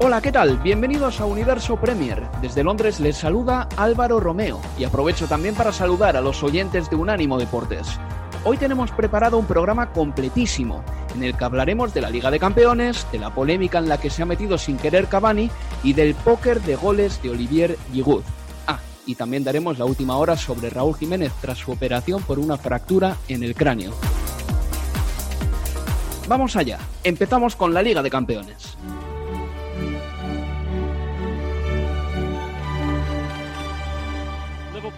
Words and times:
Hola, 0.00 0.20
¿qué 0.20 0.30
tal? 0.30 0.58
Bienvenidos 0.58 1.20
a 1.20 1.24
Universo 1.24 1.76
Premier. 1.76 2.28
Desde 2.40 2.62
Londres 2.62 3.00
les 3.00 3.16
saluda 3.16 3.68
Álvaro 3.76 4.20
Romeo 4.20 4.60
y 4.78 4.84
aprovecho 4.84 5.26
también 5.26 5.56
para 5.56 5.72
saludar 5.72 6.16
a 6.16 6.20
los 6.20 6.40
oyentes 6.44 6.88
de 6.88 6.94
Unánimo 6.94 7.36
Deportes. 7.36 7.98
Hoy 8.44 8.56
tenemos 8.58 8.92
preparado 8.92 9.38
un 9.38 9.46
programa 9.46 9.90
completísimo 9.90 10.84
en 11.16 11.24
el 11.24 11.36
que 11.36 11.44
hablaremos 11.44 11.92
de 11.94 12.00
la 12.00 12.10
Liga 12.10 12.30
de 12.30 12.38
Campeones, 12.38 13.08
de 13.10 13.18
la 13.18 13.30
polémica 13.30 13.78
en 13.78 13.88
la 13.88 13.98
que 13.98 14.08
se 14.08 14.22
ha 14.22 14.26
metido 14.26 14.56
sin 14.56 14.76
querer 14.76 15.08
Cavani 15.08 15.50
y 15.82 15.94
del 15.94 16.14
póker 16.14 16.62
de 16.62 16.76
goles 16.76 17.20
de 17.20 17.30
Olivier 17.30 17.76
Giroud. 17.92 18.22
Ah, 18.68 18.78
y 19.04 19.16
también 19.16 19.42
daremos 19.42 19.80
la 19.80 19.84
última 19.84 20.16
hora 20.16 20.36
sobre 20.36 20.70
Raúl 20.70 20.94
Jiménez 20.94 21.32
tras 21.40 21.58
su 21.58 21.72
operación 21.72 22.22
por 22.22 22.38
una 22.38 22.56
fractura 22.56 23.16
en 23.26 23.42
el 23.42 23.56
cráneo. 23.56 23.92
Vamos 26.28 26.54
allá, 26.54 26.78
empezamos 27.02 27.56
con 27.56 27.74
la 27.74 27.82
Liga 27.82 28.00
de 28.00 28.10
Campeones. 28.10 28.78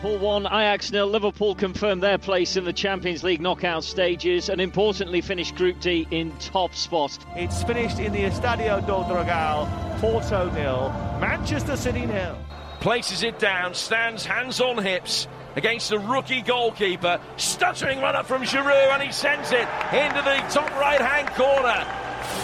Liverpool 0.02 0.26
1, 0.26 0.46
Ajax 0.46 0.92
nil. 0.92 1.06
Liverpool 1.08 1.54
confirmed 1.54 2.02
their 2.02 2.16
place 2.16 2.56
in 2.56 2.64
the 2.64 2.72
Champions 2.72 3.22
League 3.22 3.42
knockout 3.42 3.84
stages 3.84 4.48
and 4.48 4.58
importantly 4.58 5.20
finished 5.20 5.54
Group 5.56 5.78
D 5.78 6.08
in 6.10 6.32
top 6.38 6.74
spot. 6.74 7.18
It's 7.36 7.62
finished 7.64 7.98
in 7.98 8.10
the 8.14 8.20
Estadio 8.20 8.80
do 8.86 8.92
Dragao, 8.92 10.00
Porto 10.00 10.50
nil, 10.52 10.88
Manchester 11.20 11.76
City 11.76 12.06
nil. 12.06 12.34
Places 12.80 13.22
it 13.22 13.38
down, 13.38 13.75
stands 13.75 14.25
hands 14.25 14.58
on 14.62 14.82
hips 14.82 15.28
against 15.56 15.91
the 15.91 15.98
rookie 15.98 16.41
goalkeeper. 16.41 17.20
Stuttering 17.36 18.00
run 18.00 18.16
up 18.16 18.25
from 18.25 18.44
Giroud 18.44 18.94
and 18.94 19.02
he 19.02 19.12
sends 19.12 19.52
it 19.52 19.69
into 19.92 20.22
the 20.22 20.38
top 20.48 20.70
right 20.80 21.00
hand 21.00 21.28
corner. 21.34 21.84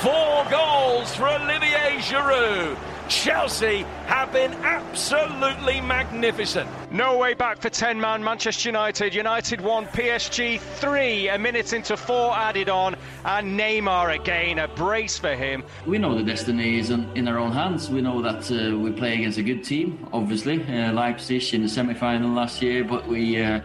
Four 0.03 0.45
goals 0.51 1.15
for 1.17 1.27
Olivier 1.27 1.97
Giroud. 2.01 2.77
Chelsea 3.09 3.83
have 4.07 4.33
been 4.33 4.53
absolutely 4.65 5.81
magnificent. 5.81 6.69
No 6.91 7.19
way 7.19 7.35
back 7.35 7.59
for 7.59 7.71
10 7.71 8.01
man 8.01 8.23
Manchester 8.23 8.69
United. 8.69 9.15
United 9.15 9.61
1, 9.61 9.87
PSG 9.87 10.61
3, 10.61 11.29
a 11.29 11.39
minute 11.39 11.73
into 11.73 11.97
4 11.97 12.33
added 12.37 12.69
on, 12.69 12.97
and 13.25 13.59
Neymar 13.59 14.15
again, 14.21 14.59
a 14.59 14.69
brace 14.69 15.19
for 15.19 15.35
him. 15.35 15.63
We 15.87 15.99
know 15.99 16.17
the 16.17 16.23
destiny 16.23 16.79
is 16.79 16.91
in, 16.91 17.09
in 17.17 17.29
our 17.29 17.39
own 17.39 17.53
hands. 17.53 17.91
We 17.91 18.01
know 18.01 18.21
that 18.23 18.51
uh, 18.51 18.77
we 18.77 18.91
play 18.93 19.15
against 19.15 19.39
a 19.39 19.43
good 19.43 19.63
team, 19.63 20.09
obviously. 20.13 20.63
Uh, 20.65 20.93
Leipzig 20.93 21.55
in 21.55 21.63
the 21.63 21.69
semi 21.69 21.95
final 21.95 22.31
last 22.31 22.61
year, 22.63 22.85
but 22.85 23.07
we, 23.07 23.41
uh, 23.41 23.61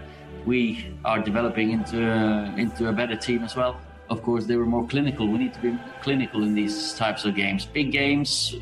we 0.46 0.88
are 1.06 1.19
developing 1.19 1.72
into, 1.72 2.09
uh, 2.09 2.56
into 2.56 2.90
a 2.90 2.94
better 2.94 3.16
team 3.16 3.44
as 3.44 3.56
well. 3.56 3.79
Of 4.09 4.22
course, 4.23 4.46
they 4.46 4.58
were 4.58 4.66
more 4.66 4.85
clinical. 4.88 5.28
We 5.28 5.38
need 5.38 5.53
to 5.53 5.62
be 5.62 5.79
clinical 6.02 6.44
in 6.44 6.53
these 6.53 6.94
types 6.94 7.23
of 7.23 7.34
games. 7.34 7.66
Big 7.66 7.91
games, 7.91 8.56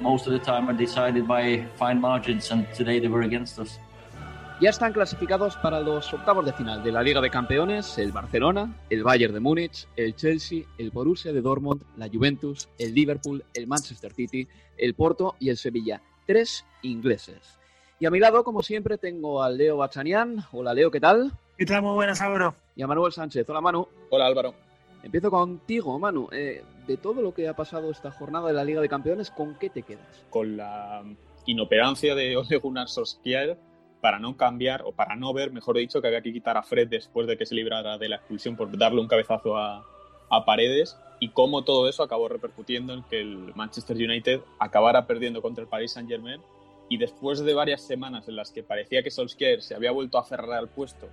most 0.00 0.26
of 0.26 0.32
the 0.32 0.38
time 0.38 0.68
are 0.68 0.76
decided 0.76 1.26
by 1.26 1.66
fine 1.76 2.00
margins, 2.00 2.50
and 2.50 2.66
today 2.74 3.00
they 3.00 3.08
were 3.08 3.24
against 3.24 3.58
us. 3.58 3.78
Ya 4.58 4.70
están 4.70 4.94
clasificados 4.94 5.54
para 5.58 5.80
los 5.80 6.14
octavos 6.14 6.46
de 6.46 6.52
final 6.54 6.82
de 6.82 6.90
la 6.90 7.02
Liga 7.02 7.20
de 7.20 7.28
Campeones 7.28 7.98
el 7.98 8.10
Barcelona, 8.10 8.74
el 8.88 9.02
Bayern 9.02 9.34
de 9.34 9.40
Múnich, 9.40 9.86
el 9.96 10.16
Chelsea, 10.16 10.64
el 10.78 10.90
Borussia 10.90 11.30
de 11.34 11.42
Dortmund, 11.42 11.82
la 11.98 12.08
Juventus, 12.08 12.70
el 12.78 12.94
Liverpool, 12.94 13.44
el 13.52 13.66
Manchester 13.66 14.14
City, 14.14 14.48
el 14.78 14.94
Porto 14.94 15.36
y 15.38 15.50
el 15.50 15.58
Sevilla. 15.58 16.00
Tres 16.26 16.64
ingleses. 16.80 17.58
Y 18.00 18.06
a 18.06 18.10
mi 18.10 18.18
lado, 18.18 18.44
como 18.44 18.62
siempre, 18.62 18.96
tengo 18.96 19.42
a 19.42 19.50
Leo 19.50 19.76
Bachanian. 19.76 20.44
Hola 20.52 20.72
Leo, 20.72 20.90
¿qué 20.90 21.00
tal? 21.00 21.32
¿Qué 21.58 21.66
tal? 21.66 21.82
Muy 21.82 21.92
buenas, 21.92 22.20
Álvaro. 22.22 22.54
Y 22.74 22.82
a 22.82 22.86
Manuel 22.86 23.12
Sánchez. 23.12 23.46
Hola 23.50 23.60
Manu. 23.60 23.86
Hola 24.08 24.26
Álvaro. 24.26 24.54
Empiezo 25.02 25.30
contigo, 25.30 25.98
Manu. 25.98 26.28
Eh, 26.32 26.62
de 26.86 26.96
todo 26.96 27.22
lo 27.22 27.34
que 27.34 27.48
ha 27.48 27.54
pasado 27.54 27.90
esta 27.90 28.10
jornada 28.10 28.48
de 28.48 28.54
la 28.54 28.64
Liga 28.64 28.80
de 28.80 28.88
Campeones, 28.88 29.30
¿con 29.30 29.54
qué 29.56 29.70
te 29.70 29.82
quedas? 29.82 30.24
Con 30.30 30.56
la 30.56 31.02
inoperancia 31.46 32.14
de 32.14 32.36
Ole 32.36 32.56
Gunnar 32.58 32.88
Solskjaer 32.88 33.58
para 34.00 34.18
no 34.18 34.36
cambiar, 34.36 34.82
o 34.82 34.92
para 34.92 35.16
no 35.16 35.32
ver, 35.32 35.50
mejor 35.50 35.76
dicho, 35.76 36.00
que 36.00 36.06
había 36.06 36.22
que 36.22 36.32
quitar 36.32 36.56
a 36.56 36.62
Fred 36.62 36.88
después 36.88 37.26
de 37.26 37.36
que 37.36 37.46
se 37.46 37.54
librara 37.54 37.98
de 37.98 38.08
la 38.08 38.16
expulsión 38.16 38.56
por 38.56 38.76
darle 38.76 39.00
un 39.00 39.08
cabezazo 39.08 39.56
a, 39.56 39.84
a 40.30 40.44
Paredes, 40.44 40.96
y 41.18 41.30
cómo 41.30 41.64
todo 41.64 41.88
eso 41.88 42.02
acabó 42.02 42.28
repercutiendo 42.28 42.92
en 42.92 43.02
que 43.04 43.20
el 43.20 43.52
Manchester 43.54 43.96
United 43.96 44.40
acabara 44.58 45.06
perdiendo 45.06 45.40
contra 45.40 45.62
el 45.62 45.68
Paris 45.68 45.92
Saint-Germain, 45.92 46.40
y 46.88 46.98
después 46.98 47.40
de 47.40 47.54
varias 47.54 47.82
semanas 47.82 48.28
en 48.28 48.36
las 48.36 48.52
que 48.52 48.62
parecía 48.62 49.02
que 49.02 49.10
Solskjaer 49.10 49.62
se 49.62 49.74
había 49.74 49.90
vuelto 49.90 50.18
a 50.18 50.20
aferrar 50.20 50.52
al 50.52 50.68
puesto 50.68 51.08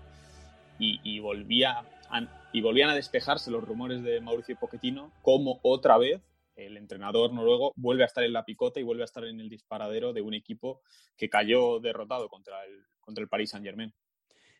y, 0.78 1.00
y 1.03 1.19
volvía 1.19 1.83
a, 2.09 2.42
y 2.53 2.61
volvían 2.61 2.89
a 2.89 2.95
despejarse 2.95 3.51
los 3.51 3.63
rumores 3.63 4.03
de 4.03 4.21
Mauricio 4.21 4.57
Pochettino, 4.57 5.11
como 5.21 5.59
otra 5.63 5.97
vez 5.97 6.21
el 6.55 6.77
entrenador 6.77 7.33
noruego 7.33 7.73
vuelve 7.75 8.03
a 8.03 8.05
estar 8.05 8.23
en 8.23 8.33
la 8.33 8.45
picota 8.45 8.79
y 8.79 8.83
vuelve 8.83 9.01
a 9.01 9.05
estar 9.05 9.25
en 9.25 9.39
el 9.39 9.49
disparadero 9.49 10.13
de 10.13 10.21
un 10.21 10.35
equipo 10.35 10.81
que 11.17 11.29
cayó 11.29 11.79
derrotado 11.79 12.29
contra 12.29 12.63
el, 12.65 12.85
contra 12.99 13.23
el 13.23 13.27
Paris 13.27 13.49
Saint-Germain. 13.49 13.91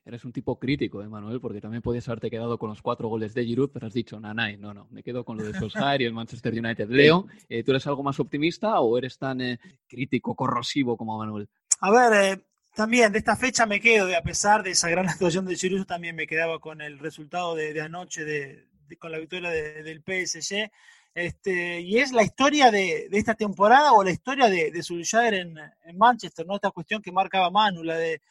Eres 0.06 0.26
un 0.26 0.34
tipo 0.34 0.60
crítico, 0.60 1.02
¿eh, 1.02 1.08
Manuel, 1.08 1.40
porque 1.40 1.62
también 1.62 1.82
podías 1.82 2.10
haberte 2.10 2.30
quedado 2.30 2.58
con 2.58 2.70
los 2.70 2.82
cuatro 2.82 3.08
goles 3.08 3.34
de 3.34 3.46
Giroud, 3.46 3.70
pero 3.72 3.88
has 3.88 3.94
dicho, 3.94 4.20
nanay, 4.20 4.58
no, 4.58 4.74
no, 4.74 4.88
me 4.90 5.02
quedo 5.02 5.24
con 5.24 5.38
lo 5.38 5.44
de 5.44 5.54
Solskjaer 5.54 6.02
y 6.02 6.06
el 6.06 6.14
Manchester 6.14 6.52
United. 6.52 6.90
Leo, 6.90 7.28
eh, 7.48 7.64
¿tú 7.64 7.72
eres 7.72 7.88
algo 7.88 8.04
más 8.04 8.20
optimista 8.20 8.82
o 8.82 8.98
eres 8.98 9.18
tan 9.18 9.40
eh, 9.40 9.60
crítico, 9.88 10.36
corrosivo 10.36 10.98
como 10.98 11.18
Manuel? 11.18 11.48
A 11.80 11.92
ver, 11.92 12.14
eh, 12.14 12.44
también 12.74 13.12
de 13.12 13.20
esta 13.20 13.36
fecha 13.36 13.66
me 13.66 13.80
quedo, 13.80 14.08
de, 14.08 14.16
a 14.16 14.24
pesar 14.24 14.64
de 14.64 14.72
esa 14.72 14.90
gran 14.90 15.08
actuación 15.10 15.46
de 15.46 15.56
Giroud, 15.56 15.86
también 15.86 16.16
me 16.16 16.28
quedaba 16.28 16.60
con 16.60 16.82
el 16.82 17.00
resultado 17.00 17.56
de, 17.56 17.80
anoche, 17.82 18.26
de, 18.26 18.68
con 19.00 19.12
la 19.12 19.20
victoria 19.20 19.50
del 19.50 20.02
PSG. 20.02 20.72
Este, 21.16 21.82
y 21.82 22.00
es 22.00 22.12
la 22.12 22.24
historia 22.24 22.72
de, 22.72 23.08
esta 23.12 23.36
temporada 23.36 23.94
o 23.94 24.04
la 24.04 24.10
historia 24.10 24.50
de, 24.50 24.72
de 24.72 25.38
en, 25.38 25.98
Manchester, 25.98 26.46
¿no? 26.46 26.56
Esta 26.56 26.72
cuestión 26.72 27.02
que 27.02 27.12
marcaba 27.12 27.52
Manu, 27.52 27.84
la 27.84 27.98
de 27.98 28.22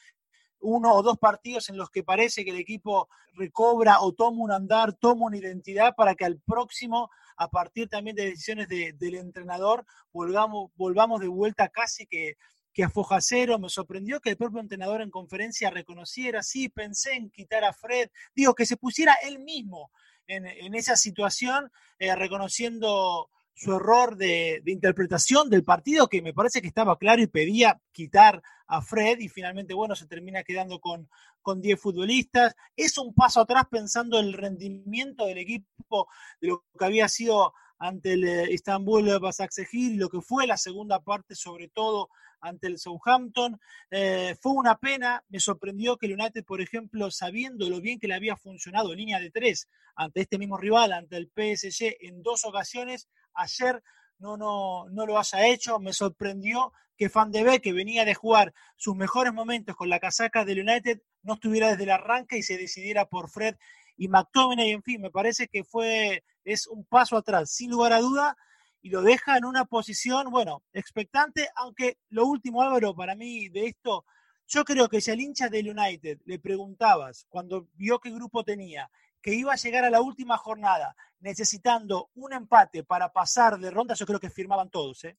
uno 0.61 0.93
o 0.93 1.03
dos 1.03 1.19
partidos 1.19 1.69
en 1.69 1.77
los 1.77 1.91
que 1.91 2.03
parece 2.03 2.45
que 2.45 2.51
el 2.51 2.59
equipo 2.59 3.09
recobra 3.35 4.01
o 4.01 4.13
toma 4.13 4.43
un 4.43 4.53
andar, 4.53 4.93
toma 4.95 5.27
una 5.27 5.37
identidad 5.37 5.95
para 5.95 6.15
que 6.15 6.25
al 6.25 6.41
próximo, 6.41 7.11
a 7.37 7.49
partir 7.49 7.89
también 7.89 8.17
de 8.17 8.27
decisiones 8.27 8.69
de, 8.69 8.93
del 8.93 9.15
entrenador, 9.15 9.85
volvamos, 10.13 10.71
volvamos 10.75 11.21
de 11.21 11.29
vuelta 11.29 11.69
casi 11.69 12.07
que, 12.07 12.37
que 12.73 12.85
a 12.85 12.91
foja 12.91 13.21
cero. 13.21 13.59
Me 13.59 13.69
sorprendió 13.69 14.21
que 14.21 14.31
el 14.31 14.37
propio 14.37 14.61
entrenador 14.61 15.03
en 15.03 15.11
conferencia 15.11 15.71
reconociera, 15.71 16.43
sí, 16.43 16.69
pensé 16.69 17.15
en 17.15 17.31
quitar 17.31 17.65
a 17.65 17.73
Fred, 17.73 18.11
digo, 18.35 18.55
que 18.55 18.67
se 18.67 18.77
pusiera 18.77 19.15
él 19.23 19.39
mismo 19.39 19.91
en, 20.27 20.75
esa 20.75 20.97
situación, 20.97 21.71
eh, 21.99 22.15
reconociendo 22.15 23.29
su 23.55 23.75
error 23.75 24.17
de, 24.17 24.63
interpretación 24.67 25.51
del 25.51 25.65
partido, 25.65 26.09
que 26.09 26.23
me 26.23 26.33
parece 26.33 26.63
que 26.63 26.69
estaba 26.69 26.99
claro 26.99 27.23
y 27.23 27.27
pedía 27.27 27.81
quitar 27.93 28.43
a 28.67 28.81
Fred, 28.81 29.19
y 29.21 29.29
finalmente, 29.29 29.75
bueno, 29.75 29.95
se 29.95 30.07
termina 30.07 30.43
quedando 30.43 30.81
con, 30.81 31.09
con 31.43 31.61
10 31.61 31.79
futbolistas. 31.79 32.55
Es 32.77 32.97
un 32.97 33.13
paso 33.13 33.41
atrás 33.41 33.65
pensando 33.71 34.19
el 34.19 34.33
rendimiento 34.33 35.27
del 35.27 35.39
equipo, 35.39 36.09
de 36.41 36.49
lo 36.49 36.65
que 36.79 36.85
había 36.85 37.09
sido 37.09 37.53
ante 37.79 38.13
el 38.13 38.25
eh, 38.25 38.53
Istanbul 38.53 39.19
Basaksehir 39.19 40.01
lo 40.01 40.09
que 40.09 40.21
fue 40.21 40.47
la 40.47 40.57
segunda 40.57 41.03
parte, 41.03 41.35
sobre 41.35 41.69
todo 41.69 42.09
ante 42.43 42.67
el 42.67 42.79
Southampton. 42.79 43.59
Eh, 43.91 44.37
fue 44.41 44.53
una 44.53 44.77
pena, 44.79 45.25
me 45.29 45.41
sorprendió 45.41 45.97
que 45.97 46.07
el 46.07 46.15
United, 46.15 46.45
por 46.45 46.61
ejemplo, 46.61 47.11
sabiendo 47.11 47.71
lo 47.71 47.81
bien 47.81 47.99
que 47.99 48.09
le 48.09 48.15
había 48.15 48.37
funcionado 48.37 48.95
línea 48.95 49.19
de 49.21 49.31
tres 49.31 49.69
ante 49.95 50.21
este 50.21 50.39
mismo 50.39 50.59
rival, 50.59 50.93
ante 50.93 51.17
el 51.17 51.29
PSG, 51.29 51.97
en 52.01 52.23
dos 52.23 52.45
ocasiones, 52.45 53.09
ayer 53.35 53.83
no, 54.19 54.37
no, 54.37 54.89
no 54.91 55.07
lo 55.07 55.19
haya 55.19 55.47
hecho. 55.47 55.79
Me 55.79 55.93
sorprendió 55.93 56.73
que 56.97 57.09
Van 57.09 57.33
de 57.33 57.43
Beek, 57.43 57.63
que 57.63 57.73
venía 57.73 58.05
de 58.05 58.15
jugar 58.15 58.53
sus 58.77 58.95
mejores 58.95 59.33
momentos 59.33 59.77
con 59.77 59.89
la 59.89 60.01
casaca 60.01 60.45
del 60.45 60.61
United, 60.61 61.01
no 61.23 61.35
estuviera 61.35 61.71
desde 61.71 61.85
el 61.85 61.91
arranque 61.91 62.39
y 62.39 62.43
se 62.43 62.59
decidiera 62.59 63.07
por 63.07 63.31
Fred 63.31 63.57
y 63.97 64.09
McTominay. 64.09 64.71
En 64.71 64.83
fin, 64.83 65.01
me 65.01 65.11
parece 65.11 65.49
que 65.49 65.65
fue, 65.65 66.25
es 66.45 66.67
un 66.67 66.85
paso 66.85 67.17
atrás, 67.17 67.51
sin 67.51 67.71
lugar 67.71 67.93
a 67.93 68.01
duda, 68.01 68.37
y 68.83 68.91
lo 68.91 69.01
deja 69.01 69.37
en 69.37 69.45
una 69.45 69.65
posición, 69.65 70.31
bueno, 70.31 70.63
expectante, 70.73 71.49
aunque 71.55 71.99
lo 72.11 72.27
último, 72.27 72.63
Álvaro, 72.63 72.95
para 72.95 73.15
mí 73.15 73.49
de 73.49 73.67
esto, 73.67 74.05
yo 74.49 74.65
creo 74.65 74.89
que 74.89 75.01
si 75.01 75.11
al 75.11 75.21
hincha 75.21 75.49
del 75.49 75.71
United 75.71 76.19
le 76.25 76.39
preguntabas 76.41 77.27
cuando 77.29 77.69
vio 77.75 78.01
qué 78.01 78.11
grupo 78.11 78.45
tenía, 78.45 78.91
que 79.23 79.35
iba 79.35 79.53
a 79.53 79.57
llegar 79.57 79.85
a 79.85 79.91
la 79.91 80.01
última 80.01 80.37
jornada 80.37 80.97
necesitando 81.21 82.11
un 82.15 82.33
empate 82.33 82.83
para 82.83 83.13
pasar 83.13 83.59
de 83.59 83.71
ronda, 83.71 83.95
yo 83.95 84.05
creo 84.05 84.19
que 84.19 84.31
firmaban 84.31 84.69
todos, 84.69 85.05
¿eh? 85.05 85.17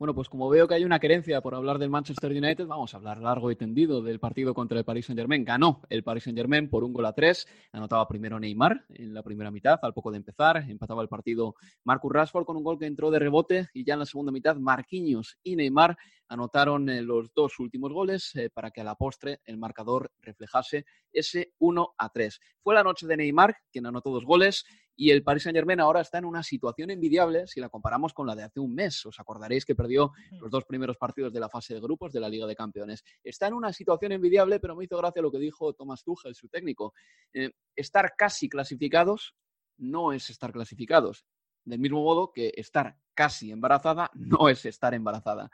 Bueno, 0.00 0.14
pues 0.14 0.30
como 0.30 0.48
veo 0.48 0.66
que 0.66 0.72
hay 0.72 0.84
una 0.84 0.98
querencia 0.98 1.42
por 1.42 1.54
hablar 1.54 1.78
del 1.78 1.90
Manchester 1.90 2.30
United, 2.30 2.66
vamos 2.66 2.94
a 2.94 2.96
hablar 2.96 3.20
largo 3.20 3.50
y 3.50 3.56
tendido 3.56 4.00
del 4.00 4.18
partido 4.18 4.54
contra 4.54 4.78
el 4.78 4.84
Paris 4.86 5.04
Saint-Germain. 5.04 5.44
Ganó 5.44 5.82
el 5.90 6.02
Paris 6.02 6.24
Saint-Germain 6.24 6.70
por 6.70 6.84
un 6.84 6.94
gol 6.94 7.04
a 7.04 7.12
tres. 7.12 7.46
Anotaba 7.70 8.08
primero 8.08 8.40
Neymar 8.40 8.86
en 8.88 9.12
la 9.12 9.22
primera 9.22 9.50
mitad, 9.50 9.78
al 9.82 9.92
poco 9.92 10.10
de 10.10 10.16
empezar. 10.16 10.64
Empataba 10.66 11.02
el 11.02 11.08
partido 11.08 11.54
Marcus 11.84 12.12
Rashford 12.14 12.46
con 12.46 12.56
un 12.56 12.64
gol 12.64 12.78
que 12.78 12.86
entró 12.86 13.10
de 13.10 13.18
rebote 13.18 13.68
y 13.74 13.84
ya 13.84 13.92
en 13.92 13.98
la 13.98 14.06
segunda 14.06 14.32
mitad 14.32 14.56
Marquinhos 14.56 15.36
y 15.42 15.54
Neymar 15.54 15.98
anotaron 16.30 16.88
eh, 16.88 17.02
los 17.02 17.34
dos 17.34 17.58
últimos 17.58 17.92
goles 17.92 18.34
eh, 18.36 18.48
para 18.48 18.70
que 18.70 18.80
a 18.80 18.84
la 18.84 18.94
postre 18.94 19.40
el 19.44 19.58
marcador 19.58 20.12
reflejase 20.22 20.86
ese 21.12 21.52
1 21.58 21.94
a 21.98 22.08
3. 22.08 22.40
Fue 22.62 22.74
la 22.74 22.84
noche 22.84 23.06
de 23.06 23.16
Neymar, 23.16 23.54
quien 23.70 23.84
anotó 23.84 24.10
dos 24.10 24.24
goles, 24.24 24.64
y 25.00 25.12
el 25.12 25.22
Paris 25.22 25.44
Saint-Germain 25.44 25.80
ahora 25.80 26.02
está 26.02 26.18
en 26.18 26.26
una 26.26 26.42
situación 26.42 26.90
envidiable 26.90 27.46
si 27.46 27.58
la 27.58 27.70
comparamos 27.70 28.12
con 28.12 28.26
la 28.26 28.36
de 28.36 28.42
hace 28.42 28.60
un 28.60 28.74
mes. 28.74 29.06
Os 29.06 29.18
acordaréis 29.18 29.64
que 29.64 29.74
perdió 29.74 30.12
los 30.38 30.50
dos 30.50 30.66
primeros 30.66 30.98
partidos 30.98 31.32
de 31.32 31.40
la 31.40 31.48
fase 31.48 31.72
de 31.72 31.80
grupos 31.80 32.12
de 32.12 32.20
la 32.20 32.28
Liga 32.28 32.46
de 32.46 32.54
Campeones. 32.54 33.02
Está 33.24 33.46
en 33.46 33.54
una 33.54 33.72
situación 33.72 34.12
envidiable, 34.12 34.60
pero 34.60 34.76
me 34.76 34.84
hizo 34.84 34.98
gracia 34.98 35.22
lo 35.22 35.32
que 35.32 35.38
dijo 35.38 35.72
Thomas 35.72 36.04
Tuchel, 36.04 36.34
su 36.34 36.48
técnico. 36.48 36.92
Eh, 37.32 37.50
estar 37.74 38.12
casi 38.14 38.50
clasificados 38.50 39.34
no 39.78 40.12
es 40.12 40.28
estar 40.28 40.52
clasificados. 40.52 41.24
Del 41.64 41.78
mismo 41.78 42.04
modo 42.04 42.30
que 42.30 42.52
estar 42.54 42.94
casi 43.14 43.52
embarazada 43.52 44.10
no 44.12 44.50
es 44.50 44.66
estar 44.66 44.92
embarazada. 44.92 45.50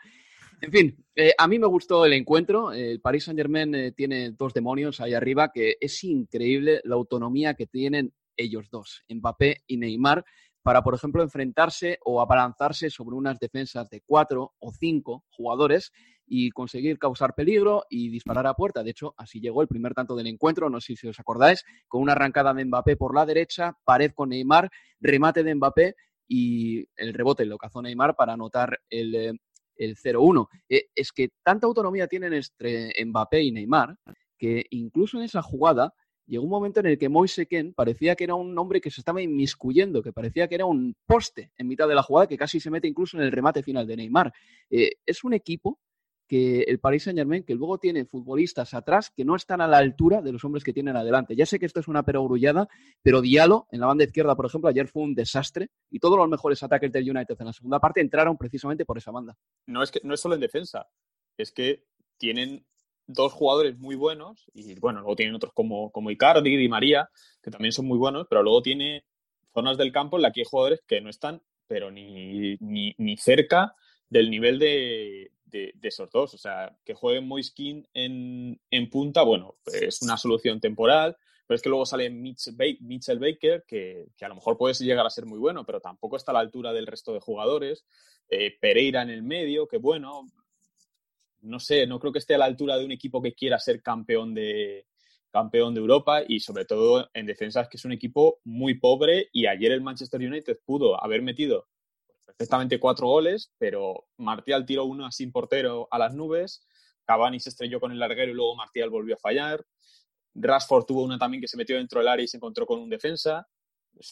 En 0.60 0.72
fin, 0.72 1.06
eh, 1.14 1.34
a 1.38 1.46
mí 1.46 1.60
me 1.60 1.68
gustó 1.68 2.04
el 2.04 2.14
encuentro. 2.14 2.72
El 2.72 3.00
Paris 3.00 3.22
Saint 3.22 3.38
Germain 3.38 3.72
eh, 3.76 3.92
tiene 3.92 4.32
dos 4.32 4.52
demonios 4.52 5.00
ahí 5.00 5.14
arriba 5.14 5.52
que 5.52 5.76
es 5.80 6.02
increíble 6.02 6.80
la 6.82 6.96
autonomía 6.96 7.54
que 7.54 7.68
tienen 7.68 8.12
ellos 8.36 8.68
dos, 8.70 9.04
Mbappé 9.08 9.62
y 9.66 9.76
Neymar, 9.76 10.24
para, 10.62 10.82
por 10.82 10.94
ejemplo, 10.94 11.22
enfrentarse 11.22 11.98
o 12.04 12.20
abalanzarse 12.20 12.90
sobre 12.90 13.14
unas 13.14 13.38
defensas 13.38 13.88
de 13.88 14.00
cuatro 14.00 14.54
o 14.58 14.72
cinco 14.72 15.24
jugadores 15.30 15.92
y 16.26 16.50
conseguir 16.50 16.98
causar 16.98 17.34
peligro 17.34 17.84
y 17.88 18.08
disparar 18.08 18.48
a 18.48 18.54
puerta. 18.54 18.82
De 18.82 18.90
hecho, 18.90 19.14
así 19.16 19.40
llegó 19.40 19.62
el 19.62 19.68
primer 19.68 19.94
tanto 19.94 20.16
del 20.16 20.26
encuentro, 20.26 20.68
no 20.68 20.80
sé 20.80 20.96
si 20.96 21.06
os 21.06 21.20
acordáis, 21.20 21.64
con 21.86 22.02
una 22.02 22.12
arrancada 22.12 22.52
de 22.52 22.64
Mbappé 22.64 22.96
por 22.96 23.14
la 23.14 23.24
derecha, 23.24 23.78
pared 23.84 24.10
con 24.12 24.30
Neymar, 24.30 24.68
remate 24.98 25.44
de 25.44 25.54
Mbappé 25.54 25.94
y 26.26 26.84
el 26.96 27.14
rebote 27.14 27.46
lo 27.46 27.58
cazó 27.58 27.80
Neymar 27.80 28.16
para 28.16 28.32
anotar 28.32 28.80
el, 28.90 29.14
eh, 29.14 29.32
el 29.76 29.96
0-1. 29.96 30.48
Eh, 30.68 30.86
es 30.94 31.12
que 31.12 31.28
tanta 31.44 31.68
autonomía 31.68 32.08
tienen 32.08 32.32
entre 32.32 32.92
Mbappé 33.04 33.42
y 33.42 33.52
Neymar 33.52 33.96
que 34.38 34.66
incluso 34.70 35.18
en 35.18 35.24
esa 35.24 35.42
jugada 35.42 35.94
llegó 36.26 36.44
un 36.44 36.50
momento 36.50 36.80
en 36.80 36.86
el 36.86 36.98
que 36.98 37.08
Moise 37.08 37.46
Ken 37.46 37.72
parecía 37.74 38.16
que 38.16 38.24
era 38.24 38.34
un 38.34 38.56
hombre 38.58 38.80
que 38.80 38.90
se 38.90 39.00
estaba 39.00 39.22
inmiscuyendo, 39.22 40.02
que 40.02 40.12
parecía 40.12 40.48
que 40.48 40.56
era 40.56 40.66
un 40.66 40.94
poste 41.06 41.52
en 41.56 41.68
mitad 41.68 41.88
de 41.88 41.94
la 41.94 42.02
jugada, 42.02 42.26
que 42.26 42.36
casi 42.36 42.60
se 42.60 42.70
mete 42.70 42.88
incluso 42.88 43.16
en 43.16 43.22
el 43.22 43.32
remate 43.32 43.62
final 43.62 43.86
de 43.86 43.96
Neymar. 43.96 44.32
Eh, 44.70 44.92
es 45.04 45.24
un 45.24 45.34
equipo 45.34 45.78
que 46.26 46.62
el 46.62 46.80
Paris 46.80 47.04
Saint 47.04 47.18
Germain, 47.18 47.44
que 47.44 47.54
luego 47.54 47.78
tiene 47.78 48.04
futbolistas 48.04 48.74
atrás 48.74 49.10
que 49.10 49.24
no 49.24 49.36
están 49.36 49.60
a 49.60 49.68
la 49.68 49.78
altura 49.78 50.22
de 50.22 50.32
los 50.32 50.44
hombres 50.44 50.64
que 50.64 50.72
tienen 50.72 50.96
adelante. 50.96 51.36
Ya 51.36 51.46
sé 51.46 51.58
que 51.58 51.66
esto 51.66 51.80
es 51.80 51.88
una 51.88 52.02
perogrullada, 52.02 52.68
pero 53.02 53.20
Diallo 53.20 53.66
en 53.70 53.80
la 53.80 53.86
banda 53.86 54.04
izquierda, 54.04 54.34
por 54.34 54.46
ejemplo, 54.46 54.68
ayer 54.68 54.88
fue 54.88 55.02
un 55.02 55.14
desastre 55.14 55.70
y 55.90 56.00
todos 56.00 56.18
los 56.18 56.28
mejores 56.28 56.62
ataques 56.62 56.90
del 56.90 57.08
United 57.08 57.36
en 57.38 57.46
la 57.46 57.52
segunda 57.52 57.78
parte 57.78 58.00
entraron 58.00 58.36
precisamente 58.36 58.84
por 58.84 58.98
esa 58.98 59.12
banda. 59.12 59.36
No 59.66 59.82
es 59.82 59.90
que 59.90 60.00
no 60.02 60.14
es 60.14 60.20
solo 60.20 60.34
en 60.34 60.40
defensa, 60.40 60.88
es 61.38 61.52
que 61.52 61.84
tienen 62.18 62.66
dos 63.06 63.32
jugadores 63.32 63.78
muy 63.78 63.96
buenos 63.96 64.50
y 64.54 64.78
bueno, 64.78 65.00
luego 65.00 65.16
tienen 65.16 65.34
otros 65.34 65.52
como, 65.52 65.90
como 65.90 66.10
Icardi 66.10 66.62
y 66.62 66.68
María, 66.68 67.08
que 67.42 67.50
también 67.50 67.72
son 67.72 67.86
muy 67.86 67.98
buenos, 67.98 68.26
pero 68.28 68.42
luego 68.42 68.62
tiene 68.62 69.04
zonas 69.54 69.78
del 69.78 69.92
campo 69.92 70.16
en 70.16 70.22
las 70.22 70.32
que 70.32 70.40
hay 70.40 70.46
jugadores 70.46 70.80
que 70.86 71.00
no 71.00 71.10
están, 71.10 71.42
pero 71.66 71.90
ni, 71.90 72.56
ni 72.60 73.16
cerca 73.16 73.74
del 74.08 74.30
nivel 74.30 74.58
de, 74.58 75.30
de, 75.46 75.88
esos 75.88 76.10
dos. 76.10 76.34
O 76.34 76.38
sea, 76.38 76.76
que 76.84 76.94
juegue 76.94 77.20
Moiskin 77.20 77.86
en, 77.94 78.60
en 78.70 78.90
punta, 78.90 79.22
bueno, 79.22 79.56
es 79.66 80.02
una 80.02 80.16
solución 80.16 80.60
temporal, 80.60 81.16
pero 81.46 81.56
es 81.56 81.62
que 81.62 81.68
luego 81.68 81.86
sale 81.86 82.10
Mitchell 82.10 83.18
Baker, 83.18 83.64
que, 83.66 84.06
a 84.20 84.28
lo 84.28 84.34
mejor 84.34 84.56
puede 84.56 84.74
llegar 84.74 85.06
a 85.06 85.10
ser 85.10 85.26
muy 85.26 85.38
bueno, 85.38 85.64
pero 85.64 85.80
tampoco 85.80 86.16
está 86.16 86.32
a 86.32 86.34
la 86.34 86.40
altura 86.40 86.72
del 86.72 86.86
resto 86.86 87.12
de 87.12 87.20
jugadores. 87.20 87.84
Eh, 88.28 88.56
Pereira 88.60 89.02
en 89.02 89.10
el 89.10 89.22
medio, 89.22 89.68
que 89.68 89.78
bueno, 89.78 90.26
no 91.46 91.60
sé, 91.60 91.86
no 91.86 91.98
creo 91.98 92.12
que 92.12 92.18
esté 92.18 92.34
a 92.34 92.38
la 92.38 92.44
altura 92.44 92.76
de 92.76 92.84
un 92.84 92.92
equipo 92.92 93.22
que 93.22 93.34
quiera 93.34 93.58
ser 93.58 93.82
campeón 93.82 94.34
de, 94.34 94.86
campeón 95.30 95.74
de 95.74 95.80
Europa 95.80 96.22
y 96.26 96.40
sobre 96.40 96.64
todo 96.64 97.08
en 97.14 97.26
defensa 97.26 97.62
es 97.62 97.68
que 97.68 97.76
es 97.76 97.84
un 97.84 97.92
equipo 97.92 98.40
muy 98.44 98.74
pobre 98.74 99.28
y 99.32 99.46
ayer 99.46 99.72
el 99.72 99.82
Manchester 99.82 100.20
United 100.20 100.58
pudo 100.64 101.02
haber 101.02 101.22
metido 101.22 101.68
perfectamente 102.24 102.80
cuatro 102.80 103.06
goles, 103.06 103.52
pero 103.58 104.06
Martial 104.16 104.66
tiró 104.66 104.84
uno 104.84 105.10
sin 105.12 105.32
portero 105.32 105.88
a 105.90 105.98
las 105.98 106.14
nubes, 106.14 106.66
Cavani 107.04 107.40
se 107.40 107.50
estrelló 107.50 107.80
con 107.80 107.92
el 107.92 107.98
larguero 107.98 108.32
y 108.32 108.34
luego 108.34 108.56
Martial 108.56 108.90
volvió 108.90 109.14
a 109.14 109.18
fallar, 109.18 109.64
Rashford 110.36 110.84
tuvo 110.84 111.02
una 111.02 111.18
también 111.18 111.40
que 111.40 111.48
se 111.48 111.56
metió 111.56 111.76
dentro 111.76 112.00
del 112.00 112.08
área 112.08 112.24
y 112.24 112.28
se 112.28 112.36
encontró 112.36 112.66
con 112.66 112.80
un 112.80 112.90
defensa. 112.90 113.46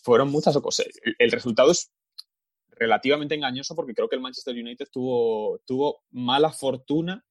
Fueron 0.03 0.31
muchas 0.31 0.57
cosas. 0.59 0.87
El, 1.19 1.31
resultado 1.31 1.71
es 1.71 1.91
relativamente 2.76 3.35
engañoso 3.35 3.75
porque 3.75 3.95
creo 3.95 4.09
que 4.09 4.16
el 4.16 4.23
Manchester 4.23 4.54
United 4.54 4.88
tuvo, 4.90 5.61
tuvo 5.66 6.02
mala 6.11 6.50
fortuna 6.50 7.25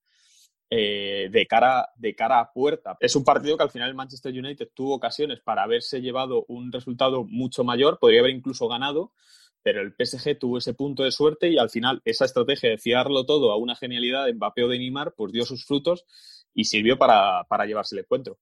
eh, 0.69 1.29
de, 1.31 1.45
cara, 1.45 1.89
de 1.95 2.15
cara 2.15 2.39
a 2.39 2.51
puerta. 2.51 2.97
Es 3.00 3.15
un 3.15 3.23
partido 3.23 3.57
que 3.57 3.63
al 3.63 3.69
final 3.69 3.89
el 3.89 3.95
Manchester 3.95 4.33
United 4.33 4.69
tuvo 4.73 4.95
ocasiones 4.95 5.39
para 5.39 5.63
haberse 5.63 6.01
llevado 6.01 6.45
un 6.47 6.71
resultado 6.71 7.23
mucho 7.25 7.63
mayor, 7.63 8.00
podría 8.00 8.21
haber 8.21 8.33
incluso 8.33 8.67
ganado, 8.67 9.13
pero 9.62 9.81
el 9.81 9.93
PSG 9.93 10.39
tuvo 10.39 10.57
ese 10.57 10.73
punto 10.73 11.03
de 11.03 11.12
suerte 11.12 11.50
y 11.50 11.57
al 11.57 11.69
final 11.69 12.01
esa 12.05 12.25
estrategia 12.25 12.71
de 12.71 12.77
fiarlo 12.77 13.25
todo 13.25 13.51
a 13.51 13.57
una 13.57 13.75
genialidad 13.75 14.25
de 14.25 14.33
Mbappé 14.33 14.67
de 14.67 14.79
Neymar 14.79 15.13
pues 15.15 15.31
dio 15.31 15.45
sus 15.45 15.65
frutos 15.65 16.05
y 16.53 16.65
sirvió 16.65 16.97
para, 16.97 17.43
para 17.43 17.65
llevarse 17.65 17.95
el 17.95 18.01
encuentro. 18.01 18.39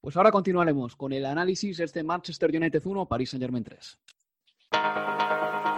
Pues 0.00 0.16
ahora 0.16 0.30
continuaremos 0.32 0.96
con 0.96 1.12
el 1.12 1.26
análisis 1.26 1.78
de 1.78 1.84
este 1.84 2.02
Manchester 2.02 2.54
United 2.54 2.82
1, 2.84 3.06
París 3.06 3.30
Saint 3.30 3.42
Germain 3.42 3.64
3. 3.64 3.98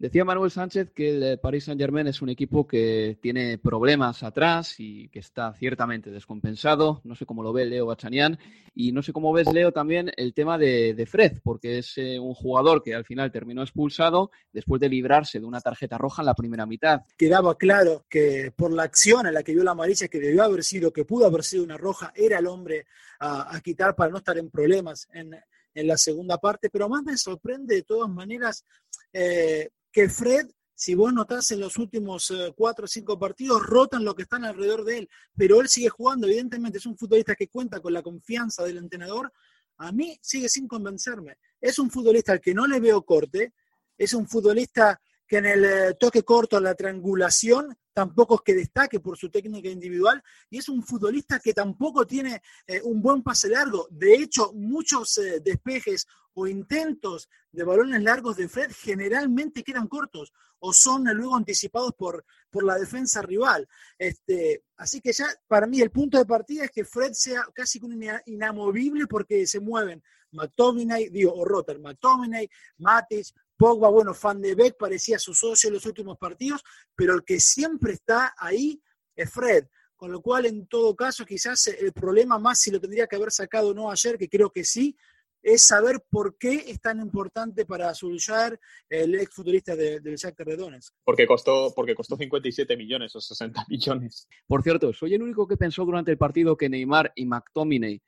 Decía 0.00 0.24
Manuel 0.24 0.50
Sánchez 0.50 0.92
que 0.94 1.10
el 1.10 1.38
Paris 1.40 1.64
Saint-Germain 1.64 2.06
es 2.06 2.22
un 2.22 2.30
equipo 2.30 2.66
que 2.66 3.18
tiene 3.20 3.58
problemas 3.58 4.22
atrás 4.22 4.76
y 4.78 5.10
que 5.10 5.18
está 5.18 5.52
ciertamente 5.52 6.10
descompensado. 6.10 7.02
No 7.04 7.14
sé 7.14 7.26
cómo 7.26 7.42
lo 7.42 7.52
ve 7.52 7.66
Leo 7.66 7.84
Bachanian 7.84 8.38
y 8.74 8.92
no 8.92 9.02
sé 9.02 9.12
cómo 9.12 9.30
ves, 9.34 9.52
Leo, 9.52 9.72
también 9.72 10.10
el 10.16 10.32
tema 10.32 10.56
de, 10.56 11.06
Fred, 11.06 11.40
porque 11.44 11.76
es 11.76 11.98
eh, 11.98 12.18
un 12.18 12.32
jugador 12.32 12.82
que 12.82 12.94
al 12.94 13.04
final 13.04 13.30
terminó 13.30 13.60
expulsado 13.60 14.30
después 14.50 14.80
de 14.80 14.88
librarse 14.88 15.38
de 15.38 15.44
una 15.44 15.60
tarjeta 15.60 15.98
roja 15.98 16.22
en 16.22 16.26
la 16.26 16.34
primera 16.34 16.64
mitad. 16.64 17.02
Quedaba 17.18 17.58
claro 17.58 18.06
que 18.08 18.54
por 18.56 18.72
la 18.72 18.84
acción 18.84 19.26
en 19.26 19.34
la 19.34 19.42
que 19.42 19.52
vio 19.52 19.64
la 19.64 19.72
amarilla, 19.72 20.08
que 20.08 20.18
debió 20.18 20.44
haber 20.44 20.64
sido, 20.64 20.94
que 20.94 21.04
pudo 21.04 21.26
haber 21.26 21.44
sido 21.44 21.62
una 21.62 21.76
roja, 21.76 22.10
era 22.16 22.38
el 22.38 22.46
hombre 22.46 22.86
a, 23.18 23.60
quitar 23.62 23.94
para 23.94 24.10
no 24.10 24.16
estar 24.16 24.38
en 24.38 24.48
problemas 24.48 25.10
en, 25.12 25.36
la 25.74 25.98
segunda 25.98 26.38
parte, 26.38 26.70
pero 26.70 26.88
más 26.88 27.02
me 27.02 27.18
sorprende 27.18 27.74
de 27.74 27.82
todas 27.82 28.08
maneras. 28.08 28.64
Eh, 29.12 29.68
que 29.92 30.08
Fred 30.08 30.50
si 30.80 30.94
vos 30.94 31.12
notás 31.12 31.50
en 31.50 31.60
los 31.60 31.76
últimos 31.76 32.30
eh, 32.30 32.54
cuatro 32.56 32.86
o 32.86 32.88
cinco 32.88 33.18
partidos, 33.18 33.62
rotan 33.66 34.02
lo 34.02 34.14
que 34.14 34.22
están 34.22 34.46
alrededor 34.46 34.82
de 34.86 34.96
él, 35.00 35.10
pero 35.36 35.60
él 35.60 35.68
sigue 35.68 35.90
jugando, 35.90 36.26
evidentemente 36.26 36.78
es 36.78 36.86
un 36.86 36.96
futbolista 36.96 37.34
que 37.34 37.48
cuenta 37.48 37.80
con 37.80 37.92
la 37.92 38.00
confianza 38.00 38.64
del 38.64 38.78
entrenador, 38.78 39.30
a 39.76 39.92
mí 39.92 40.18
sigue 40.22 40.48
sin 40.48 40.66
convencerme. 40.66 41.36
Es 41.60 41.78
un 41.78 41.90
futbolista 41.90 42.32
al 42.32 42.40
que 42.40 42.54
no 42.54 42.66
le 42.66 42.80
veo 42.80 43.02
corte, 43.02 43.52
es 43.98 44.14
un 44.14 44.26
futbolista 44.26 44.98
que 45.30 45.36
en 45.36 45.46
el 45.46 45.64
eh, 45.64 45.94
toque 45.94 46.24
corto, 46.24 46.58
en 46.58 46.64
la 46.64 46.74
triangulación, 46.74 47.78
tampoco 47.92 48.34
es 48.34 48.40
que 48.40 48.52
destaque 48.52 48.98
por 48.98 49.16
su 49.16 49.30
técnica 49.30 49.68
individual, 49.68 50.20
y 50.50 50.58
es 50.58 50.68
un 50.68 50.82
futbolista 50.82 51.38
que 51.38 51.54
tampoco 51.54 52.04
tiene 52.04 52.42
eh, 52.66 52.80
un 52.82 53.00
buen 53.00 53.22
pase 53.22 53.48
largo. 53.48 53.86
De 53.92 54.12
hecho, 54.12 54.52
muchos 54.54 55.18
eh, 55.18 55.38
despejes 55.38 56.08
o 56.34 56.48
intentos 56.48 57.30
de 57.52 57.62
balones 57.62 58.02
largos 58.02 58.38
de 58.38 58.48
Fred 58.48 58.72
generalmente 58.76 59.62
quedan 59.62 59.86
cortos 59.86 60.32
o 60.58 60.72
son 60.72 61.04
luego 61.04 61.36
anticipados 61.36 61.94
por, 61.94 62.24
por 62.50 62.64
la 62.64 62.76
defensa 62.76 63.22
rival. 63.22 63.68
Este, 63.96 64.64
así 64.78 65.00
que 65.00 65.12
ya 65.12 65.26
para 65.46 65.68
mí 65.68 65.80
el 65.80 65.92
punto 65.92 66.18
de 66.18 66.26
partida 66.26 66.64
es 66.64 66.72
que 66.72 66.84
Fred 66.84 67.12
sea 67.12 67.46
casi 67.54 67.80
inamovible 68.26 69.06
porque 69.06 69.46
se 69.46 69.60
mueven 69.60 70.02
McTominay, 70.32 71.08
digo, 71.08 71.34
o 71.34 71.44
Rotter, 71.44 71.78
McTominay, 71.78 72.48
Matic, 72.78 73.28
Pogba, 73.60 73.90
bueno, 73.90 74.14
Fan 74.14 74.40
de 74.40 74.54
Beck 74.54 74.78
parecía 74.78 75.18
su 75.18 75.34
socio 75.34 75.68
en 75.68 75.74
los 75.74 75.84
últimos 75.84 76.16
partidos, 76.16 76.64
pero 76.96 77.12
el 77.12 77.22
que 77.24 77.38
siempre 77.38 77.92
está 77.92 78.32
ahí 78.38 78.80
es 79.14 79.30
Fred. 79.30 79.66
Con 79.96 80.10
lo 80.10 80.22
cual, 80.22 80.46
en 80.46 80.66
todo 80.66 80.96
caso, 80.96 81.26
quizás 81.26 81.66
el 81.66 81.92
problema 81.92 82.38
más 82.38 82.58
si 82.58 82.70
lo 82.70 82.80
tendría 82.80 83.06
que 83.06 83.16
haber 83.16 83.30
sacado 83.30 83.68
o 83.68 83.74
no 83.74 83.90
ayer, 83.90 84.16
que 84.16 84.30
creo 84.30 84.48
que 84.48 84.64
sí, 84.64 84.96
es 85.42 85.60
saber 85.60 86.02
por 86.08 86.38
qué 86.38 86.64
es 86.68 86.80
tan 86.80 87.00
importante 87.00 87.66
para 87.66 87.92
Solskjaer 87.92 88.58
el 88.88 89.14
ex 89.16 89.34
futurista 89.34 89.76
del 89.76 90.16
Shakhtar 90.16 90.46
de 90.46 90.56
Donetsk. 90.56 90.94
Porque 91.04 91.26
costó, 91.26 91.74
porque 91.76 91.94
costó 91.94 92.16
57 92.16 92.78
millones 92.78 93.14
o 93.14 93.20
60 93.20 93.66
millones. 93.68 94.26
Por 94.46 94.62
cierto, 94.62 94.90
soy 94.94 95.16
el 95.16 95.22
único 95.22 95.46
que 95.46 95.58
pensó 95.58 95.84
durante 95.84 96.10
el 96.10 96.16
partido 96.16 96.56
que 96.56 96.70
Neymar 96.70 97.12
y 97.14 97.26
McTominay 97.26 98.00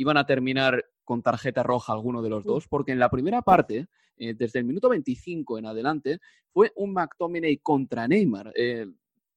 iban 0.00 0.16
a 0.16 0.24
terminar 0.24 0.86
con 1.04 1.22
tarjeta 1.22 1.62
roja 1.62 1.92
alguno 1.92 2.22
de 2.22 2.30
los 2.30 2.42
dos, 2.42 2.68
porque 2.68 2.92
en 2.92 2.98
la 2.98 3.10
primera 3.10 3.42
parte, 3.42 3.88
eh, 4.16 4.32
desde 4.34 4.60
el 4.60 4.64
minuto 4.64 4.88
25 4.88 5.58
en 5.58 5.66
adelante, 5.66 6.20
fue 6.52 6.72
un 6.76 6.94
McTominay 6.94 7.58
contra 7.58 8.08
Neymar. 8.08 8.50
Eh, 8.56 8.86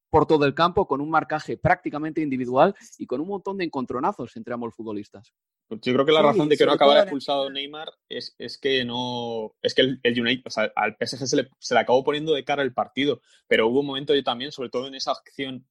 por 0.10 0.28
todo 0.28 0.46
el 0.46 0.54
campo, 0.54 0.88
con 0.88 1.02
un 1.02 1.10
marcaje 1.10 1.58
prácticamente 1.58 2.22
individual 2.22 2.76
y 3.00 3.08
con 3.08 3.20
un 3.20 3.28
montón 3.28 3.58
de 3.58 3.66
encontronazos 3.66 4.38
entre 4.38 4.54
ambos 4.54 4.76
futbolistas. 4.76 5.34
Yo 5.70 5.92
creo 5.94 6.06
que 6.06 6.12
la 6.12 6.22
razón 6.22 6.48
de 6.48 6.56
que 6.56 6.68
no 6.68 6.74
acabara 6.74 7.02
expulsado 7.02 7.50
Neymar 7.50 7.92
es, 8.08 8.36
es, 8.38 8.60
que 8.60 8.86
no. 8.86 9.56
Es 9.64 9.74
que 9.74 9.82
el, 9.82 10.00
United, 10.04 10.44
o 10.46 10.50
sea, 10.52 10.72
al 10.76 10.96
PSG 11.00 11.26
se 11.26 11.36
le, 11.36 11.50
se 11.58 11.74
le, 11.74 11.80
acabó 11.80 12.04
poniendo 12.04 12.34
de 12.34 12.44
cara 12.44 12.62
el 12.62 12.74
partido, 12.74 13.22
pero 13.48 13.68
hubo 13.68 13.80
un 13.80 13.88
momento 13.88 14.14
yo 14.14 14.24
también, 14.24 14.52
sobre 14.52 14.70
todo 14.70 14.88
en 14.88 14.94
esa 14.94 15.12
acción 15.12 15.66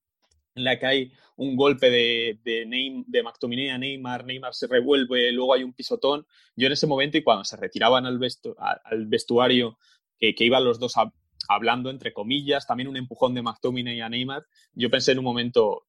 en 0.54 0.64
la 0.64 0.78
que 0.78 0.86
hay 0.86 1.12
un 1.36 1.56
golpe 1.56 1.90
de, 1.90 2.38
de, 2.44 3.22
McTominay 3.22 3.70
a 3.70 3.78
Neymar, 3.78 4.24
Neymar 4.24 4.54
se 4.54 4.66
revuelve, 4.66 5.32
luego 5.32 5.54
hay 5.54 5.64
un 5.64 5.72
pisotón. 5.72 6.26
Yo 6.56 6.66
en 6.66 6.72
ese 6.72 6.86
momento 6.86 7.18
y 7.18 7.22
cuando 7.22 7.44
se 7.44 7.56
retiraban 7.56 8.06
al, 8.06 8.20
al 8.84 9.06
vestuario, 9.06 9.78
que, 10.18 10.34
que, 10.34 10.44
iban 10.44 10.64
los 10.64 10.78
dos 10.78 10.94
hablando, 11.48 11.90
entre 11.90 12.12
comillas, 12.12 12.66
también 12.66 12.88
un 12.88 12.96
empujón 12.96 13.34
de 13.34 13.42
McTominay 13.42 14.00
a 14.00 14.08
Neymar, 14.08 14.44
yo 14.74 14.90
pensé 14.90 15.12
en 15.12 15.18
un 15.18 15.24
momento, 15.24 15.86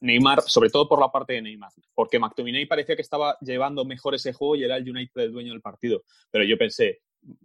Neymar, 0.00 0.42
sobre 0.42 0.70
todo 0.70 0.88
por 0.88 1.00
la 1.00 1.10
parte 1.10 1.34
de 1.34 1.42
Neymar, 1.42 1.72
porque 1.94 2.18
McTominay 2.18 2.66
parecía 2.66 2.96
que 2.96 3.02
estaba 3.02 3.36
llevando 3.40 3.84
mejor 3.84 4.14
ese 4.14 4.32
juego 4.32 4.56
y 4.56 4.64
era 4.64 4.76
el 4.76 4.88
United 4.88 5.20
el 5.20 5.32
dueño 5.32 5.52
del 5.52 5.62
partido. 5.62 6.04
Pero 6.30 6.44
yo 6.44 6.56
pensé, 6.56 7.00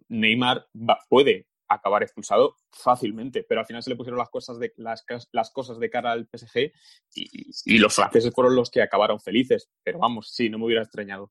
Neymar 0.10 0.68
puede 1.10 1.48
acabar 1.74 2.04
expulsado 2.04 2.56
fácilmente, 2.72 3.44
pero 3.48 3.62
al 3.62 3.68
final 3.68 3.84
se 3.84 3.90
le 3.90 3.96
pusieron 3.96 4.18
las 4.18 4.30
cosas 4.30 4.60
de, 4.60 4.74
las, 4.78 5.04
cosas 5.52 5.80
de 5.80 5.90
cara 5.90 6.12
al 6.12 6.28
PSG 6.28 6.72
y, 7.16 7.78
los 7.80 7.96
franceses 7.96 8.34
fueron 8.34 8.56
los 8.56 8.70
que 8.70 8.82
acabaron 8.82 9.20
felices. 9.20 9.70
Pero 9.84 10.00
vamos, 10.00 10.32
sí, 10.32 10.50
no 10.50 10.58
me 10.58 10.66
hubiera 10.66 10.84
extrañado. 10.84 11.30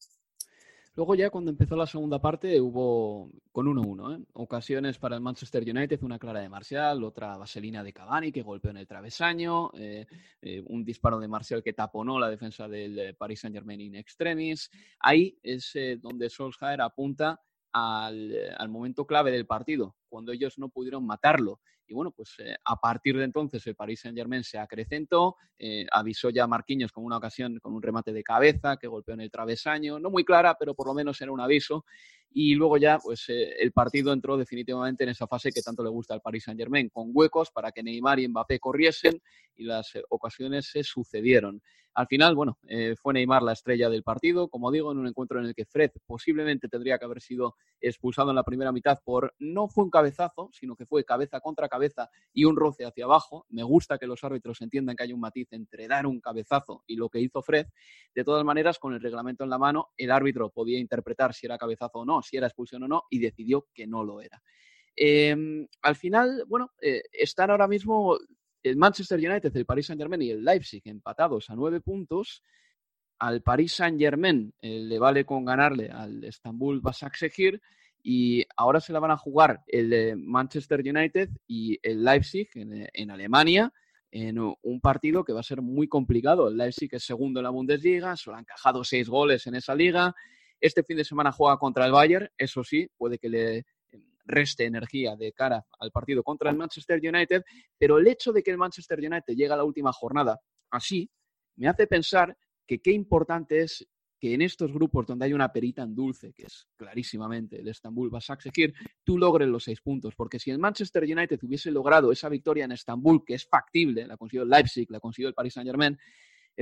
Luego 0.97 1.15
ya 1.15 1.31
cuando 1.31 1.51
empezó 1.51 1.77
la 1.77 1.87
segunda 1.87 2.21
parte 2.21 2.61
hubo 2.61 3.31
con 3.53 3.67
1-1, 3.67 4.19
¿eh? 4.19 4.25
ocasiones 4.33 4.99
para 4.99 5.15
el 5.15 5.23
Manchester 5.23 5.63
United, 5.63 6.03
una 6.03 6.19
clara 6.19 6.41
de 6.41 6.49
Marcial, 6.49 7.05
otra 7.05 7.37
vaselina 7.37 7.85
de 7.85 7.93
Cavani 7.93 8.33
que 8.33 8.43
golpeó 8.43 8.73
en 8.73 8.79
el 8.79 8.89
travesaño, 8.89 9.71
eh, 9.75 10.07
eh, 10.43 10.63
un 10.67 10.85
disparo 10.85 11.21
de 11.21 11.29
Marcial 11.29 11.63
que 11.63 11.73
taponó 11.73 12.19
la 12.19 12.29
defensa 12.29 12.67
del 12.67 13.15
Paris 13.17 13.41
Saint 13.41 13.55
Germain 13.55 13.81
in 13.81 13.95
extremis. 13.95 14.69
Ahí 14.99 15.39
es 15.43 15.73
donde 16.03 16.29
Solskjaer 16.29 16.81
apunta 16.81 17.41
al, 17.73 18.35
al, 18.57 18.69
momento 18.69 19.07
clave 19.07 19.31
del 19.31 19.47
partido, 19.47 19.97
cuando 20.09 20.33
ellos 20.33 20.59
no 20.59 20.69
pudieron 20.69 21.07
matarlo. 21.07 21.61
Y 21.91 21.95
bueno, 21.95 22.13
pues 22.13 22.37
eh, 22.39 22.57
a 22.65 22.77
partir 22.77 23.19
de 23.19 23.25
entonces 23.25 23.67
el 23.67 23.75
Paris 23.75 24.01
Saint 24.01 24.17
Germain 24.17 24.45
se 24.45 24.59
acrecentó, 24.59 25.37
eh, 25.59 25.87
avisó 25.91 26.31
ya 26.31 26.45
a 26.45 26.47
Marquinhos 26.47 26.93
con 26.93 27.05
una 27.05 27.17
ocasión 27.17 27.59
con 27.59 27.75
un 27.75 27.83
remate 27.83 28.13
de 28.13 28.23
cabeza 28.23 28.77
que 28.77 28.87
golpeó 28.87 29.15
en 29.15 29.23
el 29.23 29.31
travesaño, 29.31 29.99
no 29.99 30.09
muy 30.09 30.25
clara, 30.25 30.57
pero 30.57 30.75
por 30.75 30.87
lo 30.87 30.95
menos 30.95 31.21
era 31.21 31.33
un 31.33 31.41
aviso. 31.41 31.85
Y 32.33 32.55
luego 32.55 32.77
ya, 32.77 32.99
pues 32.99 33.29
eh, 33.29 33.55
el 33.61 33.73
partido 33.73 34.13
entró 34.13 34.37
definitivamente 34.37 35.05
en 35.05 35.11
esa 35.11 35.27
fase 35.27 35.51
que 35.51 35.63
tanto 35.63 35.83
le 35.83 35.91
gusta 35.91 36.15
al 36.15 36.21
Paris 36.21 36.45
Saint 36.45 36.59
Germain, 36.59 36.89
con 36.89 37.11
huecos 37.13 37.51
para 37.51 37.73
que 37.73 37.83
Neymar 37.83 38.21
y 38.21 38.29
Mbappé 38.29 38.61
corriesen 38.61 39.21
y 39.57 39.65
las 39.65 39.93
ocasiones 40.09 40.71
se 40.71 40.85
sucedieron. 40.85 41.61
Al 41.93 42.07
final, 42.07 42.37
bueno, 42.37 42.57
fue 43.03 43.15
Neymar 43.15 43.43
la 43.43 43.53
estrella 43.53 43.91
del 43.91 44.05
partido, 44.05 44.49
como 44.49 44.71
digo, 44.71 44.93
en 44.93 44.99
un 44.99 45.09
encuentro 45.09 45.41
en 45.41 45.47
el 45.47 45.55
que 45.55 45.65
Fred 45.65 45.91
posiblemente 46.07 46.69
tendría 46.69 46.99
que 46.99 47.05
haber 47.05 47.21
sido 47.21 47.57
expulsado 47.81 48.31
en 48.31 48.37
la 48.37 48.45
primera 48.45 48.71
mitad 48.71 49.01
por 49.05 49.35
no 49.41 49.69
fue 49.69 49.85
un 49.85 49.91
cabezazo, 49.91 50.51
sino 50.53 50.77
que 50.77 50.87
fue 50.87 51.05
cabeza 51.05 51.41
contra 51.41 51.69
cabeza 51.69 52.09
y 52.33 52.45
un 52.45 52.57
roce 52.57 52.85
hacia 52.85 53.07
abajo. 53.07 53.45
Me 53.49 53.65
gusta 53.65 53.99
que 53.99 54.07
los 54.07 54.23
árbitros 54.23 54.61
entiendan 54.61 54.95
que 54.95 55.03
hay 55.03 55.13
un 55.13 55.21
matiz 55.21 55.53
entre 55.53 55.89
dar 55.89 56.07
un 56.07 56.21
cabezazo 56.21 56.85
y 56.87 56.95
lo 56.95 57.09
que 57.09 57.21
hizo 57.21 57.43
Fred. 57.43 57.67
De 58.15 58.23
todas 58.23 58.45
maneras, 58.45 58.79
con 58.79 58.95
el 58.95 59.01
reglamento 59.01 59.43
en 59.43 59.51
la 59.51 59.59
mano, 59.59 59.89
el 59.97 60.13
árbitro 60.13 60.51
podía 60.51 60.79
interpretar 60.79 61.35
si 61.35 61.47
era 61.47 61.59
cabezazo 61.59 61.99
o 61.99 62.05
no, 62.05 62.20
si 62.23 62.37
era 62.37 62.47
expulsión 62.47 62.83
o 62.85 62.89
no, 62.89 63.05
y 63.11 63.19
decidió 63.19 63.69
que 63.75 63.87
no 63.87 64.05
lo 64.05 64.21
era. 64.21 64.43
Em, 64.97 65.67
al 65.83 65.97
final, 65.97 66.45
bueno, 66.47 66.73
eh, 66.81 67.03
están 67.13 67.51
ahora 67.51 67.69
mismo 67.69 68.19
el 68.63 68.77
Manchester 68.77 69.19
United, 69.19 69.57
el 69.57 69.67
Paris 69.67 69.87
Saint 69.87 70.01
Germain 70.01 70.23
y 70.23 70.31
el 70.31 70.45
Leipzig 70.45 70.83
empatados 70.85 71.49
a 71.51 71.57
nueve 71.57 71.81
puntos. 71.81 72.43
Al 73.19 73.43
Paris 73.43 73.73
Saint 73.73 73.99
Germain 73.99 74.53
eh, 74.61 74.81
le 74.81 74.99
vale 74.99 75.25
con 75.25 75.45
ganarle 75.45 75.89
al 75.89 76.25
Estambul 76.25 76.81
Basaksehir 76.81 77.61
y 78.03 78.45
ahora 78.57 78.81
se 78.81 78.93
la 78.93 79.01
van 79.01 79.11
a 79.11 79.17
jugar 79.17 79.63
el 79.67 80.17
Manchester 80.17 80.81
United 80.81 81.31
y 81.47 81.79
el 81.83 82.03
Leipzig 82.03 82.49
en, 82.55 83.11
Alemania 83.11 83.73
en 84.11 84.39
un 84.39 84.81
partido 84.81 85.23
que 85.23 85.33
va 85.33 85.41
a 85.41 85.45
ser 85.45 85.61
muy 85.61 85.87
complicado. 85.87 86.49
El 86.49 86.57
Leipzig 86.57 86.89
es 86.93 87.05
segundo 87.05 87.41
en 87.41 87.45
la 87.45 87.51
Bundesliga, 87.51 88.17
solo 88.17 88.37
han 88.37 88.43
encajado 88.43 88.83
seis 88.85 89.09
goles 89.09 89.47
en 89.47 89.55
esa 89.55 89.75
liga. 89.75 90.15
Este 90.61 90.83
fin 90.83 90.97
de 90.97 91.05
semana 91.05 91.33
juega 91.33 91.57
contra 91.59 91.87
el 91.87 91.93
Bayern, 91.93 92.29
eso 92.37 92.63
sí, 92.63 92.89
puede 92.97 93.19
que 93.19 93.29
le 93.29 93.65
reste 94.25 94.65
energía 94.65 95.17
de 95.17 95.33
cara 95.33 95.65
al 95.79 95.91
partido 95.91 96.23
contra 96.23 96.51
el 96.51 96.57
Manchester 96.57 97.01
United, 97.03 97.43
pero 97.77 97.99
el 97.99 98.07
hecho 98.07 98.33
de 98.33 98.43
que 98.43 98.51
el 98.51 98.59
Manchester 98.59 98.99
United 98.99 99.35
llegue 99.35 99.53
a 99.53 99.57
la 99.57 99.65
última 99.65 99.93
jornada 99.93 100.39
así 100.71 101.11
me 101.57 101.69
hace 101.69 101.87
pensar 101.87 102.37
que 102.67 102.81
qué 102.81 102.93
importante 102.93 103.61
es 103.61 103.87
que 104.21 104.35
en 104.35 104.43
estos 104.43 104.73
grupos 104.73 105.07
donde 105.07 105.25
hay 105.25 105.33
una 105.33 105.51
perita 105.51 105.83
en 105.83 105.95
dulce, 105.95 106.33
que 106.35 106.45
es 106.45 106.69
clarísimamente 106.77 107.59
el 107.61 107.69
Estambul 107.69 108.11
Basaksehir, 108.11 108.75
tú 109.03 109.17
logres 109.17 109.49
los 109.49 109.65
seis 109.65 109.81
puntos. 109.81 110.15
Porque 110.15 110.39
si 110.39 110.51
el 110.51 110.59
Manchester 110.59 111.05
United 111.05 111.39
hubiese 111.43 111.71
logrado 111.71 112.13
esa 112.13 112.29
victoria 112.29 112.67
en 112.67 112.73
Estambul, 112.73 113.25
que 113.25 113.35
es 113.35 113.47
factible, 113.47 114.07
la 114.07 114.19
consiguió 114.19 114.43
el 114.43 114.51
Leipzig, 114.51 114.91
la 114.91 115.01
consiguió 115.01 115.29
el 115.29 115.35
Paris 115.35 115.55
Saint 115.55 115.67
Germain, 115.67 115.99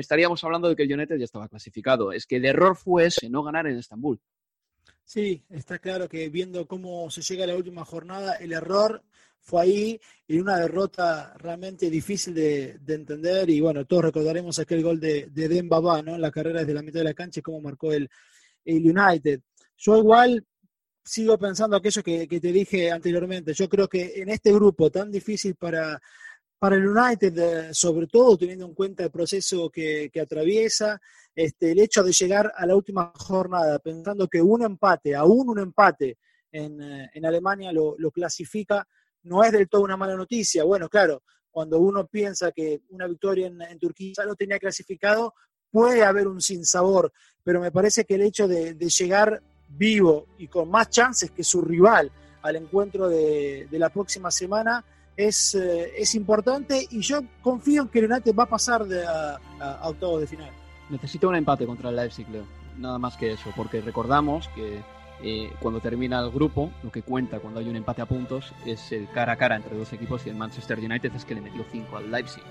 estaríamos 0.00 0.42
hablando 0.44 0.68
de 0.68 0.76
que 0.76 0.84
el 0.84 0.92
United 0.92 1.16
ya 1.16 1.24
estaba 1.24 1.48
clasificado. 1.48 2.12
Es 2.12 2.26
que 2.26 2.36
el 2.36 2.44
error 2.44 2.76
fue 2.76 3.06
ese, 3.06 3.28
no 3.28 3.42
ganar 3.42 3.66
en 3.66 3.78
Estambul. 3.78 4.20
Sí, 5.04 5.42
está 5.48 5.78
claro 5.78 6.08
que 6.08 6.28
viendo 6.28 6.66
cómo 6.66 7.10
se 7.10 7.22
llega 7.22 7.44
a 7.44 7.46
la 7.46 7.56
última 7.56 7.84
jornada, 7.84 8.34
el 8.34 8.52
error 8.52 9.02
fue 9.40 9.62
ahí 9.62 10.00
y 10.26 10.38
una 10.38 10.58
derrota 10.58 11.32
realmente 11.38 11.88
difícil 11.88 12.34
de, 12.34 12.78
entender. 12.86 13.48
Y 13.48 13.60
bueno, 13.60 13.86
todos 13.86 14.04
recordaremos 14.04 14.58
aquel 14.58 14.82
gol 14.82 15.00
de, 15.00 15.28
de 15.32 15.48
Dembaba, 15.48 16.02
¿no? 16.02 16.14
En 16.14 16.20
la 16.20 16.30
carrera 16.30 16.60
desde 16.60 16.74
la 16.74 16.82
mitad 16.82 17.00
de 17.00 17.04
la 17.04 17.14
cancha 17.14 17.40
y 17.40 17.42
cómo 17.42 17.60
marcó 17.60 17.92
el, 17.92 18.08
United. 18.66 19.40
Yo 19.78 19.96
igual 19.96 20.44
sigo 21.02 21.38
pensando 21.38 21.74
aquello 21.74 22.02
que, 22.02 22.26
te 22.26 22.52
dije 22.52 22.90
anteriormente. 22.90 23.54
Yo 23.54 23.66
creo 23.66 23.88
que 23.88 24.20
en 24.20 24.28
este 24.28 24.52
grupo 24.52 24.90
tan 24.90 25.10
difícil 25.10 25.54
para, 25.54 25.98
para 26.58 26.76
el 26.76 26.88
United, 26.88 27.38
eh, 27.38 27.74
sobre 27.74 28.06
todo 28.06 28.36
teniendo 28.36 28.66
en 28.66 28.74
cuenta 28.74 29.04
el 29.04 29.10
proceso 29.10 29.70
que, 29.70 30.10
atraviesa, 30.20 31.00
este, 31.34 31.72
el 31.72 31.78
hecho 31.78 32.02
de 32.02 32.12
llegar 32.12 32.52
a 32.56 32.66
la 32.66 32.74
última 32.74 33.12
jornada 33.14 33.78
pensando 33.78 34.26
que 34.26 34.42
un 34.42 34.62
empate, 34.62 35.14
aún 35.14 35.50
un 35.50 35.60
empate 35.60 36.18
en, 36.50 36.82
eh, 36.82 37.10
Alemania 37.22 37.72
lo, 37.72 37.96
clasifica, 38.10 38.86
no 39.22 39.44
es 39.44 39.52
del 39.52 39.68
todo 39.68 39.82
una 39.82 39.96
mala 39.96 40.16
noticia. 40.16 40.64
Bueno, 40.64 40.88
claro, 40.88 41.22
cuando 41.50 41.78
uno 41.78 42.06
piensa 42.06 42.50
que 42.52 42.80
una 42.90 43.06
victoria 43.06 43.46
en, 43.46 43.78
Turquía 43.78 44.24
lo 44.24 44.34
tenía 44.34 44.58
clasificado, 44.58 45.34
puede 45.70 46.02
haber 46.04 46.26
un 46.26 46.40
sinsabor, 46.40 47.12
pero 47.44 47.60
me 47.60 47.70
parece 47.70 48.04
que 48.04 48.14
el 48.14 48.22
hecho 48.22 48.48
de, 48.48 48.74
llegar 48.74 49.42
vivo 49.68 50.26
y 50.38 50.48
con 50.48 50.70
más 50.70 50.88
chances 50.88 51.30
que 51.30 51.44
su 51.44 51.60
rival 51.60 52.10
al 52.42 52.56
encuentro 52.56 53.08
de, 53.08 53.68
la 53.72 53.90
próxima 53.90 54.30
semana 54.30 54.84
es, 55.18 55.56
eh, 55.56 55.92
es 55.98 56.14
importante 56.14 56.86
y 56.90 57.00
yo 57.00 57.20
confío 57.42 57.82
en 57.82 57.88
que 57.88 57.98
United 57.98 58.34
va 58.34 58.44
a 58.44 58.48
pasar 58.48 58.82
a, 58.82 59.38
a, 59.60 59.88
octavos 59.88 60.20
de 60.20 60.26
final. 60.28 60.50
Necesita 60.88 61.26
un 61.26 61.34
empate 61.34 61.66
contra 61.66 61.90
el 61.90 61.96
Leipzig, 61.96 62.26
Leo. 62.30 62.44
Nada 62.78 62.98
más 62.98 63.16
que 63.16 63.32
eso, 63.32 63.50
porque 63.56 63.80
recordamos 63.80 64.48
que 64.54 64.80
eh, 65.20 65.50
cuando 65.60 65.80
termina 65.80 66.20
el 66.20 66.30
grupo, 66.30 66.70
lo 66.84 66.92
que 66.92 67.02
cuenta 67.02 67.40
cuando 67.40 67.58
hay 67.58 67.68
un 67.68 67.74
empate 67.74 68.00
a 68.00 68.06
puntos 68.06 68.54
es 68.64 68.92
el 68.92 69.10
cara 69.10 69.32
a 69.32 69.36
cara 69.36 69.56
entre 69.56 69.76
dos 69.76 69.92
equipos 69.92 70.24
y 70.24 70.30
el 70.30 70.36
Manchester 70.36 70.78
United 70.78 71.12
es 71.12 71.24
que 71.24 71.34
le 71.34 71.40
metió 71.40 71.64
5 71.68 71.96
al 71.96 72.10
Leipzig. 72.10 72.42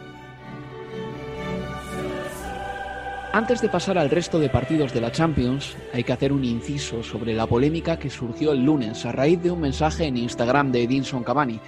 Antes 3.31 3.61
de 3.61 3.69
pasar 3.69 3.97
al 3.97 4.09
resto 4.09 4.39
de 4.39 4.49
partidos 4.49 4.93
de 4.93 4.99
la 4.99 5.11
Champions, 5.11 5.77
hay 5.93 6.03
que 6.03 6.11
hacer 6.11 6.33
un 6.33 6.43
inciso 6.43 7.03
sobre 7.03 7.33
la 7.33 7.45
polémica 7.45 7.97
que 7.97 8.09
surgió 8.09 8.51
el 8.51 8.65
lunes 8.65 9.05
a 9.05 9.13
raíz 9.13 9.41
de 9.41 9.51
un 9.51 9.61
mensaje 9.61 10.05
en 10.05 10.17
Instagram 10.17 10.71
de 10.71 10.83
Edinson 10.83 11.23
Cavani. 11.23 11.59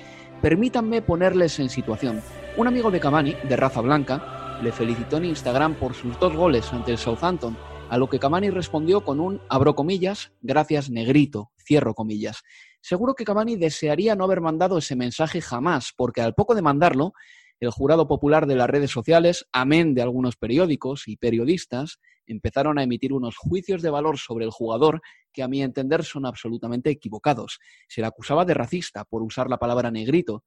Permítanme 0.41 1.01
ponerles 1.01 1.59
en 1.59 1.69
situación. 1.69 2.23
Un 2.55 2.67
amigo 2.67 2.91
de 2.91 3.01
Cavani, 3.01 3.35
de 3.43 3.57
raza 3.57 3.81
blanca, 3.81 4.23
le 4.61 4.71
felicitó 4.71 5.17
en 5.17 5.25
Instagram 5.25 5.75
por 5.75 5.93
sus 5.93 6.17
dos 6.17 6.33
goles 6.33 6.71
ante 6.71 6.91
el 6.91 6.97
Southampton, 6.97 7.57
a 7.89 7.97
lo 7.97 8.07
que 8.07 8.19
Cavani 8.19 8.49
respondió 8.49 9.01
con 9.01 9.19
un 9.19 9.41
abro 9.49 9.75
comillas, 9.75 10.31
gracias 10.41 10.89
negrito, 10.89 11.51
cierro 11.57 11.93
comillas. 11.93 12.43
Seguro 12.79 13.15
que 13.15 13.25
Cavani 13.25 13.57
desearía 13.57 14.15
no 14.15 14.23
haber 14.23 14.39
mandado 14.39 14.77
ese 14.77 14.95
mensaje 14.95 15.41
jamás, 15.41 15.91
porque 15.97 16.21
al 16.21 16.35
poco 16.35 16.55
de 16.55 16.61
mandarlo, 16.61 17.11
el 17.59 17.71
jurado 17.71 18.07
popular 18.07 18.47
de 18.47 18.55
las 18.55 18.69
redes 18.69 18.91
sociales, 18.91 19.47
amén 19.51 19.93
de 19.93 20.01
algunos 20.01 20.37
periódicos 20.37 21.07
y 21.07 21.17
periodistas, 21.17 21.99
empezaron 22.25 22.79
a 22.79 22.83
emitir 22.83 23.11
unos 23.11 23.35
juicios 23.37 23.81
de 23.81 23.89
valor 23.89 24.17
sobre 24.17 24.45
el 24.45 24.51
jugador 24.51 25.01
que 25.33 25.43
a 25.43 25.47
mi 25.47 25.61
entender 25.61 26.03
son 26.03 26.25
absolutamente 26.25 26.89
equivocados. 26.89 27.59
Se 27.87 28.01
le 28.01 28.07
acusaba 28.07 28.45
de 28.45 28.53
racista 28.53 29.03
por 29.03 29.23
usar 29.23 29.49
la 29.49 29.57
palabra 29.57 29.91
negrito, 29.91 30.45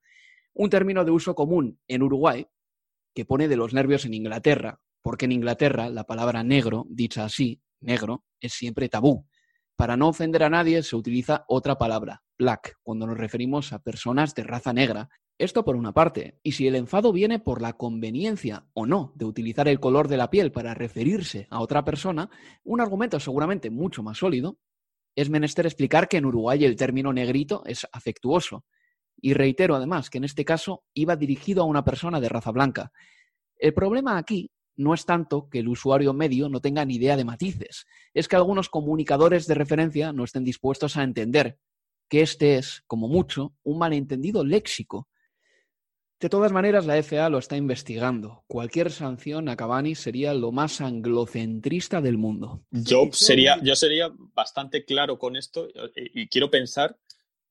un 0.55 0.71
término 0.71 1.05
de 1.05 1.11
uso 1.11 1.35
común 1.35 1.79
en 1.89 2.03
Uruguay 2.03 2.47
que 3.15 3.25
pone 3.25 3.49
de 3.49 3.57
los 3.57 3.75
nervios 3.75 4.05
en 4.07 4.15
Inglaterra, 4.15 4.81
porque 5.03 5.27
en 5.27 5.33
Inglaterra 5.33 5.91
la 5.91 6.05
palabra 6.05 6.43
negro, 6.43 6.87
dicha 6.89 7.25
así, 7.25 7.61
negro, 7.81 8.25
es 8.41 8.55
siempre 8.55 8.89
tabú. 8.89 9.27
Para 9.77 9.97
no 9.97 10.09
ofender 10.09 10.45
a 10.45 10.51
nadie 10.51 10.83
se 10.83 10.97
utiliza 10.97 11.45
otra 11.49 11.77
palabra, 11.77 12.23
black, 12.39 12.79
cuando 12.83 13.07
nos 13.07 13.19
referimos 13.19 13.73
a 13.73 13.81
personas 13.81 14.35
de 14.35 14.45
raza 14.45 14.73
negra, 14.73 15.09
esto 15.39 15.65
por 15.65 15.77
una 15.77 15.93
parte, 15.93 16.39
y 16.43 16.53
si 16.53 16.67
el 16.69 16.77
enfado 16.77 17.13
viene 17.13 17.39
por 17.39 17.61
la 17.63 17.73
conveniencia 17.73 18.67
o 18.75 18.87
no 18.87 19.13
de 19.17 19.25
utilizar 19.25 19.67
el 19.69 19.81
color 19.81 20.09
de 20.09 20.17
la 20.17 20.31
piel 20.31 20.53
para 20.53 20.75
referirse 20.75 21.47
a 21.51 21.61
otra 21.61 21.85
persona, 21.85 22.31
un 22.65 22.81
argumento 22.81 23.19
seguramente 23.19 23.71
mucho 23.71 24.03
más 24.03 24.19
sólido, 24.19 24.59
es 25.17 25.31
menester 25.31 25.67
explicar 25.67 26.09
que 26.09 26.19
en 26.19 26.27
Uruguay 26.27 26.65
el 26.65 26.77
término 26.77 27.13
negrito 27.13 27.63
es 27.67 27.87
afectuoso. 27.93 28.65
Y 29.21 29.35
reitero 29.35 29.75
además 29.75 30.11
que 30.11 30.19
en 30.19 30.25
este 30.25 30.45
caso 30.45 30.85
iba 30.95 31.17
dirigido 31.17 31.63
a 31.63 31.67
una 31.67 31.85
persona 31.85 32.21
de 32.21 32.29
raza 32.29 32.51
blanca. 32.51 32.93
El 33.57 33.75
problema 33.75 34.17
aquí 34.19 34.51
no 34.77 34.95
es 34.95 35.05
tanto 35.05 35.49
que 35.49 35.59
el 35.59 35.69
usuario 35.69 36.13
medio 36.15 36.49
no 36.49 36.61
tenga 36.61 36.85
ni 36.85 36.97
idea 36.97 37.17
de 37.17 37.25
matices, 37.25 37.87
es 38.15 38.27
que 38.27 38.37
algunos 38.37 38.69
comunicadores 38.69 39.47
de 39.47 39.55
referencia 39.55 40.13
no 40.13 40.25
estén 40.25 40.45
dispuestos 40.45 40.97
a 40.97 41.03
entender 41.03 41.59
que 42.09 42.23
este 42.23 42.57
es, 42.57 42.83
como 42.87 43.09
mucho, 43.09 43.55
un 43.63 43.79
malentendido 43.79 44.45
léxico 44.45 45.09
de 46.23 46.29
todas 46.29 46.53
maneras, 46.53 46.87
la 46.87 47.03
FA 47.03 47.29
lo 47.29 47.39
está 47.39 47.57
investigando. 47.57 48.45
Cualquier 48.47 48.93
sanción 48.93 49.49
a 49.49 49.57
Cavani 49.57 49.97
sería 49.97 50.33
lo 50.35 50.53
más 50.53 50.81
anglocentrista 50.81 52.01
del 52.01 52.17
mundo. 52.17 52.63
Yo 52.71 53.09
sería, 53.11 53.59
yo 53.61 53.75
sería 53.75 54.09
bastante 54.33 54.85
claro 54.85 55.19
con 55.19 55.35
esto 55.35 55.67
y 55.97 56.29
quiero 56.29 56.49
pensar 56.49 56.97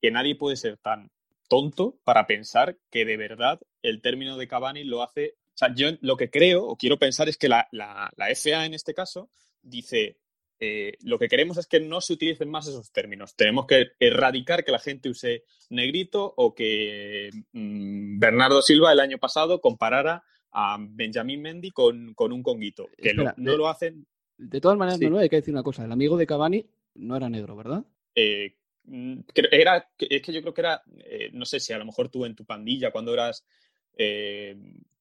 que 0.02 0.10
nadie 0.10 0.36
puede 0.38 0.56
ser 0.56 0.78
tan 0.78 1.12
tonto 1.50 2.00
para 2.06 2.28
pensar 2.28 2.78
que 2.90 3.04
de 3.04 3.18
verdad 3.18 3.60
el 3.82 4.02
término 4.02 4.38
de 4.38 4.48
Cavani 4.48 4.86
lo 4.86 5.04
hace. 5.04 5.36
O 5.50 5.58
sea, 5.58 5.76
yo 5.76 5.90
lo 6.00 6.16
que 6.16 6.30
creo 6.30 6.64
o 6.64 6.78
quiero 6.78 6.98
pensar 6.98 7.28
es 7.28 7.38
que 7.38 7.50
la, 7.50 7.68
la, 7.74 8.10
la 8.16 8.34
FA 8.34 8.66
en 8.66 8.74
este 8.74 8.94
caso 8.94 9.30
dice 9.62 10.21
eh, 10.64 10.94
lo 11.02 11.18
que 11.18 11.28
queremos 11.28 11.58
es 11.58 11.66
que 11.66 11.80
no 11.80 12.02
se 12.02 12.14
utilicen 12.14 12.48
más 12.48 12.68
esos 12.68 12.92
términos. 12.92 13.36
Tenemos 13.36 13.66
que 13.66 13.94
erradicar 14.00 14.64
que 14.64 14.72
la 14.72 14.78
gente 14.78 15.10
use 15.10 15.44
negrito 15.72 16.36
o 16.38 16.54
que 16.54 17.32
mm, 17.52 18.20
Bernardo 18.20 18.62
Silva 18.62 18.92
el 18.94 19.00
año 19.00 19.18
pasado 19.18 19.60
comparara 19.60 20.24
a 20.52 20.78
Benjamín 20.80 21.42
Mendy 21.42 21.72
con, 21.72 22.14
un 22.16 22.44
conguito. 22.44 22.90
Que 22.96 23.16
no 23.16 23.58
lo 23.58 23.68
hacen. 23.68 24.06
De 24.38 24.62
todas 24.62 24.78
maneras, 24.78 25.02
hay 25.02 25.30
que 25.30 25.38
decir 25.38 25.52
una 25.52 25.64
cosa. 25.64 25.84
El 25.84 25.92
amigo 25.92 26.16
de 26.16 26.28
Cavani 26.28 26.64
no 26.94 27.18
era 27.18 27.28
negro, 27.28 27.56
¿verdad? 27.56 27.84
Eh, 28.14 28.56
mm, 28.84 29.18
era, 29.52 29.90
es 29.98 30.22
que 30.22 30.32
yo 30.32 30.42
creo 30.42 30.54
que 30.54 30.62
era, 30.62 30.84
eh, 31.06 31.32
no 31.34 31.46
sé 31.46 31.60
si 31.60 31.74
a 31.74 31.80
lo 31.80 31.86
mejor 31.86 32.10
tú 32.10 32.24
en 32.24 32.36
tu 32.36 32.46
pandilla 32.46 32.92
cuando 32.92 33.14
eras 33.14 33.44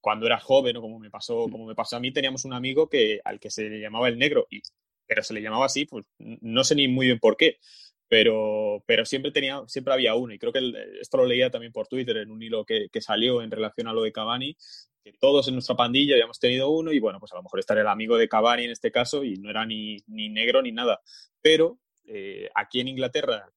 cuando 0.01 0.27
eras 0.27 0.43
joven 0.43 0.77
o 0.77 0.81
como 0.83 0.99
me 0.99 1.11
pasó, 1.11 1.49
como 1.51 1.67
me 1.67 1.75
pasó 1.75 1.97
a 1.97 2.01
mí, 2.01 2.13
teníamos 2.13 2.45
un 2.45 2.53
amigo 2.53 2.89
que, 2.89 3.21
al 3.25 3.39
que 3.39 3.51
se 3.51 3.69
le 3.69 3.81
llamaba 3.81 4.09
el 4.09 4.19
negro 4.19 4.47
y 4.51 4.63
pero 5.11 5.25
se 5.25 5.35
le 5.35 5.43
llamaba 5.43 5.67
así, 5.67 5.87
pues 5.87 6.07
no 6.19 6.63
sé 6.63 6.77
ni 6.77 6.87
muy 6.87 7.07
bien 7.07 7.19
por 7.19 7.37
qué, 7.37 7.59
pero, 8.07 8.85
pero 8.87 9.05
siempre, 9.05 9.33
tenía, 9.33 9.61
siempre 9.67 9.93
había 9.93 10.15
uno. 10.15 10.33
Y 10.33 10.39
creo 10.39 10.53
que 10.53 10.61
esto 11.01 11.17
lo 11.17 11.27
leía 11.27 11.51
también 11.51 11.73
por 11.73 11.89
Twitter 11.89 12.19
en 12.19 12.31
un 12.31 12.41
hilo 12.41 12.65
que, 12.65 12.89
salió 13.01 13.43
en 13.43 13.51
relación 13.51 13.89
a 13.89 13.93
lo 13.93 14.05
de 14.05 14.13
Cavani, 14.13 14.57
que 15.03 15.13
todos 15.15 15.49
en 15.49 15.55
nuestra 15.55 15.75
pandilla 15.75 16.15
habíamos 16.15 16.39
tenido 16.39 16.71
uno 16.71 16.93
y 16.93 17.01
bueno, 17.01 17.19
pues 17.19 17.33
a 17.33 17.35
lo 17.35 17.43
mejor 17.43 17.59
estaría 17.59 17.81
el 17.81 17.89
amigo 17.89 18.17
de 18.17 18.29
Cavani 18.29 18.67
en 18.67 18.71
este 18.71 18.93
caso 18.93 19.25
y 19.25 19.35
no 19.35 19.51
era 19.51 19.67
ni, 19.67 19.97
ni 20.07 20.29
negro 20.29 20.63
ni 20.63 20.71
nada. 20.71 21.01
Pero 21.41 21.81
eh, 22.05 22.49
aquí 22.55 22.79
en 22.79 22.87
Inglaterra 22.87 23.51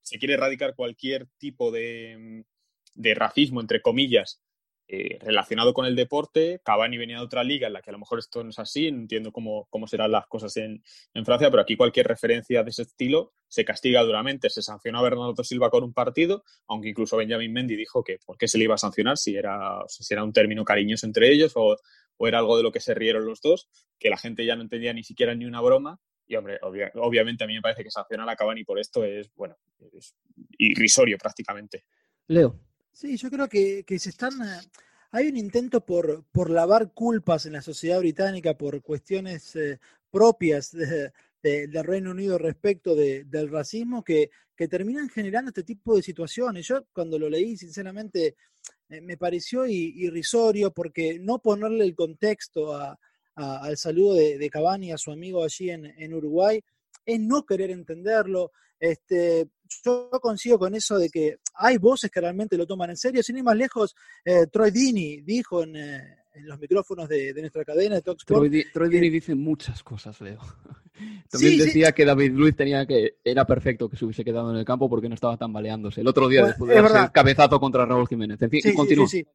se 0.00 0.20
quiere 0.20 0.34
erradicar 0.34 0.76
cualquier 0.76 1.26
tipo 1.38 1.72
de, 1.72 2.44
de 2.94 3.14
racismo, 3.16 3.60
entre 3.60 3.82
comillas, 3.82 4.40
eh, 4.86 5.18
relacionado 5.22 5.72
con 5.72 5.86
el 5.86 5.96
deporte. 5.96 6.60
Cavani 6.62 6.98
venía 6.98 7.16
de 7.16 7.24
otra 7.24 7.42
liga 7.42 7.68
en 7.68 7.72
la 7.72 7.80
que 7.80 7.88
a 7.88 7.92
lo 7.94 7.98
mejor 7.98 8.18
esto 8.18 8.44
no 8.44 8.50
es 8.50 8.58
así, 8.58 8.92
no 8.92 8.98
entiendo 8.98 9.32
cómo, 9.32 9.66
cómo 9.70 9.86
serán 9.86 10.12
las 10.12 10.26
cosas 10.26 10.54
en, 10.58 10.82
Francia, 11.24 11.50
pero 11.50 11.62
aquí 11.62 11.74
cualquier 11.74 12.06
referencia 12.06 12.62
de 12.62 12.68
ese 12.68 12.82
estilo 12.82 13.32
se 13.48 13.64
castiga 13.64 14.02
duramente. 14.02 14.50
Se 14.50 14.60
sancionó 14.60 14.98
a 14.98 15.02
Bernardo 15.02 15.42
Silva 15.42 15.70
con 15.70 15.84
un 15.84 15.94
partido, 15.94 16.44
aunque 16.68 16.90
incluso 16.90 17.16
Benjamin 17.16 17.50
Mendy 17.50 17.76
dijo 17.76 18.04
que 18.04 18.18
por 18.26 18.36
qué 18.36 18.46
se 18.46 18.58
le 18.58 18.64
iba 18.64 18.74
a 18.74 18.78
sancionar 18.78 19.16
si 19.16 19.34
era, 19.34 19.82
si 19.88 20.12
era 20.12 20.22
un 20.22 20.34
término 20.34 20.66
cariñoso 20.66 21.06
entre 21.06 21.32
ellos 21.32 21.52
o, 21.56 21.76
era 22.18 22.38
algo 22.38 22.58
de 22.58 22.62
lo 22.62 22.70
que 22.70 22.80
se 22.80 22.94
rieron 22.94 23.24
los 23.24 23.40
dos, 23.40 23.68
que 23.98 24.10
la 24.10 24.18
gente 24.18 24.44
ya 24.44 24.54
no 24.54 24.62
entendía 24.62 24.92
ni 24.92 25.02
siquiera 25.02 25.34
ni 25.34 25.46
una 25.46 25.62
broma. 25.62 25.98
Y 26.26 26.36
hombre, 26.36 26.58
obviamente 26.62 27.44
a 27.44 27.46
mí 27.46 27.54
me 27.54 27.62
parece 27.62 27.84
que 27.84 27.90
sancionar 27.90 28.28
a 28.28 28.36
Cavani 28.36 28.64
por 28.64 28.78
esto 28.78 29.02
es, 29.04 29.30
bueno, 29.34 29.56
es 29.92 30.14
irrisorio 30.58 31.16
prácticamente. 31.16 31.84
Leo. 32.28 32.60
Sí, 32.94 33.16
yo 33.16 33.28
creo 33.28 33.48
que, 33.48 33.84
se 33.98 34.08
están. 34.10 34.40
Eh, 34.40 34.60
hay 35.10 35.26
un 35.26 35.36
intento 35.36 35.84
por, 35.84 36.24
por 36.30 36.48
lavar 36.48 36.92
culpas 36.92 37.44
en 37.44 37.54
la 37.54 37.60
sociedad 37.60 37.98
británica 37.98 38.56
por 38.56 38.82
cuestiones 38.82 39.56
eh, 39.56 39.80
propias 40.12 40.70
de, 40.70 41.12
del 41.42 41.84
Reino 41.84 42.12
Unido 42.12 42.38
respecto 42.38 42.94
del 42.94 43.50
racismo 43.50 44.04
que, 44.04 44.30
que, 44.56 44.68
terminan 44.68 45.08
generando 45.08 45.48
este 45.48 45.64
tipo 45.64 45.96
de 45.96 46.02
situaciones. 46.02 46.68
Yo 46.68 46.84
cuando 46.92 47.18
lo 47.18 47.28
leí, 47.28 47.56
sinceramente, 47.56 48.36
eh, 48.88 49.00
me 49.00 49.16
pareció 49.16 49.66
irrisorio 49.66 50.72
porque 50.72 51.18
no 51.18 51.40
ponerle 51.40 51.84
el 51.84 51.96
contexto 51.96 52.74
al 53.34 53.76
saludo 53.76 54.14
de, 54.14 54.38
de, 54.38 54.50
Cavani 54.50 54.92
a 54.92 54.98
su 54.98 55.10
amigo 55.10 55.42
allí 55.42 55.70
en, 55.70 55.86
en 55.86 56.14
Uruguay 56.14 56.62
es 57.04 57.20
no 57.20 57.44
querer 57.44 57.70
entenderlo. 57.70 58.52
Este, 58.78 59.48
yo 59.84 60.10
coincido 60.20 60.58
con 60.58 60.74
eso 60.74 60.98
de 60.98 61.08
que 61.08 61.38
hay 61.54 61.78
voces 61.78 62.10
que 62.10 62.20
realmente 62.20 62.56
lo 62.56 62.66
toman 62.66 62.90
en 62.90 62.96
serio. 62.96 63.22
Sin 63.22 63.38
ir 63.38 63.44
más 63.44 63.56
lejos, 63.56 63.94
eh, 64.24 64.46
Troy 64.46 64.70
Dini 64.70 65.22
dijo 65.22 65.62
en, 65.62 65.76
eh, 65.76 66.16
los 66.42 66.58
micrófonos 66.58 67.08
de, 67.08 67.32
nuestra 67.34 67.64
cadena 67.64 67.96
de 67.96 68.02
Talksport. 68.02 68.48
Troy, 68.48 68.64
Troy 68.72 68.88
Dini 68.88 69.10
dice 69.10 69.34
muchas 69.34 69.82
cosas, 69.82 70.20
Leo. 70.20 70.40
También 71.30 71.58
decía 71.58 71.92
que 71.92 72.04
David 72.04 72.32
Luiz 72.32 72.54
tenía 72.54 72.86
que 72.86 73.16
era 73.24 73.44
perfecto 73.44 73.88
que 73.88 73.96
se 73.96 74.04
hubiese 74.04 74.24
quedado 74.24 74.50
en 74.52 74.58
el 74.58 74.64
campo 74.64 74.88
porque 74.88 75.08
no 75.08 75.14
estaba 75.14 75.36
tambaleándose. 75.36 76.00
El 76.00 76.08
otro 76.08 76.28
día 76.28 76.46
después 76.46 76.70
de 76.70 76.78
el 76.78 77.12
cabezazo 77.12 77.58
contra 77.58 77.84
Raúl 77.84 78.06
Jiménez. 78.06 78.40
En 78.40 78.50
fin, 78.50 78.62
sí, 78.62 79.26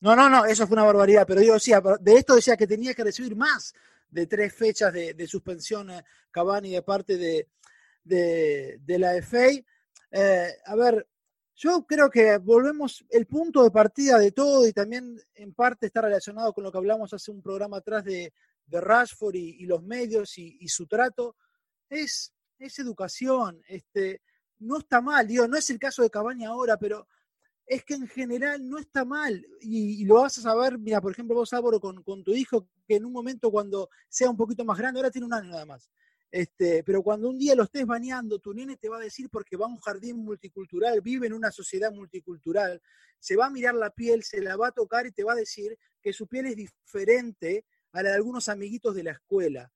No, 0.00 0.14
no, 0.14 0.28
no, 0.28 0.44
eso 0.44 0.66
fue 0.66 0.74
una 0.74 0.84
barbaridad, 0.84 1.24
pero 1.26 1.40
yo 1.42 1.54
decía, 1.54 1.80
de 2.00 2.14
esto 2.14 2.34
decía 2.34 2.56
que 2.56 2.66
tenía 2.66 2.92
que 2.92 3.04
recibir 3.04 3.34
más 3.36 3.72
de 4.10 4.26
tres 4.26 4.54
fechas 4.54 4.92
de, 4.92 5.26
suspensión 5.26 5.90
eh, 5.90 6.02
Cavani 6.30 6.70
de 6.70 6.82
parte 6.82 7.16
de, 7.16 7.48
de, 8.04 8.98
la 8.98 9.20
FA. 9.22 9.48
Eh, 10.10 10.56
a 10.64 10.76
ver, 10.76 11.06
yo 11.54 11.84
creo 11.86 12.08
que 12.08 12.38
volvemos, 12.38 13.04
el 13.10 13.26
punto 13.26 13.62
de 13.64 13.70
partida 13.70 14.18
de 14.18 14.32
todo 14.32 14.66
y 14.66 14.72
también 14.72 15.20
en 15.34 15.52
parte 15.54 15.86
está 15.86 16.00
relacionado 16.00 16.52
con 16.52 16.64
lo 16.64 16.72
que 16.72 16.78
hablamos 16.78 17.12
hace 17.12 17.30
un 17.30 17.42
programa 17.42 17.78
atrás 17.78 18.04
de, 18.04 18.32
de 18.66 18.80
Rashford 18.80 19.34
y, 19.34 19.66
los 19.66 19.82
medios 19.82 20.38
y, 20.38 20.68
su 20.68 20.86
trato, 20.86 21.36
es, 21.88 22.32
es 22.58 22.78
educación. 22.78 23.60
Este, 23.66 24.22
no 24.60 24.78
está 24.78 25.00
mal, 25.00 25.26
digo, 25.26 25.48
no 25.48 25.56
es 25.56 25.68
el 25.70 25.78
caso 25.78 26.02
de 26.02 26.10
Cavani 26.10 26.44
ahora, 26.44 26.76
pero 26.76 27.08
es 27.68 27.84
que 27.84 27.94
en 27.94 28.08
general 28.08 28.66
no 28.66 28.78
está 28.78 29.04
mal 29.04 29.46
y, 29.60 30.04
lo 30.06 30.16
vas 30.22 30.38
a 30.38 30.42
saber, 30.42 30.78
mira, 30.78 31.00
por 31.00 31.12
ejemplo, 31.12 31.34
vos, 31.36 31.52
Álvaro, 31.52 31.78
con, 31.78 32.02
con, 32.02 32.24
tu 32.24 32.32
hijo, 32.32 32.66
que 32.86 32.96
en 32.96 33.04
un 33.04 33.12
momento 33.12 33.50
cuando 33.50 33.90
sea 34.08 34.30
un 34.30 34.36
poquito 34.36 34.64
más 34.64 34.78
grande, 34.78 34.98
ahora 34.98 35.10
tiene 35.10 35.26
un 35.26 35.34
año 35.34 35.50
nada 35.50 35.66
más, 35.66 35.90
Este, 36.30 36.82
pero 36.82 37.02
cuando 37.02 37.28
un 37.28 37.38
día 37.38 37.54
lo 37.54 37.64
estés 37.64 37.84
bañando, 37.84 38.38
tu 38.38 38.54
nene 38.54 38.76
te 38.76 38.88
va 38.88 38.96
a 38.96 39.00
decir 39.00 39.28
porque 39.30 39.56
va 39.56 39.66
a 39.66 39.68
un 39.68 39.78
jardín 39.78 40.16
multicultural, 40.16 41.00
vive 41.02 41.26
en 41.26 41.34
una 41.34 41.50
sociedad 41.50 41.92
multicultural, 41.92 42.80
se 43.18 43.36
va 43.36 43.46
a 43.46 43.50
mirar 43.50 43.74
la 43.74 43.90
piel, 43.90 44.22
se 44.22 44.40
la 44.40 44.56
va 44.56 44.68
a 44.68 44.72
tocar 44.72 45.06
y 45.06 45.12
te 45.12 45.24
va 45.24 45.34
a 45.34 45.36
decir 45.36 45.78
que 46.00 46.12
su 46.14 46.26
piel 46.26 46.46
es 46.46 46.56
diferente 46.56 47.66
a 47.92 48.02
la 48.02 48.10
de 48.10 48.16
algunos 48.16 48.48
amiguitos 48.48 48.94
de 48.94 49.02
la 49.02 49.12
escuela. 49.12 49.70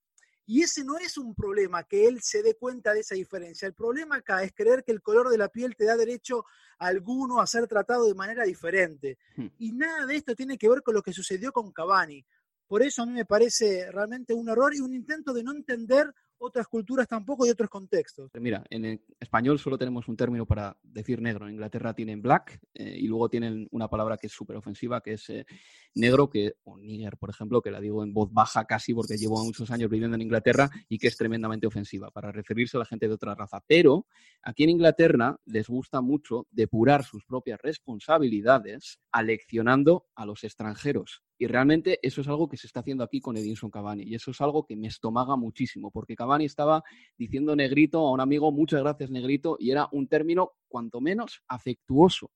Y 0.46 0.62
ese 0.62 0.84
no 0.84 0.98
es 0.98 1.16
un 1.18 1.34
problema, 1.34 1.84
que 1.84 2.06
él 2.06 2.20
se 2.20 2.42
dé 2.42 2.54
cuenta 2.54 2.92
de 2.92 3.00
esa 3.00 3.14
diferencia. 3.14 3.66
El 3.66 3.74
problema 3.74 4.16
acá 4.16 4.42
es 4.42 4.52
creer 4.52 4.82
que 4.84 4.92
el 4.92 5.00
color 5.00 5.28
de 5.28 5.38
la 5.38 5.48
piel 5.48 5.76
te 5.76 5.84
da 5.84 5.96
derecho 5.96 6.44
a 6.78 6.88
alguno 6.88 7.40
a 7.40 7.46
ser 7.46 7.66
tratado 7.66 8.06
de 8.06 8.14
manera 8.14 8.44
diferente. 8.44 9.18
Hmm. 9.36 9.46
Y 9.58 9.72
nada 9.72 10.06
de 10.06 10.16
esto 10.16 10.34
tiene 10.34 10.58
que 10.58 10.68
ver 10.68 10.82
con 10.82 10.94
lo 10.94 11.02
que 11.02 11.12
sucedió 11.12 11.52
con 11.52 11.72
Cavani. 11.72 12.24
Por 12.66 12.82
eso 12.82 13.02
a 13.02 13.06
mí 13.06 13.12
me 13.12 13.26
parece 13.26 13.90
realmente 13.92 14.34
un 14.34 14.48
error 14.48 14.74
y 14.74 14.80
un 14.80 14.94
intento 14.94 15.32
de 15.32 15.44
no 15.44 15.52
entender 15.52 16.12
otras 16.42 16.66
culturas 16.66 17.06
tampoco 17.06 17.46
y 17.46 17.50
otros 17.50 17.70
contextos. 17.70 18.30
Mira, 18.34 18.64
en 18.68 19.00
español 19.20 19.58
solo 19.58 19.78
tenemos 19.78 20.08
un 20.08 20.16
término 20.16 20.44
para 20.44 20.76
decir 20.82 21.22
negro. 21.22 21.46
En 21.46 21.54
Inglaterra 21.54 21.94
tienen 21.94 22.20
black 22.20 22.60
eh, 22.74 22.96
y 22.98 23.06
luego 23.06 23.28
tienen 23.28 23.68
una 23.70 23.88
palabra 23.88 24.16
que 24.16 24.26
es 24.26 24.32
súper 24.32 24.56
ofensiva, 24.56 25.00
que 25.00 25.12
es 25.12 25.30
eh, 25.30 25.46
negro, 25.94 26.28
que, 26.28 26.54
o 26.64 26.76
nigger, 26.78 27.16
por 27.16 27.30
ejemplo, 27.30 27.62
que 27.62 27.70
la 27.70 27.80
digo 27.80 28.02
en 28.02 28.12
voz 28.12 28.32
baja 28.32 28.64
casi 28.64 28.92
porque 28.92 29.16
llevo 29.16 29.42
muchos 29.44 29.70
años 29.70 29.88
viviendo 29.88 30.16
en 30.16 30.22
Inglaterra 30.22 30.68
y 30.88 30.98
que 30.98 31.08
es 31.08 31.16
tremendamente 31.16 31.66
ofensiva 31.66 32.10
para 32.10 32.32
referirse 32.32 32.76
a 32.76 32.80
la 32.80 32.86
gente 32.86 33.06
de 33.06 33.14
otra 33.14 33.34
raza. 33.34 33.62
Pero 33.66 34.06
aquí 34.42 34.64
en 34.64 34.70
Inglaterra 34.70 35.38
les 35.46 35.68
gusta 35.68 36.00
mucho 36.00 36.46
depurar 36.50 37.04
sus 37.04 37.24
propias 37.24 37.60
responsabilidades 37.62 38.98
aleccionando 39.12 40.06
a 40.16 40.26
los 40.26 40.42
extranjeros. 40.44 41.22
Y 41.42 41.48
realmente 41.48 41.98
eso 42.02 42.20
es 42.20 42.28
algo 42.28 42.48
que 42.48 42.56
se 42.56 42.68
está 42.68 42.78
haciendo 42.78 43.02
aquí 43.02 43.20
con 43.20 43.36
Edinson 43.36 43.68
Cavani. 43.68 44.04
Y 44.04 44.14
eso 44.14 44.30
es 44.30 44.40
algo 44.40 44.64
que 44.64 44.76
me 44.76 44.86
estomaga 44.86 45.34
muchísimo, 45.34 45.90
porque 45.90 46.14
Cavani 46.14 46.44
estaba 46.44 46.84
diciendo 47.18 47.56
negrito 47.56 47.98
a 47.98 48.12
un 48.12 48.20
amigo, 48.20 48.52
muchas 48.52 48.80
gracias 48.80 49.10
negrito, 49.10 49.56
y 49.58 49.72
era 49.72 49.88
un 49.90 50.06
término 50.06 50.52
cuanto 50.68 51.00
menos 51.00 51.42
afectuoso. 51.48 52.30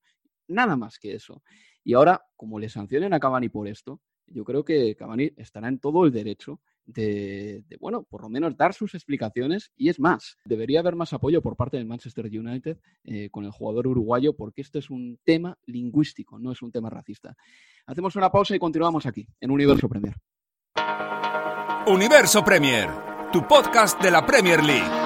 Nada 0.48 0.74
más 0.74 0.98
que 0.98 1.14
eso. 1.14 1.40
Y 1.84 1.94
ahora, 1.94 2.20
como 2.34 2.58
le 2.58 2.68
sancionen 2.68 3.14
a 3.14 3.20
Cavani 3.20 3.48
por 3.48 3.68
esto, 3.68 4.00
yo 4.26 4.44
creo 4.44 4.64
que 4.64 4.96
Cavani 4.96 5.30
estará 5.36 5.68
en 5.68 5.78
todo 5.78 6.04
el 6.04 6.10
derecho 6.10 6.60
de, 6.86 7.64
bueno, 7.80 8.04
por 8.04 8.22
lo 8.22 8.28
menos 8.28 8.56
dar 8.56 8.72
sus 8.74 8.94
explicaciones. 8.94 9.72
Y 9.76 9.88
es 9.88 10.00
más, 10.00 10.38
debería 10.44 10.80
haber 10.80 10.96
más 10.96 11.12
apoyo 11.12 11.42
por 11.42 11.56
parte 11.56 11.76
del 11.76 11.86
Manchester 11.86 12.26
United 12.26 12.78
eh, 13.04 13.28
con 13.30 13.44
el 13.44 13.50
jugador 13.50 13.86
uruguayo, 13.86 14.34
porque 14.34 14.62
esto 14.62 14.78
es 14.78 14.90
un 14.90 15.18
tema 15.24 15.58
lingüístico, 15.66 16.38
no 16.38 16.52
es 16.52 16.62
un 16.62 16.72
tema 16.72 16.90
racista. 16.90 17.36
Hacemos 17.86 18.16
una 18.16 18.30
pausa 18.30 18.56
y 18.56 18.58
continuamos 18.58 19.06
aquí, 19.06 19.26
en 19.40 19.50
Universo 19.50 19.88
Premier. 19.88 20.14
Universo 21.86 22.44
Premier, 22.44 22.88
tu 23.32 23.46
podcast 23.46 24.00
de 24.02 24.10
la 24.10 24.24
Premier 24.26 24.62
League. 24.62 25.05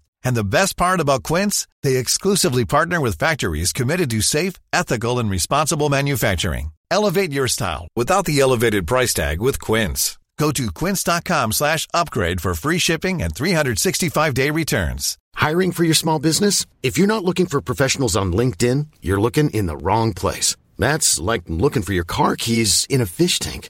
And 0.23 0.35
the 0.35 0.43
best 0.43 0.77
part 0.77 0.99
about 0.99 1.23
Quince, 1.23 1.67
they 1.83 1.97
exclusively 1.97 2.65
partner 2.65 2.99
with 2.99 3.17
factories 3.17 3.73
committed 3.73 4.09
to 4.11 4.21
safe, 4.21 4.53
ethical, 4.73 5.19
and 5.19 5.29
responsible 5.29 5.89
manufacturing. 5.89 6.71
Elevate 6.89 7.31
your 7.31 7.47
style 7.47 7.87
without 7.95 8.25
the 8.25 8.39
elevated 8.39 8.85
price 8.85 9.13
tag 9.13 9.39
with 9.39 9.59
Quince. 9.59 10.17
Go 10.41 10.51
to 10.51 10.71
quince.com 10.71 11.51
slash 11.51 11.87
upgrade 11.93 12.41
for 12.41 12.55
free 12.55 12.79
shipping 12.79 13.21
and 13.21 13.31
365-day 13.35 14.49
returns. 14.49 15.19
Hiring 15.35 15.71
for 15.71 15.83
your 15.83 15.93
small 15.93 16.17
business? 16.17 16.65
If 16.81 16.97
you're 16.97 17.13
not 17.13 17.23
looking 17.23 17.45
for 17.45 17.61
professionals 17.61 18.15
on 18.15 18.33
LinkedIn, 18.33 18.87
you're 19.01 19.21
looking 19.21 19.51
in 19.51 19.67
the 19.67 19.77
wrong 19.77 20.13
place. 20.13 20.57
That's 20.79 21.19
like 21.19 21.43
looking 21.47 21.83
for 21.83 21.93
your 21.93 22.05
car 22.05 22.35
keys 22.35 22.87
in 22.89 23.01
a 23.01 23.05
fish 23.05 23.37
tank. 23.37 23.69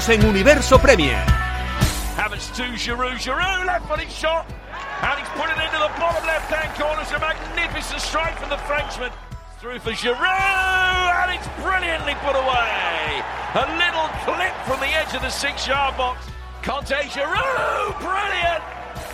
Seguimos 0.00 0.08
en 0.10 0.28
Universo 0.28 0.78
Premier. 0.78 1.16
Havertz 2.18 2.52
to 2.52 2.64
Giroud. 2.76 3.18
Giroud, 3.18 3.64
left 3.64 3.88
footed 3.88 4.10
shot. 4.10 4.44
And 5.00 5.18
he's 5.18 5.28
put 5.40 5.48
it 5.48 5.56
into 5.56 5.78
the 5.78 5.88
bottom 5.96 6.26
left 6.26 6.52
hand 6.52 6.68
corner. 6.76 7.00
It's 7.00 7.12
a 7.12 7.18
magnificent 7.18 8.02
strike 8.02 8.38
from 8.38 8.50
the 8.50 8.58
Frenchman. 8.68 9.10
Through 9.58 9.78
for 9.78 9.92
Giroud. 9.92 11.24
And 11.24 11.32
it's 11.32 11.48
brilliantly 11.64 12.12
put 12.20 12.36
away. 12.36 13.24
A 13.56 13.64
little 13.80 14.08
clip 14.28 14.52
from 14.68 14.80
the 14.80 14.92
edge 14.92 15.14
of 15.14 15.22
the 15.22 15.30
six 15.30 15.66
yard 15.66 15.96
box. 15.96 16.26
Conte 16.62 16.92
Giroud. 17.08 17.96
Brilliant. 17.96 18.62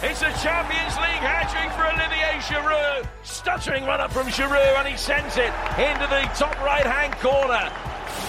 It's 0.03 0.23
a 0.23 0.35
Champions 0.43 0.99
League 0.99 1.23
hat-trick 1.23 1.71
for 1.79 1.87
Olivier 1.87 2.43
Giroud. 2.43 3.07
Stuttering 3.23 3.87
run 3.87 4.01
up 4.01 4.11
from 4.11 4.27
Giroud 4.27 4.83
and 4.83 4.89
he 4.89 4.97
sends 4.97 5.37
it 5.37 5.53
into 5.79 6.07
the 6.11 6.27
top 6.35 6.59
right-hand 6.65 7.15
corner. 7.23 7.71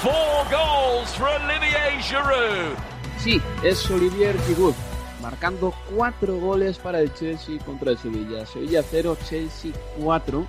Four 0.02 0.46
goals 0.50 1.10
for 1.16 1.28
Olivier 1.28 2.02
Giroud. 2.02 2.76
Sí, 3.20 3.42
es 3.64 3.90
Olivier 3.92 4.36
Giroud, 4.48 4.74
marcando 5.22 5.74
cuatro 5.94 6.38
goles 6.38 6.78
para 6.78 7.02
el 7.02 7.14
Chelsea 7.14 7.60
contra 7.66 7.92
el 7.92 7.98
Sevilla. 7.98 8.46
Sevilla 8.46 8.82
0, 8.82 9.18
Chelsea 9.28 9.72
4. 10.00 10.48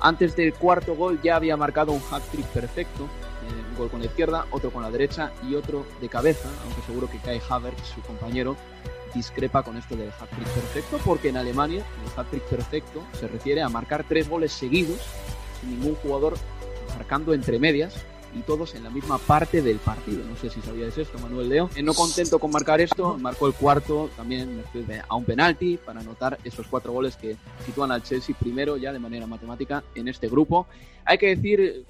Antes 0.00 0.36
del 0.36 0.52
cuarto 0.52 0.94
gol 0.94 1.20
ya 1.22 1.36
había 1.36 1.56
marcado 1.56 1.92
un 1.92 2.02
hat-trick 2.10 2.46
perfecto. 2.48 3.04
Eh, 3.04 3.70
un 3.70 3.76
gol 3.78 3.90
con 3.90 4.00
la 4.00 4.06
izquierda, 4.06 4.46
otro 4.50 4.70
con 4.70 4.82
la 4.82 4.90
derecha 4.90 5.32
y 5.48 5.54
otro 5.54 5.86
de 6.00 6.08
cabeza, 6.08 6.48
aunque 6.64 6.82
seguro 6.82 7.08
que 7.10 7.18
Kai 7.18 7.40
Havertz, 7.48 7.94
su 7.94 8.02
compañero, 8.02 8.56
discrepa 9.14 9.62
con 9.62 9.78
esto 9.78 9.96
del 9.96 10.10
hat-trick 10.10 10.48
perfecto, 10.48 10.98
porque 11.02 11.30
en 11.30 11.38
Alemania 11.38 11.82
el 12.04 12.20
hat-trick 12.20 12.44
perfecto 12.44 13.02
se 13.18 13.26
refiere 13.26 13.62
a 13.62 13.68
marcar 13.70 14.04
tres 14.06 14.28
goles 14.28 14.52
seguidos 14.52 15.00
sin 15.60 15.78
ningún 15.78 15.94
jugador 15.96 16.34
marcando 16.96 17.32
entre 17.34 17.58
medias 17.58 18.04
y 18.36 18.42
todos 18.42 18.74
en 18.74 18.84
la 18.84 18.90
misma 18.90 19.18
parte 19.18 19.62
del 19.62 19.78
partido. 19.78 20.24
No 20.24 20.36
sé 20.36 20.50
si 20.50 20.60
sabíais 20.60 20.96
esto, 20.98 21.18
Manuel 21.18 21.48
Leo. 21.48 21.70
Eh, 21.74 21.82
no 21.82 21.94
contento 21.94 22.38
con 22.38 22.50
marcar 22.50 22.80
esto, 22.80 23.16
marcó 23.18 23.46
el 23.46 23.54
cuarto 23.54 24.10
también 24.16 24.62
a 25.08 25.16
un 25.16 25.24
penalti 25.24 25.78
para 25.78 26.00
anotar 26.00 26.38
esos 26.44 26.66
cuatro 26.66 26.92
goles 26.92 27.16
que 27.16 27.36
sitúan 27.64 27.90
al 27.90 28.02
Chelsea 28.02 28.36
primero 28.38 28.76
ya 28.76 28.92
de 28.92 28.98
manera 28.98 29.26
matemática 29.26 29.82
en 29.94 30.08
este 30.08 30.28
grupo. 30.28 30.66
Hay 31.04 31.18
que 31.18 31.34
decir 31.34 31.84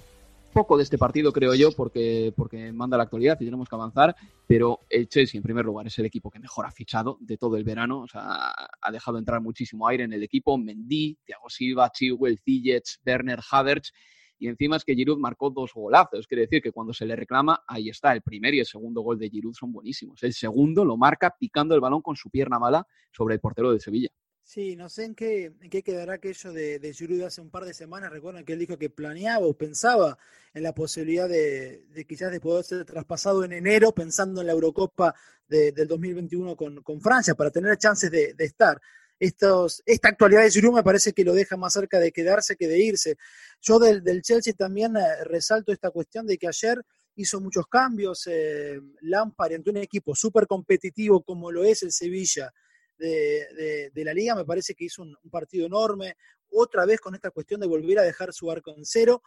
poco 0.57 0.79
de 0.79 0.85
este 0.85 0.97
partido, 0.97 1.35
creo 1.35 1.55
yo, 1.55 1.71
porque, 1.73 2.33
porque 2.35 2.73
manda 2.73 2.97
la 2.97 3.03
actualidad 3.03 3.37
y 3.39 3.45
tenemos 3.45 3.69
que 3.69 3.75
avanzar, 3.75 4.17
pero 4.47 4.81
el 4.89 5.07
Chelsea, 5.07 5.39
en 5.39 5.43
primer 5.43 5.67
lugar, 5.67 5.87
es 5.87 5.99
el 5.99 6.07
equipo 6.07 6.31
que 6.31 6.39
mejor 6.39 6.65
ha 6.65 6.71
fichado 6.71 7.19
de 7.21 7.37
todo 7.37 7.59
el 7.59 7.65
verano, 7.65 8.01
o 8.01 8.09
sea, 8.09 8.55
ha 8.81 8.91
dejado 8.91 9.19
entrar 9.19 9.43
muchísimo 9.43 9.87
aire 9.87 10.05
en 10.05 10.15
el 10.15 10.23
equipo, 10.23 10.57
Mendy, 10.57 11.19
Thiago 11.27 11.51
Silva, 11.51 11.93
Chilwell, 11.93 12.39
Ziyech, 12.39 13.01
Werner, 13.05 13.39
Havertz, 13.51 13.93
y 14.39 14.49
encima 14.49 14.77
es 14.77 14.85
que 14.85 14.95
Giroud 14.95 15.19
marcó 15.19 15.51
dos 15.51 15.73
golazos, 15.73 16.27
quiere 16.27 16.43
decir 16.43 16.63
que 16.63 16.73
cuando 16.73 16.93
se 16.93 17.07
le 17.07 17.17
reclama, 17.17 17.65
ahí 17.67 17.89
está, 17.89 18.13
el 18.13 18.23
primer 18.23 18.55
y 18.55 18.61
el 18.61 18.67
segundo 18.67 19.01
gol 19.01 19.19
de 19.19 19.31
Giroud 19.31 19.55
son 19.55 19.73
buenísimos. 19.73 20.23
El 20.23 20.35
segundo 20.35 20.85
lo 20.85 20.97
marca 20.97 21.35
picando 21.39 21.75
el 21.75 21.81
balón 21.81 22.03
con 22.03 22.17
su 22.17 22.31
pierna 22.31 22.59
mala 22.59 22.87
sobre 23.13 23.35
el 23.35 23.41
portero 23.41 23.73
de 23.73 23.81
Sevilla. 23.81 24.11
Sí, 24.43 24.77
no 24.77 24.89
sé 24.89 25.07
en 25.07 25.15
qué, 25.17 25.55
qué 25.71 25.83
quedará 25.83 26.15
aquello 26.15 26.53
de, 26.53 26.93
Giroud 26.95 27.23
hace 27.23 27.41
un 27.41 27.51
par 27.51 27.65
de 27.65 27.75
semanas. 27.75 28.13
Recuerdan 28.13 28.45
que 28.45 28.53
él 28.53 28.61
dijo 28.61 28.79
que 28.79 28.91
planeaba 28.91 29.45
o 29.45 29.55
pensaba 29.55 30.19
en 30.55 30.63
la 30.63 30.73
posibilidad 30.73 31.29
de, 31.29 31.85
quizás 32.09 32.31
de 32.31 32.39
poder 32.39 32.63
ser 32.65 32.85
traspasado 32.85 33.43
en 33.43 33.53
enero, 33.53 33.93
pensando 33.93 34.41
en 34.41 34.47
la 34.47 34.53
Eurocopa 34.53 35.15
de, 35.49 35.73
del 35.73 35.89
2021 35.89 36.55
con, 36.55 36.83
con, 36.83 37.01
Francia, 37.01 37.35
para 37.35 37.51
tener 37.51 37.77
chances 37.77 38.11
de 38.11 38.35
estar. 38.39 38.81
Estos, 39.19 39.83
esta 39.87 40.09
actualidad 40.09 40.43
de 40.43 40.51
Giroud 40.51 40.75
me 40.75 40.83
parece 40.83 41.13
que 41.13 41.25
lo 41.25 41.33
deja 41.33 41.57
más 41.57 41.73
cerca 41.73 41.99
de 41.99 42.13
quedarse 42.13 42.57
que 42.57 42.69
de 42.69 42.79
irse. 42.79 43.17
Yo 43.63 43.79
del, 43.79 44.03
del 44.03 44.23
Chelsea 44.23 44.53
también 44.53 44.97
eh, 44.97 45.25
resalto 45.25 45.73
esta 45.73 45.91
cuestión 45.91 46.27
de 46.27 46.37
que 46.37 46.49
ayer 46.49 46.83
hizo 47.17 47.41
muchos 47.41 47.67
cambios 47.67 48.27
eh, 48.27 48.79
Lampard 49.01 49.55
ante 49.55 49.71
un 49.71 49.79
equipo 49.79 50.15
súper 50.15 50.47
competitivo 50.47 51.23
como 51.23 51.51
lo 51.51 51.65
es 51.65 51.83
el 51.83 51.93
Sevilla 51.93 52.53
de, 52.99 53.91
de, 53.93 54.05
la 54.05 54.15
liga, 54.15 54.35
me 54.35 54.45
parece 54.45 54.75
que 54.75 54.87
hizo 54.87 55.03
un, 55.03 55.17
partido 55.31 55.67
enorme, 55.67 56.17
otra 56.51 56.87
vez 56.87 57.01
con 57.01 57.15
esta 57.15 57.31
cuestión 57.31 57.61
de 57.61 57.67
volver 57.67 57.99
a 57.99 58.03
dejar 58.03 58.33
su 58.33 58.51
arco 58.51 58.75
en 58.75 58.87
cero. 58.87 59.23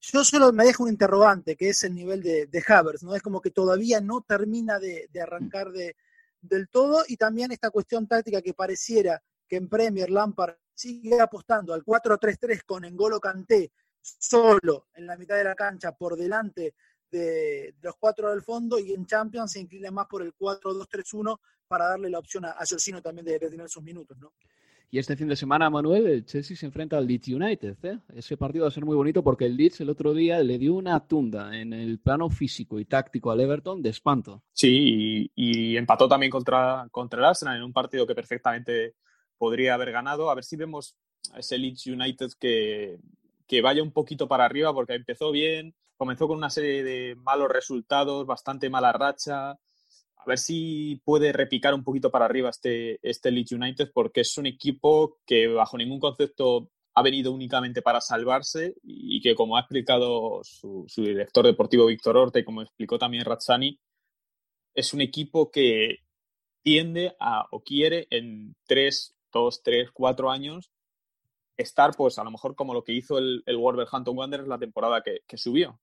Yo 0.00 0.22
solo 0.22 0.52
me 0.52 0.64
dejo 0.64 0.84
un 0.84 0.90
interrogante, 0.90 1.56
que 1.56 1.70
es 1.70 1.82
el 1.82 1.94
nivel 1.94 2.22
de, 2.22 2.46
de 2.46 2.62
¿no? 3.02 3.16
Es 3.16 3.22
como 3.22 3.40
que 3.40 3.50
todavía 3.50 4.00
no 4.00 4.20
termina 4.20 4.78
de, 4.78 5.08
de 5.12 5.20
arrancar 5.20 5.72
de, 5.72 5.96
del 6.40 6.68
todo, 6.68 7.04
y 7.08 7.16
también 7.16 7.52
esta 7.52 7.70
cuestión 7.70 8.06
táctica 8.06 8.42
que 8.42 8.54
pareciera 8.54 9.22
que 9.46 9.56
en 9.56 9.68
Premier 9.68 10.10
Lampard 10.10 10.56
sigue 10.74 11.20
apostando 11.20 11.74
al 11.74 11.84
4-3-3 11.84 12.62
con 12.64 12.84
Engolo 12.84 13.18
Kanté 13.18 13.72
solo 14.00 14.86
en 14.94 15.06
la 15.06 15.16
mitad 15.16 15.36
de 15.36 15.44
la 15.44 15.54
cancha 15.54 15.92
por 15.92 16.16
delante 16.16 16.74
de, 17.10 17.74
los 17.80 17.96
cuatro 17.98 18.30
del 18.30 18.42
fondo 18.42 18.78
y 18.78 18.92
en 18.92 19.06
Champions 19.06 19.52
se 19.52 19.60
inclina 19.60 19.90
más 19.90 20.06
por 20.06 20.22
el 20.22 20.34
4-2-3-1 20.34 21.38
para 21.66 21.88
darle 21.88 22.10
la 22.10 22.18
opción 22.18 22.44
a, 22.44 22.50
a 22.50 23.02
también 23.02 23.24
de, 23.24 23.38
de, 23.38 23.50
tener 23.50 23.68
sus 23.68 23.82
minutos, 23.82 24.16
¿no? 24.18 24.32
Y 24.90 24.98
este 24.98 25.16
fin 25.16 25.28
de 25.28 25.36
semana, 25.36 25.68
Manuel, 25.68 26.06
el 26.06 26.24
Chelsea 26.24 26.56
se 26.56 26.64
enfrenta 26.64 26.96
al 26.96 27.06
Leeds 27.06 27.28
United. 27.28 27.76
¿eh? 27.82 27.98
Ese 28.14 28.38
partido 28.38 28.64
va 28.64 28.68
a 28.68 28.72
ser 28.72 28.86
muy 28.86 28.96
bonito 28.96 29.22
porque 29.22 29.44
el 29.44 29.54
Leeds 29.54 29.82
el 29.82 29.90
otro 29.90 30.14
día 30.14 30.42
le 30.42 30.56
dio 30.56 30.74
una 30.74 31.06
tunda 31.06 31.54
en 31.58 31.74
el 31.74 31.98
plano 31.98 32.30
físico 32.30 32.80
y 32.80 32.86
táctico 32.86 33.30
al 33.30 33.40
Everton 33.40 33.82
de 33.82 33.90
espanto. 33.90 34.42
Sí, 34.52 35.30
y, 35.34 35.76
empató 35.76 36.08
también 36.08 36.30
contra, 36.30 36.88
contra 36.90 37.18
el 37.18 37.26
Arsenal 37.26 37.58
en 37.58 37.64
un 37.64 37.72
partido 37.74 38.06
que 38.06 38.14
perfectamente 38.14 38.94
podría 39.36 39.74
haber 39.74 39.92
ganado. 39.92 40.30
A 40.30 40.34
ver 40.34 40.44
si 40.44 40.56
vemos 40.56 40.96
a 41.34 41.40
ese 41.40 41.58
Leeds 41.58 41.86
United 41.86 42.30
que, 42.40 42.98
que 43.46 43.60
vaya 43.60 43.82
un 43.82 43.92
poquito 43.92 44.26
para 44.26 44.46
arriba 44.46 44.72
porque 44.72 44.94
empezó 44.94 45.30
bien, 45.30 45.74
comenzó 45.98 46.26
con 46.26 46.38
una 46.38 46.48
serie 46.48 46.82
de 46.82 47.14
malos 47.16 47.50
resultados, 47.50 48.24
bastante 48.24 48.70
mala 48.70 48.92
racha. 48.92 49.58
A 50.18 50.24
ver 50.26 50.38
si 50.38 51.00
puede 51.04 51.32
repicar 51.32 51.74
un 51.74 51.84
poquito 51.84 52.10
para 52.10 52.24
arriba 52.24 52.50
este, 52.50 52.98
este 53.08 53.30
Leeds 53.30 53.52
United, 53.52 53.90
porque 53.94 54.20
es 54.22 54.36
un 54.36 54.46
equipo 54.46 55.18
que 55.24 55.46
bajo 55.46 55.78
ningún 55.78 56.00
concepto 56.00 56.70
ha 56.98 57.02
venido 57.02 57.30
únicamente 57.30 57.80
para 57.80 58.00
salvarse 58.00 58.74
y 58.82 59.20
que, 59.20 59.36
como 59.36 59.56
ha 59.56 59.60
explicado 59.60 60.40
su, 60.42 60.84
director 60.96 61.46
deportivo 61.46 61.86
Víctor 61.86 62.16
Orte 62.16 62.44
como 62.44 62.60
explicó 62.60 62.98
también 62.98 63.24
Razzani, 63.24 63.78
es 64.74 64.92
un 64.92 65.00
equipo 65.00 65.50
que 65.52 65.98
tiende 66.62 67.14
a 67.20 67.46
o 67.52 67.62
quiere 67.62 68.08
en 68.10 68.56
tres, 68.66 69.14
dos, 69.32 69.62
tres, 69.62 69.90
cuatro 69.92 70.28
años 70.28 70.72
estar, 71.56 71.92
pues 71.96 72.18
a 72.18 72.24
lo 72.24 72.32
mejor 72.32 72.56
como 72.56 72.74
lo 72.74 72.82
que 72.82 72.92
hizo 72.92 73.18
el, 73.18 73.44
el 73.46 73.56
Wolverhampton 73.56 74.18
Wanderers 74.18 74.48
la 74.48 74.58
temporada 74.58 75.00
que, 75.02 75.20
que, 75.26 75.36
subió, 75.36 75.80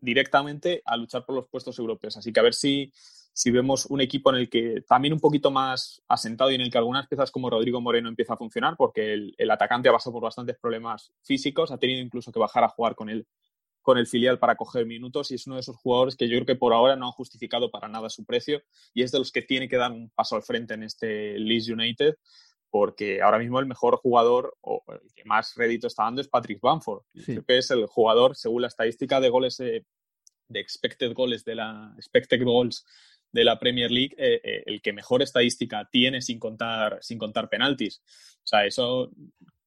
directamente 0.00 0.82
a 0.86 0.96
luchar 0.96 1.26
por 1.26 1.34
los 1.34 1.48
puestos 1.48 1.78
europeos. 1.78 2.16
Así 2.16 2.32
que 2.32 2.40
a 2.40 2.42
ver 2.42 2.54
si, 2.54 2.90
si 3.34 3.50
vemos 3.50 3.86
un 3.86 4.00
equipo 4.00 4.30
en 4.30 4.36
el 4.36 4.48
que 4.48 4.82
también 4.88 5.12
un 5.12 5.20
poquito 5.20 5.50
más 5.50 6.00
asentado 6.06 6.52
y 6.52 6.54
en 6.54 6.60
el 6.60 6.70
que 6.70 6.78
algunas 6.78 7.08
piezas 7.08 7.32
como 7.32 7.50
Rodrigo 7.50 7.80
Moreno 7.80 8.08
empieza 8.08 8.34
a 8.34 8.36
funcionar, 8.36 8.76
porque 8.78 9.12
el, 9.12 9.34
el 9.36 9.50
atacante 9.50 9.88
ha 9.88 9.92
pasado 9.92 10.12
por 10.14 10.22
bastantes 10.22 10.56
problemas 10.56 11.12
físicos, 11.22 11.72
ha 11.72 11.78
tenido 11.78 12.00
incluso 12.00 12.30
que 12.30 12.38
bajar 12.38 12.62
a 12.62 12.68
jugar 12.68 12.94
con 12.94 13.10
el, 13.10 13.26
con 13.82 13.98
el 13.98 14.06
filial 14.06 14.38
para 14.38 14.54
coger 14.54 14.86
minutos 14.86 15.32
y 15.32 15.34
es 15.34 15.46
uno 15.48 15.56
de 15.56 15.62
esos 15.62 15.76
jugadores 15.76 16.14
que 16.14 16.28
yo 16.28 16.36
creo 16.36 16.46
que 16.46 16.54
por 16.54 16.72
ahora 16.72 16.94
no 16.94 17.06
han 17.06 17.12
justificado 17.12 17.72
para 17.72 17.88
nada 17.88 18.08
su 18.08 18.24
precio 18.24 18.62
y 18.94 19.02
es 19.02 19.10
de 19.10 19.18
los 19.18 19.32
que 19.32 19.42
tiene 19.42 19.68
que 19.68 19.76
dar 19.76 19.90
un 19.90 20.10
paso 20.10 20.36
al 20.36 20.42
frente 20.44 20.74
en 20.74 20.84
este 20.84 21.36
Leeds 21.38 21.68
United 21.68 22.14
porque 22.70 23.20
ahora 23.20 23.38
mismo 23.38 23.58
el 23.58 23.66
mejor 23.66 23.96
jugador 23.96 24.56
o 24.60 24.82
el 24.88 25.12
que 25.12 25.24
más 25.24 25.54
rédito 25.54 25.86
está 25.86 26.04
dando 26.04 26.20
es 26.20 26.26
Patrick 26.26 26.60
Bamford. 26.60 27.02
Sí. 27.14 27.24
Creo 27.26 27.44
que 27.44 27.58
es 27.58 27.70
el 27.70 27.86
jugador, 27.86 28.34
según 28.34 28.62
la 28.62 28.66
estadística 28.68 29.20
de 29.20 29.28
goles, 29.28 29.60
eh, 29.60 29.84
de 30.48 30.60
expected 30.60 31.12
goals 31.14 31.44
de 31.44 31.54
la 31.54 31.92
expected 31.96 32.42
goals 32.42 32.84
de 33.34 33.44
la 33.44 33.58
Premier 33.58 33.90
League, 33.90 34.14
eh, 34.16 34.40
eh, 34.44 34.62
el 34.64 34.80
que 34.80 34.92
mejor 34.92 35.20
estadística 35.20 35.88
tiene 35.90 36.22
sin 36.22 36.38
contar, 36.38 36.98
sin 37.02 37.18
contar 37.18 37.48
penaltis. 37.48 38.00
O 38.36 38.46
sea, 38.46 38.64
eso 38.64 39.10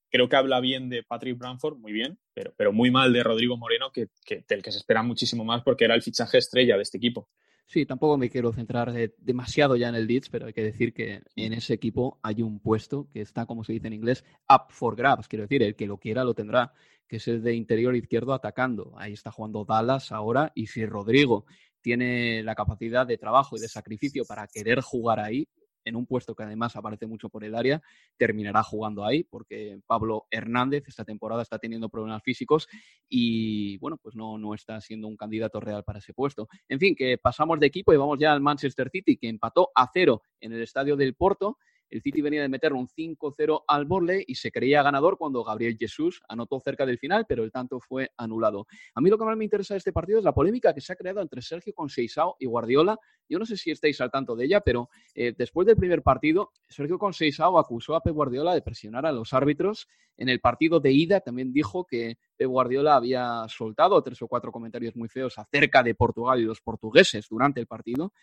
creo 0.10 0.30
que 0.30 0.38
habla 0.38 0.62
bien 0.62 0.88
de 0.88 1.04
Patrick 1.04 1.38
Bamford, 1.38 1.78
muy 1.78 1.92
bien, 1.92 2.18
pero, 2.34 2.54
pero 2.56 2.72
muy 2.72 2.92
mal 2.92 3.12
de 3.12 3.24
Rodrigo 3.24 3.58
Moreno, 3.58 3.92
que, 3.92 4.08
que, 4.26 4.46
del 4.48 4.64
que 4.64 4.72
se 4.72 4.78
espera 4.78 5.04
muchísimo 5.04 5.44
más 5.44 5.64
porque 5.64 5.84
era 5.84 5.96
el 5.96 6.02
fichaje 6.02 6.38
estrella 6.38 6.78
de 6.78 6.84
este 6.84 6.98
equipo. 6.98 7.28
Sí, 7.66 7.86
tampoco 7.86 8.18
me 8.18 8.30
quiero 8.30 8.54
centrar 8.54 8.94
demasiado 9.18 9.76
ya 9.76 9.90
en 9.90 9.96
el 9.96 10.08
Leeds, 10.08 10.30
pero 10.30 10.46
hay 10.46 10.54
que 10.54 10.64
decir 10.64 10.94
que 10.94 11.24
en 11.36 11.52
ese 11.52 11.74
equipo 11.74 12.18
hay 12.24 12.42
un 12.42 12.62
puesto 12.62 13.10
que 13.12 13.20
está, 13.20 13.46
como 13.46 13.66
se 13.66 13.74
dice 13.74 13.88
en 13.88 13.94
inglés, 13.94 14.24
up 14.50 14.68
for 14.70 14.96
grabs. 14.96 15.28
Quiero 15.28 15.44
decir, 15.44 15.62
el 15.62 15.76
que 15.76 15.86
lo 15.86 15.98
quiera 15.98 16.24
lo 16.24 16.34
tendrá, 16.34 16.72
que 17.10 17.18
es 17.18 17.28
el 17.28 17.44
de 17.44 17.56
interior 17.56 17.94
izquierdo 17.98 18.34
atacando. 18.34 18.94
Ahí 18.98 19.12
está 19.12 19.32
jugando 19.32 19.66
Dallas 19.66 20.14
ahora 20.14 20.54
y 20.56 20.68
si 20.68 20.86
Rodrigo 20.86 21.46
tiene 21.88 22.44
la 22.44 22.54
capacidad 22.54 23.08
de 23.08 23.18
trabajo 23.18 23.56
y 23.56 23.62
de 23.62 23.70
sacrificio 23.70 24.26
para 24.26 24.46
querer 24.46 24.82
jugar 24.82 25.22
ahí, 25.22 25.48
en 25.86 25.96
un 25.96 26.06
puesto 26.06 26.36
que 26.36 26.44
además 26.44 26.76
aparece 26.76 27.08
mucho 27.08 27.30
por 27.30 27.46
el 27.46 27.56
área, 27.56 27.82
terminará 28.18 28.62
jugando 28.62 29.06
ahí, 29.06 29.24
porque 29.24 29.80
Pablo 29.88 30.26
Hernández 30.30 30.84
esta 30.86 31.06
temporada 31.06 31.44
está 31.44 31.60
teniendo 31.60 31.88
problemas 31.88 32.22
físicos 32.24 32.68
y, 33.08 33.78
bueno, 33.78 33.98
pues 34.04 34.18
no, 34.18 34.38
no 34.38 34.54
está 34.54 34.82
siendo 34.82 35.08
un 35.08 35.16
candidato 35.16 35.62
real 35.62 35.86
para 35.86 36.00
ese 36.00 36.14
puesto. 36.14 36.50
En 36.68 36.78
fin, 36.78 36.94
que 36.94 37.18
pasamos 37.18 37.58
de 37.58 37.68
equipo 37.68 37.94
y 37.94 37.98
vamos 37.98 38.20
ya 38.20 38.34
al 38.34 38.42
Manchester 38.42 38.90
City, 38.90 39.16
que 39.16 39.30
empató 39.30 39.70
a 39.74 39.90
cero 39.94 40.24
en 40.42 40.52
el 40.52 40.64
estadio 40.64 40.98
del 40.98 41.16
Porto 41.16 41.58
el 41.90 42.02
City 42.02 42.22
venía 42.22 42.42
de 42.42 42.50
meter 42.50 42.74
un 42.74 42.88
5-0 42.88 43.64
al 43.68 43.86
Borley 43.86 44.24
y 44.28 44.36
se 44.36 44.52
creía 44.52 44.84
ganador 44.84 45.18
cuando 45.18 45.44
Gabriel 45.44 45.78
Jesús 45.78 46.22
anotó 46.28 46.60
cerca 46.60 46.86
del 46.86 47.00
final, 47.00 47.26
pero 47.28 47.44
el 47.44 47.52
tanto 47.52 47.80
fue 47.80 48.12
anulado. 48.18 48.68
A 48.96 49.02
mí 49.02 49.10
lo 49.10 49.18
que 49.18 49.26
más 49.26 49.38
me 49.38 49.44
interesa 49.44 49.74
de 49.74 49.80
este 49.80 49.94
partido 49.94 50.20
es 50.20 50.26
la 50.26 50.34
polémica 50.34 50.74
que 50.74 50.82
se 50.82 50.94
ha 50.94 50.96
creado 50.96 51.22
entre 51.22 51.42
Sergio 51.42 51.74
Conceição 51.74 52.36
y 52.40 52.46
Guardiola. 52.46 52.98
Yo 53.30 53.40
no 53.40 53.46
sé 53.46 53.58
si 53.58 53.72
estáis 53.72 54.00
al 54.02 54.12
tanto 54.12 54.36
de 54.36 54.46
ella, 54.46 54.62
pero 54.62 54.90
eh, 55.14 55.34
después 55.38 55.68
del 55.68 55.76
primer 55.76 56.02
partido, 56.02 56.52
Sergio 56.68 56.98
Conceição 56.98 57.58
acusó 57.58 57.96
a 57.96 58.02
Pep 58.02 58.14
Guardiola 58.14 58.54
de 58.54 58.62
presionar 58.62 59.06
a 59.06 59.12
los 59.12 59.34
árbitros. 59.34 59.88
En 60.18 60.30
el 60.30 60.40
partido 60.40 60.80
de 60.80 60.92
ida 60.92 61.22
también 61.22 61.54
dijo 61.54 61.86
que 61.86 62.18
Pep 62.36 62.48
Guardiola 62.48 62.96
había 62.96 63.46
soltado 63.48 64.02
tres 64.02 64.22
o 64.22 64.28
cuatro 64.28 64.52
comentarios 64.52 64.96
muy 64.96 65.10
feos 65.10 65.38
acerca 65.38 65.84
de 65.84 65.96
Portugal 65.96 66.40
y 66.40 66.44
los 66.44 66.62
portugueses 66.62 67.28
durante 67.30 67.60
el 67.60 67.68
partido. 67.68 68.14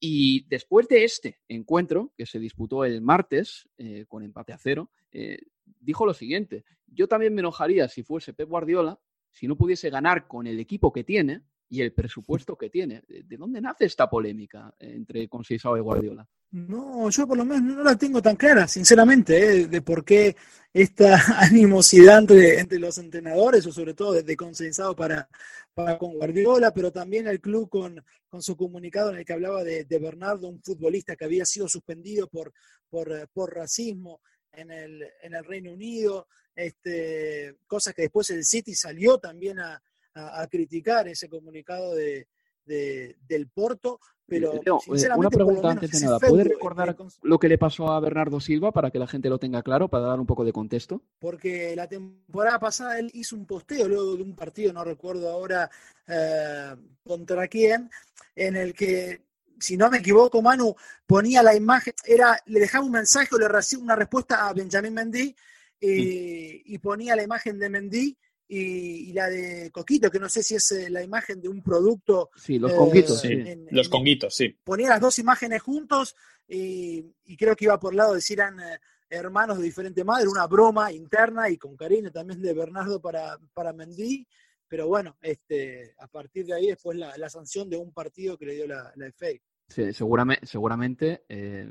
Y 0.00 0.46
después 0.48 0.88
de 0.88 1.04
este 1.04 1.40
encuentro, 1.48 2.12
que 2.16 2.26
se 2.26 2.38
disputó 2.38 2.84
el 2.84 3.00
martes 3.00 3.68
eh, 3.78 4.04
con 4.06 4.22
empate 4.22 4.52
a 4.52 4.58
cero, 4.58 4.90
eh, 5.12 5.38
dijo 5.80 6.06
lo 6.06 6.14
siguiente, 6.14 6.64
yo 6.86 7.08
también 7.08 7.34
me 7.34 7.40
enojaría 7.40 7.88
si 7.88 8.02
fuese 8.02 8.32
Pep 8.32 8.48
Guardiola, 8.48 9.00
si 9.30 9.48
no 9.48 9.56
pudiese 9.56 9.90
ganar 9.90 10.26
con 10.26 10.46
el 10.46 10.60
equipo 10.60 10.92
que 10.92 11.04
tiene 11.04 11.42
y 11.70 11.82
el 11.82 11.92
presupuesto 11.92 12.56
que 12.56 12.70
tiene. 12.70 13.02
¿De 13.06 13.36
dónde 13.36 13.60
nace 13.60 13.84
esta 13.84 14.08
polémica 14.08 14.74
entre 14.78 15.28
Conceição 15.28 15.76
y 15.76 15.80
Guardiola? 15.80 16.26
No, 16.50 17.10
yo 17.10 17.26
por 17.26 17.36
lo 17.36 17.44
menos 17.44 17.62
no 17.62 17.84
la 17.84 17.96
tengo 17.96 18.22
tan 18.22 18.36
clara, 18.36 18.66
sinceramente, 18.66 19.36
¿eh? 19.36 19.66
de 19.66 19.82
por 19.82 20.02
qué 20.02 20.34
esta 20.72 21.18
animosidad 21.42 22.20
entre, 22.20 22.58
entre, 22.58 22.78
los 22.78 22.96
entrenadores, 22.96 23.66
o 23.66 23.72
sobre 23.72 23.92
todo 23.92 24.14
de 24.14 24.36
Conceição 24.36 24.94
para, 24.94 25.28
para 25.74 25.98
con 25.98 26.14
Guardiola, 26.14 26.72
pero 26.72 26.90
también 26.90 27.26
el 27.26 27.40
club 27.40 27.68
con, 27.68 28.02
con 28.30 28.42
su 28.42 28.56
comunicado 28.56 29.10
en 29.10 29.18
el 29.18 29.24
que 29.26 29.34
hablaba 29.34 29.62
de, 29.62 29.84
Bernardo, 30.00 30.48
un 30.48 30.62
futbolista 30.62 31.16
que 31.16 31.26
había 31.26 31.44
sido 31.44 31.68
suspendido 31.68 32.28
por, 32.28 32.54
por, 32.88 33.28
por 33.34 33.54
racismo 33.54 34.22
en 34.52 34.70
el, 34.70 35.04
en 35.22 35.34
el 35.34 35.44
Reino 35.44 35.72
Unido, 35.72 36.28
este, 36.56 37.58
cosa 37.66 37.92
que 37.92 38.02
después 38.02 38.30
el 38.30 38.44
City 38.44 38.74
salió 38.74 39.18
también 39.18 39.60
a, 39.60 39.82
a, 40.14 40.42
a 40.42 40.46
criticar 40.48 41.08
ese 41.08 41.28
comunicado 41.28 41.94
de, 41.94 42.28
de, 42.64 43.16
del 43.26 43.48
Porto, 43.48 44.00
pero 44.28 44.60
no, 44.64 44.78
una 45.16 45.30
pregunta 45.30 45.70
antes 45.70 45.90
de 45.90 46.00
nada, 46.04 46.18
¿puede 46.20 46.44
recordar 46.44 46.94
lo 47.22 47.38
que 47.38 47.48
le 47.48 47.56
pasó 47.56 47.90
a 47.90 47.98
Bernardo 47.98 48.40
Silva 48.40 48.72
para 48.72 48.90
que 48.90 48.98
la 48.98 49.06
gente 49.06 49.30
lo 49.30 49.38
tenga 49.38 49.62
claro, 49.62 49.88
para 49.88 50.04
dar 50.04 50.20
un 50.20 50.26
poco 50.26 50.44
de 50.44 50.52
contexto? 50.52 51.00
Porque 51.18 51.74
la 51.74 51.88
temporada 51.88 52.60
pasada 52.60 52.98
él 52.98 53.10
hizo 53.14 53.36
un 53.36 53.46
posteo 53.46 53.88
luego 53.88 54.16
de 54.16 54.22
un 54.22 54.36
partido, 54.36 54.74
no 54.74 54.84
recuerdo 54.84 55.30
ahora 55.30 55.70
eh, 56.06 56.76
contra 57.02 57.48
quién, 57.48 57.90
en 58.36 58.56
el 58.56 58.74
que 58.74 59.22
si 59.58 59.78
no 59.78 59.88
me 59.88 59.98
equivoco, 59.98 60.42
Manu, 60.42 60.76
ponía 61.06 61.42
la 61.42 61.54
imagen, 61.54 61.94
era, 62.04 62.38
le 62.46 62.60
dejaba 62.60 62.84
un 62.84 62.92
mensaje 62.92 63.34
o 63.34 63.38
le 63.38 63.48
recibía 63.48 63.82
una 63.82 63.96
respuesta 63.96 64.46
a 64.46 64.52
Benjamín 64.52 64.92
Mendy 64.92 65.34
eh, 65.80 66.62
y 66.64 66.78
ponía 66.78 67.16
la 67.16 67.22
imagen 67.22 67.58
de 67.58 67.70
Mendy 67.70 68.18
y, 68.48 69.12
la 69.12 69.28
de 69.28 69.70
Coquito, 69.70 70.10
que 70.10 70.18
no 70.18 70.28
sé 70.28 70.42
si 70.42 70.54
es 70.54 70.72
eh, 70.72 70.88
la 70.88 71.02
imagen 71.02 71.40
de 71.40 71.48
un 71.48 71.62
producto. 71.62 72.30
Sí, 72.34 72.58
los 72.58 72.72
conguitos, 72.72 73.20
sí. 73.20 73.44
los 73.70 73.88
conguitos, 73.88 74.34
sí. 74.34 74.56
Ponía 74.64 74.88
las 74.88 75.00
dos 75.00 75.18
imágenes 75.18 75.62
juntos 75.62 76.16
y, 76.48 77.04
creo 77.36 77.54
que 77.54 77.66
iba 77.66 77.78
por 77.78 77.94
lado 77.94 78.14
de 78.14 78.22
si 78.22 78.32
eran 78.32 78.58
eh, 78.58 78.78
hermanos 79.10 79.58
de 79.58 79.64
diferente 79.64 80.02
madre, 80.02 80.28
una 80.28 80.46
broma 80.46 80.90
interna 80.90 81.50
y 81.50 81.58
con 81.58 81.76
cariño 81.76 82.10
también 82.10 82.40
de 82.40 82.54
Bernardo 82.54 83.00
para, 83.00 83.38
para 83.52 83.72
Mendy. 83.72 84.26
Pero 84.66 84.88
bueno, 84.88 85.16
este, 85.20 85.94
a 85.98 86.06
partir 86.08 86.46
de 86.46 86.54
ahí 86.54 86.66
después 86.68 86.96
la, 86.96 87.30
sanción 87.30 87.68
de 87.68 87.76
un 87.76 87.92
partido 87.92 88.36
que 88.36 88.46
le 88.46 88.54
dio 88.54 88.66
la, 88.66 88.92
la 88.96 89.12
FA. 89.12 89.28
Sí, 89.68 89.92
seguramente, 89.92 90.46
seguramente 90.46 91.24
eh, 91.28 91.68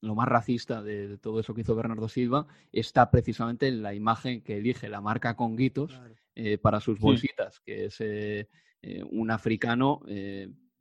lo 0.00 0.14
más 0.14 0.28
racista 0.28 0.82
de, 0.82 1.18
todo 1.18 1.40
eso 1.40 1.54
que 1.54 1.62
hizo 1.62 1.74
Bernardo 1.74 2.08
Silva 2.08 2.46
está 2.72 3.10
precisamente 3.10 3.68
en 3.68 3.82
la 3.82 3.94
imagen 3.94 4.42
que 4.42 4.58
elige 4.58 4.88
la 4.88 5.00
marca 5.00 5.36
Conguitos 5.36 6.00
eh, 6.34 6.58
para 6.58 6.80
sus 6.80 6.98
bolsitas, 6.98 7.60
que 7.60 7.86
es 7.86 8.00
eh, 8.00 8.48
eh, 8.82 9.02
un 9.10 9.30
africano 9.30 10.02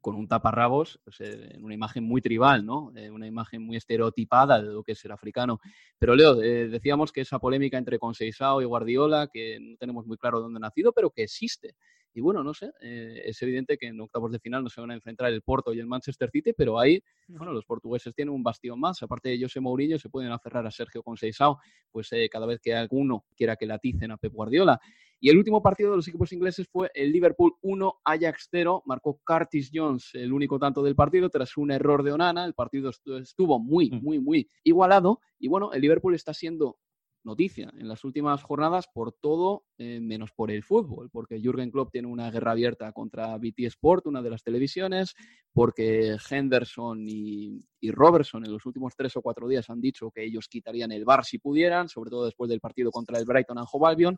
con 0.05 0.13
un 0.13 0.27
taparrabos, 0.27 0.99
pues, 1.03 1.19
en 1.21 1.65
una 1.65 1.73
imagen 1.73 2.03
muy 2.03 2.21
tribal, 2.21 2.63
¿no? 2.63 2.93
una 3.11 3.25
imagen 3.25 3.63
muy 3.63 3.75
estereotipada 3.75 4.61
de 4.61 4.71
lo 4.71 4.83
que 4.83 4.91
es 4.91 5.03
el 5.03 5.11
africano. 5.11 5.59
Pero 5.97 6.13
Leo, 6.13 6.35
decíamos 6.35 7.11
que 7.11 7.21
esa 7.21 7.39
polémica 7.39 7.79
entre 7.79 7.97
Conceição 7.97 8.61
y 8.61 8.65
Guardiola, 8.65 9.29
que 9.33 9.57
no 9.59 9.75
tenemos 9.77 10.05
muy 10.05 10.17
claro 10.17 10.41
dónde 10.41 10.57
ha 10.57 10.59
nacido, 10.59 10.93
pero 10.93 11.09
que 11.09 11.23
existe. 11.23 11.75
Y 12.13 12.21
bueno, 12.21 12.43
no 12.43 12.53
sé, 12.53 12.71
eh, 12.81 13.23
es 13.25 13.41
evidente 13.41 13.79
que 13.79 13.87
en 13.87 13.99
octavos 13.99 14.31
de 14.31 14.37
final 14.37 14.63
no 14.63 14.69
se 14.69 14.79
van 14.79 14.91
a 14.91 14.93
enfrentar 14.93 15.33
el 15.33 15.41
Porto 15.41 15.73
y 15.73 15.79
el 15.79 15.87
Manchester 15.87 16.29
City, 16.29 16.53
pero 16.53 16.79
ahí, 16.79 17.03
bueno, 17.27 17.51
los 17.51 17.65
portugueses 17.65 18.13
tienen 18.13 18.33
un 18.33 18.43
bastión 18.43 18.79
más. 18.79 19.01
Aparte 19.01 19.29
de 19.29 19.41
José 19.41 19.59
Mourinho, 19.59 19.97
se 19.97 20.09
pueden 20.09 20.31
aferrar 20.31 20.67
a 20.67 20.71
Sergio 20.71 21.01
Conceição, 21.01 21.57
pues 21.91 22.13
eh, 22.13 22.29
cada 22.29 22.45
vez 22.45 22.61
que 22.61 22.75
alguno 22.75 23.25
quiera 23.35 23.55
que 23.55 23.65
laticen 23.65 24.11
a 24.11 24.17
Pep 24.17 24.31
Guardiola. 24.31 24.79
Y 25.19 25.29
el 25.29 25.37
último 25.37 25.61
partido 25.61 25.91
de 25.91 25.97
los 25.97 26.07
equipos 26.07 26.31
ingleses 26.33 26.67
fue 26.67 26.91
el 26.93 27.11
Liverpool 27.11 27.53
1, 27.61 27.93
Ajax 28.03 28.47
0. 28.51 28.83
Marcó 28.85 29.19
Curtis 29.25 29.71
Jones 29.73 30.11
el 30.13 30.33
único 30.33 30.59
tanto 30.59 30.83
del 30.83 30.95
partido 30.95 31.29
tras 31.29 31.57
un 31.57 31.71
error 31.71 32.03
de 32.03 32.11
Onana. 32.11 32.45
El 32.45 32.53
partido 32.53 32.89
estuvo 32.89 33.59
muy, 33.59 33.89
mm. 33.91 34.03
muy, 34.03 34.19
muy 34.19 34.49
igualado. 34.63 35.19
Y 35.39 35.47
bueno, 35.47 35.71
el 35.73 35.81
Liverpool 35.81 36.15
está 36.15 36.33
siendo 36.33 36.77
noticia 37.25 37.73
en 37.77 37.87
las 37.87 38.03
últimas 38.03 38.43
jornadas 38.43 38.87
por 38.93 39.11
todo 39.11 39.65
eh, 39.77 39.99
menos 39.99 40.31
por 40.31 40.51
el 40.51 40.63
fútbol, 40.63 41.09
porque 41.09 41.41
Jürgen 41.41 41.71
Klopp 41.71 41.91
tiene 41.91 42.07
una 42.07 42.29
guerra 42.31 42.51
abierta 42.51 42.91
contra 42.93 43.37
BT 43.37 43.65
Sport, 43.65 44.07
una 44.07 44.21
de 44.21 44.29
las 44.29 44.43
televisiones, 44.43 45.15
porque 45.51 46.17
Henderson 46.29 47.03
y, 47.07 47.59
Robertson 47.91 48.43
en 48.45 48.51
los 48.51 48.65
últimos 48.65 48.95
tres 48.95 49.15
o 49.15 49.21
cuatro 49.21 49.47
días 49.47 49.69
han 49.69 49.79
dicho 49.79 50.09
que 50.09 50.23
ellos 50.23 50.47
quitarían 50.47 50.91
el 50.91 51.05
bar 51.05 51.23
si 51.23 51.37
pudieran, 51.37 51.87
sobre 51.87 52.09
todo 52.09 52.25
después 52.25 52.49
del 52.49 52.59
partido 52.59 52.89
contra 52.89 53.19
el 53.19 53.25
Brighton 53.25 53.59
and 53.59 53.67
Hove 53.71 53.87
Albion. 53.87 54.17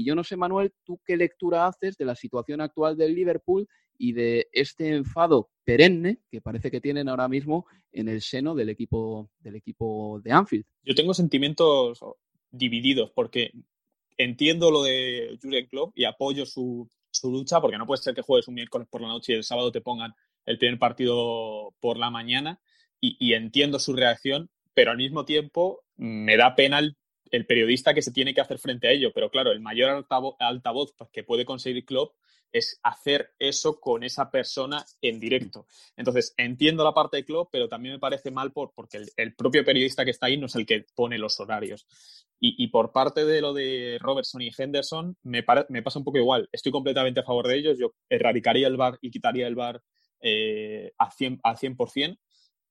Y 0.00 0.04
yo 0.04 0.14
no 0.14 0.24
sé, 0.24 0.34
Manuel, 0.34 0.72
¿tú 0.82 0.98
qué 1.04 1.14
lectura 1.14 1.66
haces 1.66 1.98
de 1.98 2.06
la 2.06 2.14
situación 2.14 2.62
actual 2.62 2.96
del 2.96 3.14
Liverpool 3.14 3.68
y 3.98 4.14
de 4.14 4.48
este 4.50 4.96
enfado 4.96 5.50
perenne 5.62 6.20
que 6.30 6.40
parece 6.40 6.70
que 6.70 6.80
tienen 6.80 7.10
ahora 7.10 7.28
mismo 7.28 7.66
en 7.92 8.08
el 8.08 8.22
seno 8.22 8.54
del 8.54 8.70
equipo, 8.70 9.30
del 9.40 9.56
equipo 9.56 10.18
de 10.24 10.32
Anfield? 10.32 10.64
Yo 10.84 10.94
tengo 10.94 11.12
sentimientos 11.12 12.00
divididos, 12.50 13.10
porque 13.14 13.52
entiendo 14.16 14.70
lo 14.70 14.84
de 14.84 15.38
Julian 15.42 15.66
Klopp 15.66 15.92
y 15.94 16.06
apoyo 16.06 16.46
su, 16.46 16.88
lucha, 17.24 17.60
porque 17.60 17.76
no 17.76 17.86
puede 17.86 18.00
ser 18.00 18.14
que 18.14 18.22
juegues 18.22 18.48
un 18.48 18.54
miércoles 18.54 18.88
por 18.90 19.02
la 19.02 19.08
noche 19.08 19.34
y 19.34 19.36
el 19.36 19.44
sábado 19.44 19.70
te 19.70 19.82
pongan 19.82 20.14
el 20.46 20.56
primer 20.56 20.78
partido 20.78 21.74
por 21.78 21.98
la 21.98 22.08
mañana, 22.08 22.58
y, 23.02 23.34
entiendo 23.34 23.78
su 23.78 23.92
reacción, 23.94 24.48
pero 24.72 24.92
al 24.92 24.96
mismo 24.96 25.26
tiempo 25.26 25.84
me 25.96 26.38
da 26.38 26.54
pena 26.54 26.78
el, 26.78 26.96
periodista 27.46 27.94
que 27.94 28.02
se 28.02 28.12
tiene 28.12 28.34
que 28.34 28.40
hacer 28.40 28.58
frente 28.58 28.88
a 28.88 28.92
ello. 28.92 29.12
Pero 29.14 29.30
claro, 29.30 29.52
el 29.52 29.60
mayor 29.60 30.06
altavoz, 30.38 30.94
que 31.12 31.24
puede 31.24 31.44
conseguir 31.44 31.84
Klopp 31.84 32.14
es 32.52 32.80
hacer 32.82 33.32
eso 33.38 33.78
con 33.78 34.02
esa 34.02 34.30
persona 34.30 34.84
en 35.00 35.20
directo. 35.20 35.66
Entonces, 35.96 36.34
entiendo 36.36 36.82
la 36.82 36.92
parte 36.92 37.18
de 37.18 37.24
club, 37.24 37.48
pero 37.50 37.68
también 37.68 37.94
me 37.94 38.00
parece 38.00 38.30
mal 38.30 38.52
por, 38.52 38.72
porque 38.74 39.00
el, 39.16 39.34
propio 39.34 39.64
periodista 39.64 40.04
que 40.04 40.10
está 40.10 40.26
ahí 40.26 40.36
no 40.36 40.46
es 40.46 40.56
el 40.56 40.66
que 40.66 40.84
pone 40.94 41.18
los 41.18 41.38
horarios. 41.38 41.86
Y, 42.42 42.68
por 42.68 42.90
parte 42.90 43.26
de 43.26 43.42
lo 43.42 43.52
de 43.52 43.98
Robertson 44.00 44.40
y 44.40 44.50
Henderson, 44.56 45.14
me, 45.24 45.42
pasa 45.42 45.68
un 45.98 46.04
poco 46.04 46.16
igual. 46.16 46.48
Estoy 46.50 46.72
completamente 46.72 47.20
a 47.20 47.24
favor 47.24 47.46
de 47.46 47.58
ellos. 47.58 47.78
Yo 47.78 47.92
erradicaría 48.08 48.66
el 48.66 48.78
bar 48.78 48.98
y 49.02 49.10
quitaría 49.10 49.46
el 49.46 49.54
bar 49.54 49.82
eh, 50.22 50.90
al 50.96 51.10
100%, 51.10 52.18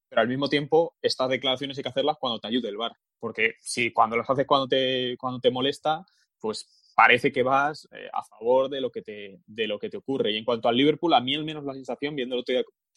pero 0.09 0.21
al 0.21 0.27
mismo 0.27 0.49
tiempo 0.49 0.95
estas 1.01 1.29
declaraciones 1.29 1.77
hay 1.77 1.83
que 1.83 1.89
hacerlas 1.89 2.17
cuando 2.19 2.39
te 2.39 2.47
ayude 2.47 2.69
el 2.69 2.77
bar. 2.77 2.93
Porque 3.19 3.53
si 3.61 3.93
cuando 3.93 4.17
las 4.17 4.29
haces 4.29 4.47
cuando 4.47 4.67
te, 4.67 5.15
cuando 5.17 5.39
te 5.39 5.51
molesta, 5.51 6.03
pues 6.39 6.67
parece 6.95 7.31
que 7.31 7.43
vas 7.43 7.87
eh, 7.91 8.09
a 8.11 8.23
favor 8.23 8.69
de 8.69 8.81
lo, 8.81 8.91
que 8.91 9.01
te, 9.01 9.41
de 9.45 9.67
lo 9.67 9.79
que 9.79 9.89
te 9.89 9.97
ocurre. 9.97 10.31
Y 10.31 10.37
en 10.37 10.45
cuanto 10.45 10.67
al 10.67 10.75
Liverpool, 10.75 11.13
a 11.13 11.21
mí 11.21 11.35
al 11.35 11.45
menos 11.45 11.63
la 11.63 11.73
sensación, 11.73 12.15
viéndolo 12.15 12.43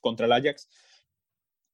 contra 0.01 0.27
el 0.27 0.33
Ajax, 0.33 0.69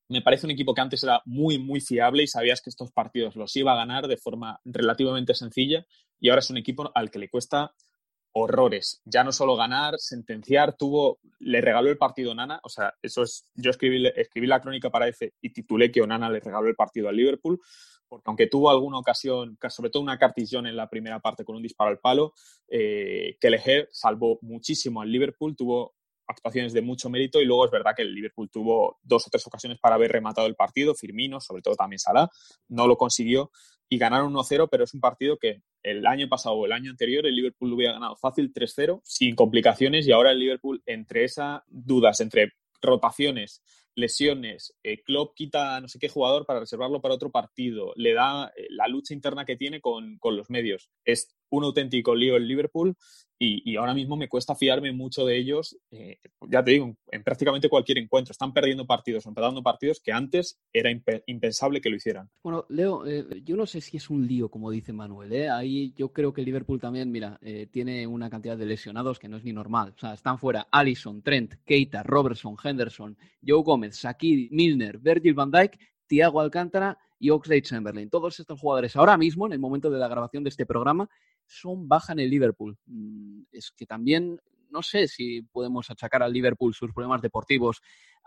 me 0.09 0.23
parece 0.23 0.47
un 0.47 0.51
equipo 0.51 0.75
que 0.75 0.81
antes 0.81 1.03
era 1.03 1.23
muy, 1.27 1.59
muy 1.59 1.81
fiable 1.81 2.23
y 2.23 2.27
sabías 2.27 2.61
que 2.61 2.71
estos 2.71 2.91
partidos 2.93 3.37
los 3.37 3.55
iba 3.57 3.73
a 3.73 3.77
ganar 3.77 4.09
de 4.09 4.17
forma 4.17 4.59
relativamente 4.65 5.35
sencilla 5.35 5.87
y 6.19 6.31
ahora 6.31 6.41
es 6.41 6.51
un 6.51 6.57
equipo 6.57 6.91
al 6.95 7.11
que 7.11 7.19
le 7.19 7.29
cuesta 7.29 7.75
horrores. 8.39 9.03
Ya 9.05 9.25
no 9.25 9.33
solo 9.33 9.57
ganar, 9.57 9.95
sentenciar, 9.99 10.77
tuvo, 10.77 11.19
le 11.39 11.61
regaló 11.61 11.91
el 11.91 11.99
partido 11.99 12.35
Nana, 12.35 12.61
o 12.63 12.69
sea, 12.69 12.95
eso 13.03 13.23
es, 13.23 13.49
yo 13.55 13.71
escribí, 13.71 14.47
la 14.47 14.61
crónica 14.61 14.91
para 14.91 15.09
ese 15.09 15.35
y 15.41 15.51
titulé 15.51 15.91
que 15.91 16.03
Onana 16.03 16.31
le 16.31 16.41
regaló 16.41 16.69
el 16.69 16.75
partido 16.75 17.09
al 17.09 17.17
Liverpool, 17.17 17.61
porque 18.09 18.25
aunque 18.27 18.47
tuvo 18.47 18.71
alguna 18.71 18.99
ocasión, 18.99 19.59
sobre 19.69 19.91
todo 19.91 20.03
una 20.03 20.19
cartillón 20.19 20.67
en 20.67 20.77
la 20.77 20.89
primera 20.89 21.21
parte 21.21 21.45
con 21.45 21.57
un 21.57 21.63
disparo 21.63 21.91
al 21.91 21.99
palo, 21.99 22.33
eh, 22.69 23.37
Kelleher 23.41 23.89
salvó 23.93 24.39
muchísimo 24.43 25.03
al 25.03 25.13
Liverpool, 25.13 25.55
tuvo 25.57 25.95
actuaciones 26.29 26.73
de 26.73 26.83
mucho 26.83 27.09
mérito 27.11 27.41
y 27.41 27.45
luego 27.45 27.65
es 27.65 27.71
verdad 27.71 27.93
que 27.97 28.03
el 28.03 28.15
Liverpool 28.15 28.51
tuvo 28.51 28.99
dos 29.03 29.27
o 29.27 29.31
tres 29.31 29.47
ocasiones 29.47 29.79
para 29.79 29.95
haber 29.97 30.13
rematado 30.13 30.47
el 30.47 30.55
partido, 30.55 30.95
Firmino, 30.95 31.41
sobre 31.41 31.63
todo 31.63 31.75
también 31.75 31.99
Salah, 31.99 32.29
no 32.69 32.87
lo 32.87 32.97
consiguió 32.97 33.51
y 33.89 33.99
ganaron 33.99 34.33
1-0, 34.35 34.69
pero 34.71 34.85
es 34.85 34.95
un 34.95 35.01
partido 35.01 35.39
que 35.39 35.63
el 35.83 36.07
año 36.07 36.29
pasado 36.29 36.57
o 36.57 36.67
el 36.67 36.73
año 36.73 36.91
anterior 36.91 37.27
el 37.27 37.35
Liverpool 37.35 37.71
lo 37.71 37.77
hubiera 37.77 37.95
ganado 37.95 38.17
fácil 38.17 38.53
3-0 38.53 39.01
sin 39.03 39.35
complicaciones 39.35 40.07
y 40.07 40.13
ahora 40.13 40.33
el 40.33 40.39
Liverpool 40.39 40.83
entre 40.85 41.25
esas 41.25 41.63
dudas, 41.67 42.21
entre 42.21 42.53
rotaciones, 42.83 43.63
lesiones, 43.95 44.75
eh, 44.83 45.03
Klopp 45.03 45.35
quita 45.35 45.81
no 45.81 45.89
sé 45.89 45.99
qué 45.99 46.09
jugador 46.09 46.47
para 46.47 46.61
reservarlo 46.61 47.01
para 47.01 47.15
otro 47.15 47.31
partido, 47.31 47.93
le 47.97 48.15
da 48.15 48.53
eh, 48.57 48.67
la 48.71 48.87
lucha 48.87 49.15
interna 49.15 49.45
que 49.45 49.57
tiene 49.57 49.81
con, 49.81 50.19
con, 50.19 50.37
los 50.37 50.51
medios. 50.51 50.91
Es 51.05 51.35
un 51.51 51.65
auténtico 51.65 52.15
lío 52.15 52.37
el 52.37 52.47
Liverpool 52.47 52.97
y, 53.41 53.77
ahora 53.77 53.95
mismo 53.95 54.17
me 54.17 54.29
cuesta 54.29 54.57
fiarme 54.57 54.93
mucho 54.93 55.25
de 55.25 55.39
ellos, 55.39 55.79
eh, 55.93 56.19
ya 56.49 56.65
te 56.65 56.73
digo, 56.73 56.97
en 57.11 57.23
prácticamente 57.23 57.69
cualquier 57.69 57.99
encuentro. 57.99 58.33
Están 58.33 58.53
perdiendo 58.53 58.85
partidos, 58.85 59.27
empezando 59.27 59.63
partidos 59.63 60.01
que 60.01 60.13
antes 60.13 60.59
era 60.73 60.91
impensable 61.27 61.81
que 61.81 61.89
lo 61.89 61.97
hicieran. 61.97 62.29
Bueno, 62.43 62.67
Leo, 62.69 63.07
eh, 63.07 63.43
yo 63.45 63.57
no 63.57 63.67
sé 63.67 63.81
si 63.81 63.97
es 63.97 64.11
un 64.11 64.27
lío, 64.27 64.51
como 64.51 64.73
dice 64.73 64.93
Manuel. 64.93 65.33
¿eh? 65.33 65.49
Ahí 65.49 65.93
yo 65.97 66.13
creo 66.13 66.33
que 66.33 66.43
Liverpool 66.43 66.81
también, 66.81 67.13
mira, 67.13 67.39
tiene 67.71 68.07
una 68.07 68.29
cantidad 68.29 68.57
de 68.57 68.67
lesionados 68.67 69.19
que 69.19 69.29
no 69.29 69.37
es 69.37 69.45
ni 69.45 69.53
normal. 69.53 69.95
O 69.97 70.01
sea, 70.01 70.15
están 70.15 70.39
fuera 70.39 70.67
Allison, 70.73 71.23
Trent, 71.23 71.55
Keita, 71.65 72.03
Robertson, 72.03 72.57
Henderson, 72.63 73.17
Joe 73.47 73.63
Gómez, 73.63 74.01
Shakir, 74.01 74.49
Milner, 74.51 74.99
Virgil 74.99 75.35
van 75.35 75.53
Dijk, 75.53 75.79
Thiago 76.09 76.41
Alcántara 76.41 76.99
y 77.21 77.31
Oxlade 77.31 77.63
Chamberlain. 77.63 78.11
Todos 78.11 78.41
estos 78.41 78.61
jugadores 78.61 78.97
ahora 78.97 79.17
mismo, 79.17 79.47
en 79.47 79.53
el 79.53 79.59
momento 79.59 79.91
de 79.91 79.99
la 79.99 80.09
grabación 80.09 80.43
de 80.43 80.51
este 80.51 80.67
programa, 80.67 81.09
son 81.49 81.89
baja 81.89 82.13
en 82.13 82.21
el 82.21 82.31
Liverpool. 82.31 82.77
Mm, 82.87 83.43
es 83.51 83.73
que 83.77 83.87
también 83.87 84.41
no 84.71 84.83
sé 84.83 85.09
si 85.09 85.43
podemos 85.43 85.91
achacar 85.91 86.23
al 86.23 86.33
Liverpool 86.33 86.75
sus 86.75 86.93
problemas 86.93 87.23
deportivos 87.23 87.81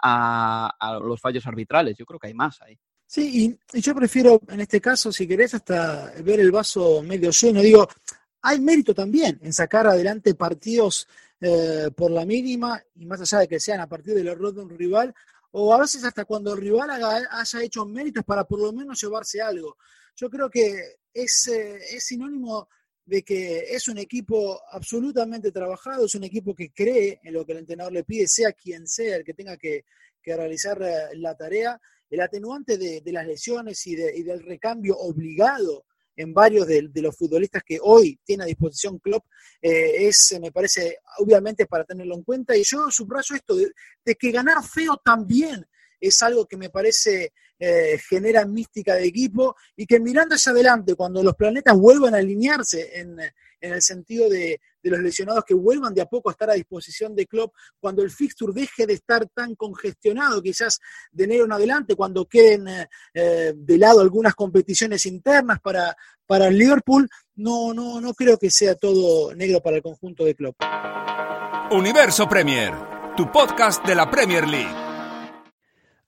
a, 0.03 0.99
los 1.01 1.21
fallos 1.21 1.45
arbitrales. 1.45 1.97
Yo 1.97 2.05
creo 2.05 2.19
que 2.19 2.27
hay 2.27 2.33
más 2.33 2.61
ahí. 2.61 2.77
Sí, 3.05 3.59
y, 3.73 3.79
yo 3.79 3.93
prefiero 3.93 4.41
en 4.47 4.61
este 4.61 4.81
caso, 4.81 5.11
si 5.11 5.27
querés, 5.27 5.53
hasta 5.53 6.13
ver 6.23 6.39
el 6.39 6.51
vaso 6.51 7.03
medio 7.03 7.31
lleno. 7.31 7.61
Digo, 7.61 7.87
hay 8.41 8.59
mérito 8.59 8.93
también 8.93 9.39
en 9.41 9.53
sacar 9.53 9.87
adelante 9.87 10.33
partidos 10.33 11.07
eh, 11.39 11.91
por 11.95 12.11
la 12.11 12.25
mínima 12.25 12.81
y 12.95 13.05
más 13.05 13.21
allá 13.21 13.39
de 13.39 13.47
que 13.47 13.59
sean 13.59 13.81
a 13.81 13.87
partir 13.87 14.15
del 14.15 14.27
error 14.27 14.53
de 14.53 14.61
un 14.61 14.69
rival, 14.69 15.13
o 15.51 15.73
a 15.73 15.79
veces 15.79 16.03
hasta 16.05 16.23
cuando 16.25 16.53
el 16.53 16.61
rival 16.61 16.89
haya 16.89 17.61
hecho 17.61 17.85
méritos 17.85 18.23
para 18.23 18.45
por 18.45 18.59
lo 18.59 18.71
menos 18.71 19.01
llevarse 19.01 19.41
algo. 19.41 19.77
Yo 20.15 20.29
creo 20.29 20.49
que 20.49 20.99
es, 21.13 21.47
eh, 21.47 21.79
es 21.95 22.05
sinónimo 22.05 22.69
de 23.05 23.23
que 23.23 23.59
es 23.75 23.87
un 23.87 23.97
equipo 23.97 24.61
absolutamente 24.71 25.51
trabajado, 25.51 26.05
es 26.05 26.15
un 26.15 26.23
equipo 26.23 26.55
que 26.55 26.71
cree 26.71 27.19
en 27.23 27.33
lo 27.33 27.45
que 27.45 27.53
el 27.53 27.59
entrenador 27.59 27.93
le 27.93 28.03
pide, 28.03 28.27
sea 28.27 28.53
quien 28.53 28.87
sea 28.87 29.17
el 29.17 29.23
que 29.23 29.33
tenga 29.33 29.57
que, 29.57 29.85
realizar 30.23 30.81
eh, 30.81 31.15
la 31.15 31.35
tarea. 31.35 31.79
El 32.09 32.21
atenuante 32.21 32.77
de, 32.77 33.01
las 33.05 33.25
lesiones 33.25 33.87
y, 33.87 33.95
del 33.95 34.43
recambio 34.43 34.97
obligado 34.97 35.85
en 36.15 36.33
varios 36.33 36.67
de, 36.67 36.89
los 36.95 37.15
futbolistas 37.15 37.63
que 37.65 37.79
hoy 37.81 38.19
tiene 38.23 38.43
a 38.43 38.47
disposición 38.47 38.99
Klopp 38.99 39.25
eh, 39.61 40.07
es, 40.07 40.37
me 40.39 40.51
parece, 40.51 40.97
obviamente 41.19 41.65
para 41.65 41.85
tenerlo 41.85 42.15
en 42.15 42.23
cuenta. 42.23 42.55
Y 42.55 42.63
yo 42.63 42.91
subrayo 42.91 43.35
esto 43.35 43.55
de, 43.55 44.15
que 44.15 44.31
ganar 44.31 44.63
feo 44.63 45.01
también 45.03 45.65
es 45.99 46.21
algo 46.21 46.45
que 46.45 46.57
me 46.57 46.69
parece 46.69 47.33
eh, 47.63 47.99
genera 48.09 48.43
mística 48.43 48.95
de 48.95 49.05
equipo 49.05 49.55
y 49.75 49.85
que 49.85 49.99
mirando 49.99 50.33
hacia 50.33 50.51
adelante, 50.51 50.95
cuando 50.95 51.21
los 51.21 51.35
planetas 51.35 51.77
vuelvan 51.77 52.15
a 52.15 52.17
alinearse 52.17 52.99
en, 52.99 53.19
en 53.61 53.73
el 53.73 53.81
sentido 53.81 54.27
de, 54.27 54.59
los 54.83 54.99
lesionados 54.99 55.45
que 55.45 55.53
vuelvan 55.53 55.93
de 55.93 56.01
a 56.01 56.07
poco 56.07 56.29
a 56.29 56.31
estar 56.31 56.49
a 56.49 56.55
disposición 56.55 57.15
de 57.15 57.27
Klopp, 57.27 57.53
cuando 57.79 58.01
el 58.01 58.09
fixture 58.09 58.51
deje 58.51 58.87
de 58.87 58.93
estar 58.93 59.27
tan 59.29 59.55
congestionado, 59.55 60.41
quizás 60.41 60.79
de 61.11 61.25
enero 61.25 61.45
en 61.45 61.51
adelante, 61.51 61.95
cuando 61.95 62.25
queden 62.25 62.67
eh, 62.67 62.89
eh, 63.13 63.53
de 63.55 63.77
lado 63.77 64.01
algunas 64.01 64.33
competiciones 64.33 65.05
internas 65.05 65.59
para, 65.61 65.95
para 66.25 66.47
el 66.47 66.57
Liverpool, 66.57 67.07
no, 67.35 67.73
no, 67.73 68.01
no 68.01 68.13
creo 68.15 68.37
que 68.37 68.49
sea 68.49 68.73
todo 68.75 69.35
negro 69.35 69.61
para 69.61 69.77
el 69.77 69.83
conjunto 69.83 70.25
de 70.25 70.33
Klopp. 70.33 70.55
Universo 71.71 72.27
Premier, 72.27 72.73
tu 73.15 73.31
podcast 73.31 73.85
de 73.85 73.95
la 73.95 74.09
Premier 74.09 74.47
League. 74.47 74.90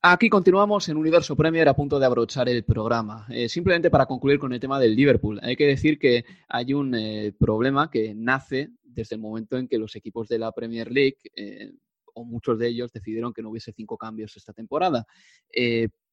Aquí 0.05 0.27
continuamos 0.27 0.89
en 0.89 0.97
Universo 0.97 1.33
Premier 1.33 1.69
a 1.69 1.73
punto 1.73 1.97
de 1.97 2.05
abrochar 2.05 2.49
el 2.49 2.65
programa. 2.65 3.25
Eh, 3.29 3.47
simplemente 3.47 3.89
para 3.89 4.05
concluir 4.05 4.37
con 4.37 4.51
el 4.51 4.59
tema 4.59 4.77
del 4.77 4.97
Liverpool, 4.97 5.39
hay 5.41 5.55
que 5.55 5.65
decir 5.65 5.97
que 5.97 6.25
hay 6.49 6.73
un 6.73 6.93
eh, 6.93 7.33
problema 7.39 7.89
que 7.89 8.13
nace 8.13 8.71
desde 8.83 9.15
el 9.15 9.21
momento 9.21 9.55
en 9.57 9.65
que 9.65 9.77
los 9.77 9.95
equipos 9.95 10.27
de 10.27 10.39
la 10.39 10.51
Premier 10.51 10.91
League, 10.91 11.19
eh, 11.37 11.71
o 12.15 12.25
muchos 12.25 12.59
de 12.59 12.67
ellos, 12.67 12.91
decidieron 12.91 13.31
que 13.31 13.41
no 13.41 13.49
hubiese 13.49 13.71
cinco 13.71 13.97
cambios 13.97 14.35
esta 14.35 14.51
temporada. 14.51 15.07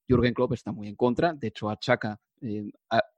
Jürgen 0.08 0.34
Klopp 0.34 0.52
está 0.52 0.70
muy 0.70 0.86
en 0.86 0.94
contra, 0.94 1.34
de 1.34 1.48
hecho 1.48 1.68
achaca 1.68 2.20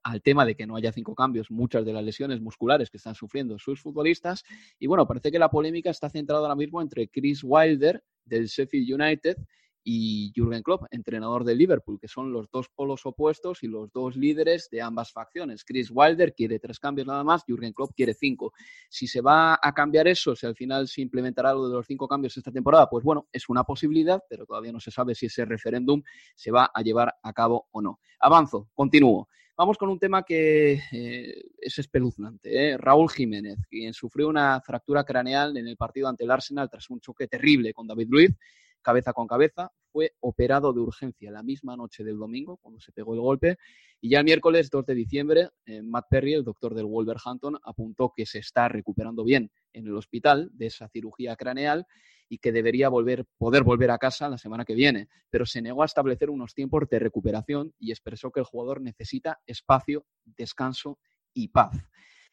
al 0.02 0.22
tema 0.22 0.46
de 0.46 0.54
que 0.54 0.66
no 0.66 0.76
haya 0.76 0.90
cinco 0.90 1.14
cambios 1.14 1.50
muchas 1.50 1.84
de 1.84 1.92
las 1.92 2.02
lesiones 2.02 2.40
musculares 2.40 2.88
que 2.88 2.96
están 2.96 3.14
sufriendo 3.14 3.58
sus 3.58 3.82
futbolistas. 3.82 4.42
Y 4.78 4.86
bueno, 4.86 5.06
parece 5.06 5.30
que 5.30 5.38
la 5.38 5.50
polémica 5.50 5.90
está 5.90 6.08
centrada 6.08 6.40
ahora 6.40 6.56
mismo 6.56 6.80
entre 6.80 7.08
Chris 7.08 7.42
Wilder 7.44 8.02
del 8.24 8.46
Sheffield 8.46 9.02
United 9.02 9.36
y 9.84 10.32
Jürgen 10.34 10.62
Klopp, 10.62 10.84
entrenador 10.90 11.44
de 11.44 11.54
Liverpool, 11.54 11.98
que 12.00 12.08
son 12.08 12.32
los 12.32 12.50
dos 12.50 12.68
polos 12.68 13.04
opuestos 13.04 13.62
y 13.62 13.68
los 13.68 13.90
dos 13.92 14.16
líderes 14.16 14.68
de 14.70 14.80
ambas 14.80 15.12
facciones. 15.12 15.64
Chris 15.64 15.90
Wilder 15.92 16.34
quiere 16.34 16.58
tres 16.58 16.78
cambios 16.78 17.06
nada 17.06 17.24
más, 17.24 17.44
Jürgen 17.44 17.72
Klopp 17.72 17.92
quiere 17.94 18.14
cinco. 18.14 18.52
Si 18.88 19.06
se 19.06 19.20
va 19.20 19.58
a 19.60 19.72
cambiar 19.72 20.06
eso, 20.08 20.36
si 20.36 20.46
al 20.46 20.54
final 20.54 20.88
se 20.88 21.02
implementará 21.02 21.52
lo 21.52 21.68
de 21.68 21.74
los 21.74 21.86
cinco 21.86 22.06
cambios 22.06 22.36
esta 22.36 22.52
temporada, 22.52 22.88
pues 22.88 23.04
bueno, 23.04 23.28
es 23.32 23.48
una 23.48 23.64
posibilidad, 23.64 24.22
pero 24.28 24.46
todavía 24.46 24.72
no 24.72 24.80
se 24.80 24.90
sabe 24.90 25.14
si 25.14 25.26
ese 25.26 25.44
referéndum 25.44 26.02
se 26.34 26.50
va 26.50 26.70
a 26.72 26.82
llevar 26.82 27.14
a 27.22 27.32
cabo 27.32 27.68
o 27.72 27.82
no. 27.82 28.00
Avanzo, 28.20 28.68
continúo. 28.74 29.28
Vamos 29.56 29.76
con 29.76 29.90
un 29.90 29.98
tema 29.98 30.22
que 30.22 30.80
eh, 30.92 31.44
es 31.58 31.78
espeluznante. 31.78 32.70
¿eh? 32.70 32.78
Raúl 32.78 33.10
Jiménez, 33.10 33.58
quien 33.68 33.92
sufrió 33.92 34.28
una 34.28 34.60
fractura 34.62 35.04
craneal 35.04 35.56
en 35.56 35.68
el 35.68 35.76
partido 35.76 36.08
ante 36.08 36.24
el 36.24 36.30
Arsenal 36.30 36.70
tras 36.70 36.88
un 36.88 37.00
choque 37.00 37.28
terrible 37.28 37.74
con 37.74 37.86
David 37.86 38.08
Luiz 38.10 38.36
cabeza 38.82 39.12
con 39.12 39.26
cabeza, 39.26 39.72
fue 39.92 40.12
operado 40.20 40.72
de 40.72 40.80
urgencia 40.80 41.30
la 41.30 41.42
misma 41.42 41.76
noche 41.76 42.02
del 42.02 42.18
domingo, 42.18 42.56
cuando 42.58 42.80
se 42.80 42.92
pegó 42.92 43.14
el 43.14 43.20
golpe, 43.20 43.58
y 44.00 44.10
ya 44.10 44.18
el 44.18 44.24
miércoles 44.24 44.70
2 44.70 44.86
de 44.86 44.94
diciembre, 44.94 45.48
eh, 45.66 45.82
Matt 45.82 46.06
Perry, 46.10 46.34
el 46.34 46.44
doctor 46.44 46.74
del 46.74 46.86
Wolverhampton, 46.86 47.58
apuntó 47.62 48.12
que 48.16 48.26
se 48.26 48.38
está 48.38 48.68
recuperando 48.68 49.22
bien 49.22 49.50
en 49.72 49.86
el 49.86 49.96
hospital 49.96 50.50
de 50.52 50.66
esa 50.66 50.88
cirugía 50.88 51.36
craneal 51.36 51.86
y 52.28 52.38
que 52.38 52.50
debería 52.50 52.88
volver, 52.88 53.26
poder 53.36 53.62
volver 53.62 53.90
a 53.90 53.98
casa 53.98 54.28
la 54.28 54.38
semana 54.38 54.64
que 54.64 54.74
viene, 54.74 55.08
pero 55.28 55.44
se 55.44 55.60
negó 55.60 55.82
a 55.82 55.86
establecer 55.86 56.30
unos 56.30 56.54
tiempos 56.54 56.88
de 56.88 56.98
recuperación 56.98 57.74
y 57.78 57.90
expresó 57.90 58.32
que 58.32 58.40
el 58.40 58.46
jugador 58.46 58.80
necesita 58.80 59.40
espacio, 59.46 60.06
descanso 60.24 60.98
y 61.34 61.48
paz. 61.48 61.76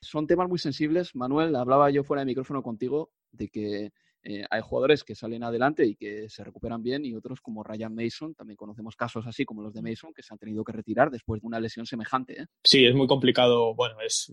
Son 0.02 0.26
temas 0.26 0.47
muy 0.47 0.58
sensibles. 0.58 1.16
Manuel, 1.16 1.56
hablaba 1.56 1.89
yo 1.89 2.06
fuera 2.06 2.22
de 2.22 2.28
micrófono 2.28 2.64
contigo 2.64 3.12
de 3.32 3.50
que 3.50 3.91
eh, 4.24 4.43
hay 4.49 4.61
jugadores 4.61 5.03
que 5.03 5.15
salen 5.15 5.43
adelante 5.43 5.86
y 5.86 5.95
que 5.95 6.30
se 6.30 6.43
recuperan 6.43 6.84
bien 6.84 7.05
y 7.05 7.15
otros 7.15 7.39
como 7.39 7.63
Ryan 7.63 7.95
Mason, 7.95 8.36
también 8.36 8.57
conocemos 8.57 8.95
casos 8.95 9.26
así 9.26 9.45
como 9.45 9.61
los 9.61 9.74
de 9.74 9.82
Mason 9.82 10.13
que 10.13 10.24
se 10.24 10.34
han 10.34 10.38
tenido 10.38 10.63
que 10.63 10.74
retirar 10.74 11.09
después 11.09 11.41
de 11.41 11.47
una 11.47 11.59
lesión 11.59 11.86
semejante. 11.86 12.41
¿eh? 12.41 12.45
Sí, 12.63 12.86
es 12.86 12.93
muy 12.93 13.07
complicado, 13.07 13.74
bueno, 13.76 13.95
es, 14.05 14.32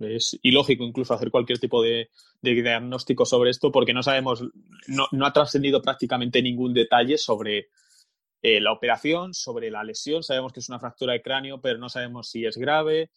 es 0.00 0.38
ilógico 0.42 0.84
incluso 0.84 1.14
hacer 1.14 1.30
cualquier 1.30 1.58
tipo 1.58 1.82
de, 1.82 2.10
diagnóstico 2.42 3.24
sobre 3.24 3.50
esto 3.50 3.70
porque 3.70 3.94
no 3.94 4.02
sabemos, 4.02 4.42
no, 4.88 5.06
no 5.12 5.26
ha 5.26 5.32
trascendido 5.32 5.82
prácticamente 5.82 6.42
ningún 6.42 6.74
detalle 6.74 7.16
sobre 7.16 7.68
eh, 8.40 8.60
la 8.60 8.72
operación, 8.72 9.34
sobre 9.34 9.70
la 9.70 9.82
lesión. 9.82 10.22
Sabemos 10.22 10.52
que 10.52 10.60
es 10.60 10.68
una 10.68 10.78
fractura 10.78 11.12
de 11.12 11.22
cráneo, 11.22 11.60
pero 11.60 11.78
no 11.78 11.88
sabemos 11.88 12.28
si 12.30 12.44
es 12.46 12.56
grave, 12.56 13.10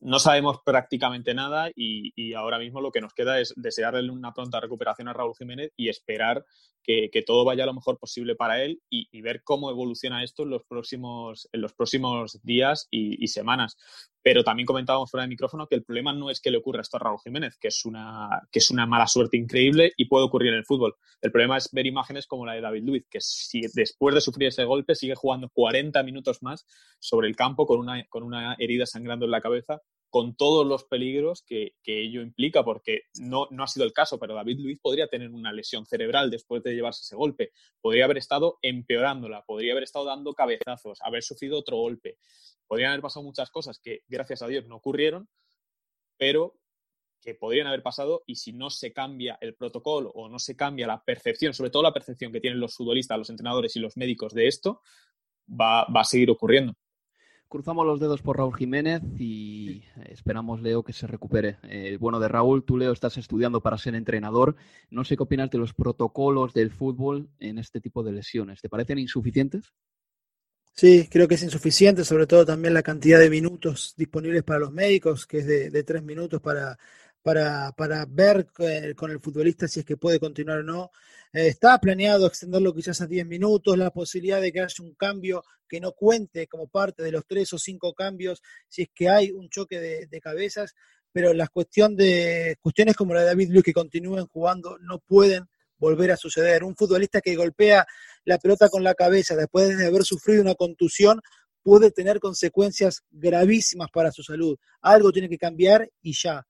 no 0.00 0.18
sabemos 0.18 0.58
prácticamente 0.64 1.34
nada 1.34 1.70
y, 1.74 2.34
ahora 2.34 2.58
mismo 2.58 2.80
lo 2.80 2.90
que 2.90 3.00
nos 3.00 3.14
queda 3.14 3.40
es 3.40 3.54
desearle 3.56 4.10
una 4.10 4.32
pronta 4.32 4.60
recuperación 4.60 5.08
a 5.08 5.12
Raúl 5.12 5.34
Jiménez 5.36 5.72
y 5.76 5.88
esperar 5.88 6.44
que, 6.82 7.10
todo 7.26 7.44
vaya 7.44 7.64
lo 7.64 7.74
mejor 7.74 7.98
posible 7.98 8.34
para 8.34 8.62
él 8.62 8.82
y, 8.90 9.20
ver 9.22 9.42
cómo 9.42 9.70
evoluciona 9.70 10.22
esto 10.22 10.42
en 10.42 10.50
los 10.50 10.64
próximos, 10.64 11.48
en 11.52 11.62
los 11.62 11.72
próximos 11.72 12.40
días 12.42 12.88
y, 12.90 13.26
semanas. 13.28 13.76
Pero 14.24 14.42
también 14.42 14.64
comentábamos 14.64 15.10
fuera 15.10 15.24
de 15.24 15.28
micrófono 15.28 15.66
que 15.66 15.74
el 15.74 15.84
problema 15.84 16.14
no 16.14 16.30
es 16.30 16.40
que 16.40 16.50
le 16.50 16.56
ocurra 16.56 16.80
esto 16.80 16.96
a 16.96 17.00
Raúl 17.00 17.20
Jiménez, 17.22 17.58
que 17.58 17.68
es 17.68 17.84
una, 17.84 18.48
que 18.50 18.58
es 18.58 18.70
una 18.70 18.86
mala 18.86 19.06
suerte 19.06 19.36
increíble 19.36 19.92
y 19.98 20.06
puede 20.06 20.24
ocurrir 20.24 20.54
en 20.54 20.58
el 20.60 20.64
fútbol. 20.64 20.96
El 21.20 21.30
problema 21.30 21.58
es 21.58 21.68
ver 21.72 21.84
imágenes 21.84 22.26
como 22.26 22.46
la 22.46 22.54
de 22.54 22.62
David 22.62 22.84
Luiz, 22.84 23.06
que 23.10 23.20
si 23.20 23.60
después 23.74 24.14
de 24.14 24.22
sufrir 24.22 24.48
ese 24.48 24.64
golpe 24.64 24.94
sigue 24.94 25.14
jugando 25.14 25.50
40 25.50 26.02
minutos 26.04 26.42
más 26.42 26.64
sobre 26.98 27.28
el 27.28 27.36
campo 27.36 27.66
con 27.66 27.78
una, 27.78 28.02
con 28.06 28.22
una 28.22 28.56
herida 28.58 28.86
sangrando 28.86 29.26
en 29.26 29.30
la 29.30 29.42
cabeza 29.42 29.82
con 30.14 30.36
todos 30.36 30.64
los 30.64 30.84
peligros 30.84 31.42
que, 31.42 31.72
ello 31.84 32.22
implica, 32.22 32.62
porque 32.62 33.00
no, 33.18 33.48
no 33.50 33.64
ha 33.64 33.66
sido 33.66 33.84
el 33.84 33.92
caso, 33.92 34.16
pero 34.16 34.36
David 34.36 34.60
Luiz 34.60 34.78
podría 34.80 35.08
tener 35.08 35.30
una 35.30 35.52
lesión 35.52 35.86
cerebral 35.86 36.30
después 36.30 36.62
de 36.62 36.72
llevarse 36.72 37.02
ese 37.02 37.16
golpe, 37.16 37.50
podría 37.80 38.04
haber 38.04 38.18
estado 38.18 38.60
empeorándola, 38.62 39.42
podría 39.44 39.72
haber 39.72 39.82
estado 39.82 40.04
dando 40.04 40.32
cabezazos, 40.32 41.00
haber 41.02 41.24
sufrido 41.24 41.58
otro 41.58 41.78
golpe, 41.78 42.18
podrían 42.66 42.90
haber 42.90 43.02
pasado 43.02 43.24
muchas 43.24 43.50
cosas 43.50 43.78
que 43.78 44.02
gracias 44.08 44.42
a 44.42 44.46
Dios 44.46 44.66
no 44.66 44.76
ocurrieron, 44.76 45.28
pero 46.16 46.58
que 47.24 47.34
podrían 47.34 47.66
haber 47.66 47.82
pasado 47.82 48.22
y 48.26 48.36
si 48.36 48.52
no 48.52 48.68
se 48.68 48.92
cambia 48.92 49.38
el 49.40 49.54
protocolo 49.54 50.10
o 50.10 50.28
no 50.28 50.38
se 50.38 50.56
cambia 50.56 50.86
la 50.86 51.02
percepción, 51.02 51.54
sobre 51.54 51.70
todo 51.70 51.82
la 51.82 51.94
percepción 51.94 52.30
que 52.30 52.40
tienen 52.40 52.60
los 52.60 52.74
futbolistas, 52.74 53.18
los 53.18 53.30
entrenadores 53.30 53.74
y 53.76 53.80
los 53.80 53.96
médicos 53.96 54.34
de 54.34 54.46
esto, 54.46 54.82
va, 55.48 55.82
a 55.82 56.04
seguir 56.04 56.30
ocurriendo. 56.30 56.74
Cruzamos 57.48 57.86
los 57.86 58.00
dedos 58.00 58.20
por 58.20 58.36
Raúl 58.36 58.56
Jiménez 58.56 59.02
y 59.18 59.84
esperamos, 60.06 60.60
Leo, 60.60 60.82
que 60.82 60.92
se 60.92 61.06
recupere. 61.06 61.58
Eh, 61.62 61.96
bueno, 62.00 62.18
de 62.18 62.28
Raúl, 62.28 62.64
tú, 62.64 62.76
Leo, 62.76 62.92
estás 62.92 63.16
estudiando 63.16 63.60
para 63.60 63.78
ser 63.78 63.94
entrenador. 63.94 64.56
No 64.90 65.04
sé 65.04 65.16
qué 65.16 65.22
opinas 65.22 65.50
de 65.50 65.58
los 65.58 65.72
protocolos 65.72 66.52
del 66.52 66.72
fútbol 66.72 67.30
en 67.38 67.58
este 67.58 67.80
tipo 67.80 68.02
de 68.02 68.12
lesiones. 68.12 68.60
¿Te 68.60 68.68
parecen 68.68 68.98
insuficientes? 68.98 69.72
Sí, 70.76 71.08
creo 71.08 71.28
que 71.28 71.36
es 71.36 71.42
insuficiente, 71.44 72.04
sobre 72.04 72.26
todo 72.26 72.44
también 72.44 72.74
la 72.74 72.82
cantidad 72.82 73.20
de 73.20 73.30
minutos 73.30 73.94
disponibles 73.96 74.42
para 74.42 74.58
los 74.58 74.72
médicos, 74.72 75.24
que 75.24 75.38
es 75.38 75.46
de, 75.46 75.84
tres 75.84 76.02
minutos 76.02 76.40
para, 76.40 76.76
para, 77.22 77.70
para 77.72 78.04
ver 78.08 78.48
eh, 78.58 78.92
con 78.96 79.12
el 79.12 79.20
futbolista 79.20 79.68
si 79.68 79.80
es 79.80 79.86
que 79.86 79.96
puede 79.96 80.18
continuar 80.18 80.58
o 80.58 80.62
no. 80.64 80.90
Eh, 81.32 81.46
está 81.46 81.78
planeado 81.78 82.26
extenderlo 82.26 82.74
quizás 82.74 83.00
a 83.00 83.06
10 83.06 83.24
minutos, 83.24 83.78
la 83.78 83.90
posibilidad 83.92 84.40
de 84.40 84.50
que 84.52 84.62
haya 84.62 84.74
un 84.82 84.94
cambio 84.94 85.44
que 85.68 85.80
no 85.80 85.92
cuente 85.92 86.48
como 86.48 86.66
parte 86.66 87.04
de 87.04 87.12
los 87.12 87.24
tres 87.24 87.52
o 87.52 87.58
cinco 87.58 87.94
cambios 87.94 88.42
si 88.68 88.82
es 88.82 88.88
que 88.92 89.08
hay 89.08 89.30
un 89.30 89.48
choque 89.50 89.78
de, 89.80 90.20
cabezas, 90.20 90.74
pero 91.12 91.32
las 91.34 91.50
cuestión 91.50 91.94
de, 91.94 92.56
cuestiones 92.60 92.96
como 92.96 93.14
la 93.14 93.20
de 93.20 93.26
David 93.26 93.50
Luiz 93.50 93.64
que 93.64 93.72
continúen 93.72 94.26
jugando 94.26 94.76
no 94.78 94.98
pueden 94.98 95.48
volver 95.78 96.10
a 96.10 96.16
suceder. 96.16 96.64
Un 96.64 96.76
futbolista 96.76 97.20
que 97.20 97.36
golpea 97.36 97.86
la 98.24 98.38
pelota 98.38 98.68
con 98.68 98.82
la 98.82 98.94
cabeza 98.94 99.36
después 99.36 99.76
de 99.76 99.86
haber 99.86 100.04
sufrido 100.04 100.42
una 100.42 100.54
contusión 100.54 101.20
puede 101.62 101.90
tener 101.90 102.20
consecuencias 102.20 103.02
gravísimas 103.10 103.90
para 103.90 104.12
su 104.12 104.22
salud. 104.22 104.56
Algo 104.82 105.12
tiene 105.12 105.28
que 105.28 105.38
cambiar 105.38 105.90
y 106.02 106.12
ya. 106.12 106.46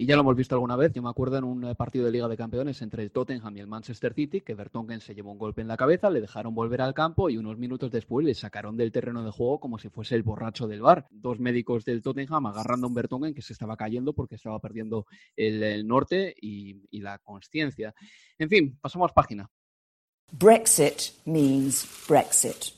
Y 0.00 0.06
ya 0.06 0.14
lo 0.14 0.20
hemos 0.20 0.36
visto 0.36 0.54
alguna 0.54 0.76
vez, 0.76 0.92
yo 0.92 1.02
me 1.02 1.10
acuerdo 1.10 1.38
en 1.38 1.42
un 1.42 1.64
eh, 1.64 1.74
partido 1.74 2.04
de 2.04 2.12
Liga 2.12 2.28
de 2.28 2.36
Campeones 2.36 2.82
entre 2.82 3.02
el 3.02 3.10
Tottenham 3.10 3.56
y 3.56 3.58
el 3.58 3.66
Manchester 3.66 4.14
City, 4.14 4.42
que 4.42 4.54
Vertonghen 4.54 5.00
se 5.00 5.12
llevó 5.12 5.32
un 5.32 5.38
golpe 5.38 5.60
en 5.60 5.66
la 5.66 5.76
cabeza, 5.76 6.08
le 6.08 6.20
dejaron 6.20 6.54
volver 6.54 6.82
al 6.82 6.94
campo 6.94 7.28
y 7.28 7.36
unos 7.36 7.58
minutos 7.58 7.90
después 7.90 8.24
le 8.24 8.32
sacaron 8.34 8.76
del 8.76 8.92
terreno 8.92 9.24
de 9.24 9.32
juego 9.32 9.58
como 9.58 9.76
si 9.76 9.88
fuese 9.88 10.14
el 10.14 10.22
borracho 10.22 10.68
del 10.68 10.82
bar. 10.82 11.08
Dos 11.10 11.40
médicos 11.40 11.84
del 11.84 12.00
Tottenham 12.00 12.46
agarrando 12.46 12.86
a 12.86 12.90
un 12.90 12.94
Vertonghen 12.94 13.34
que 13.34 13.42
se 13.42 13.54
estaba 13.54 13.76
cayendo 13.76 14.12
porque 14.12 14.36
estaba 14.36 14.60
perdiendo 14.60 15.06
el, 15.34 15.84
norte 15.84 16.32
y, 16.40 16.80
y 16.92 17.00
la 17.00 17.18
consciencia. 17.18 17.92
En 18.38 18.48
fin, 18.48 18.78
pasamos 18.80 19.10
página. 19.12 19.50
Brexit 20.30 21.24
means 21.24 21.88
Brexit. 22.06 22.74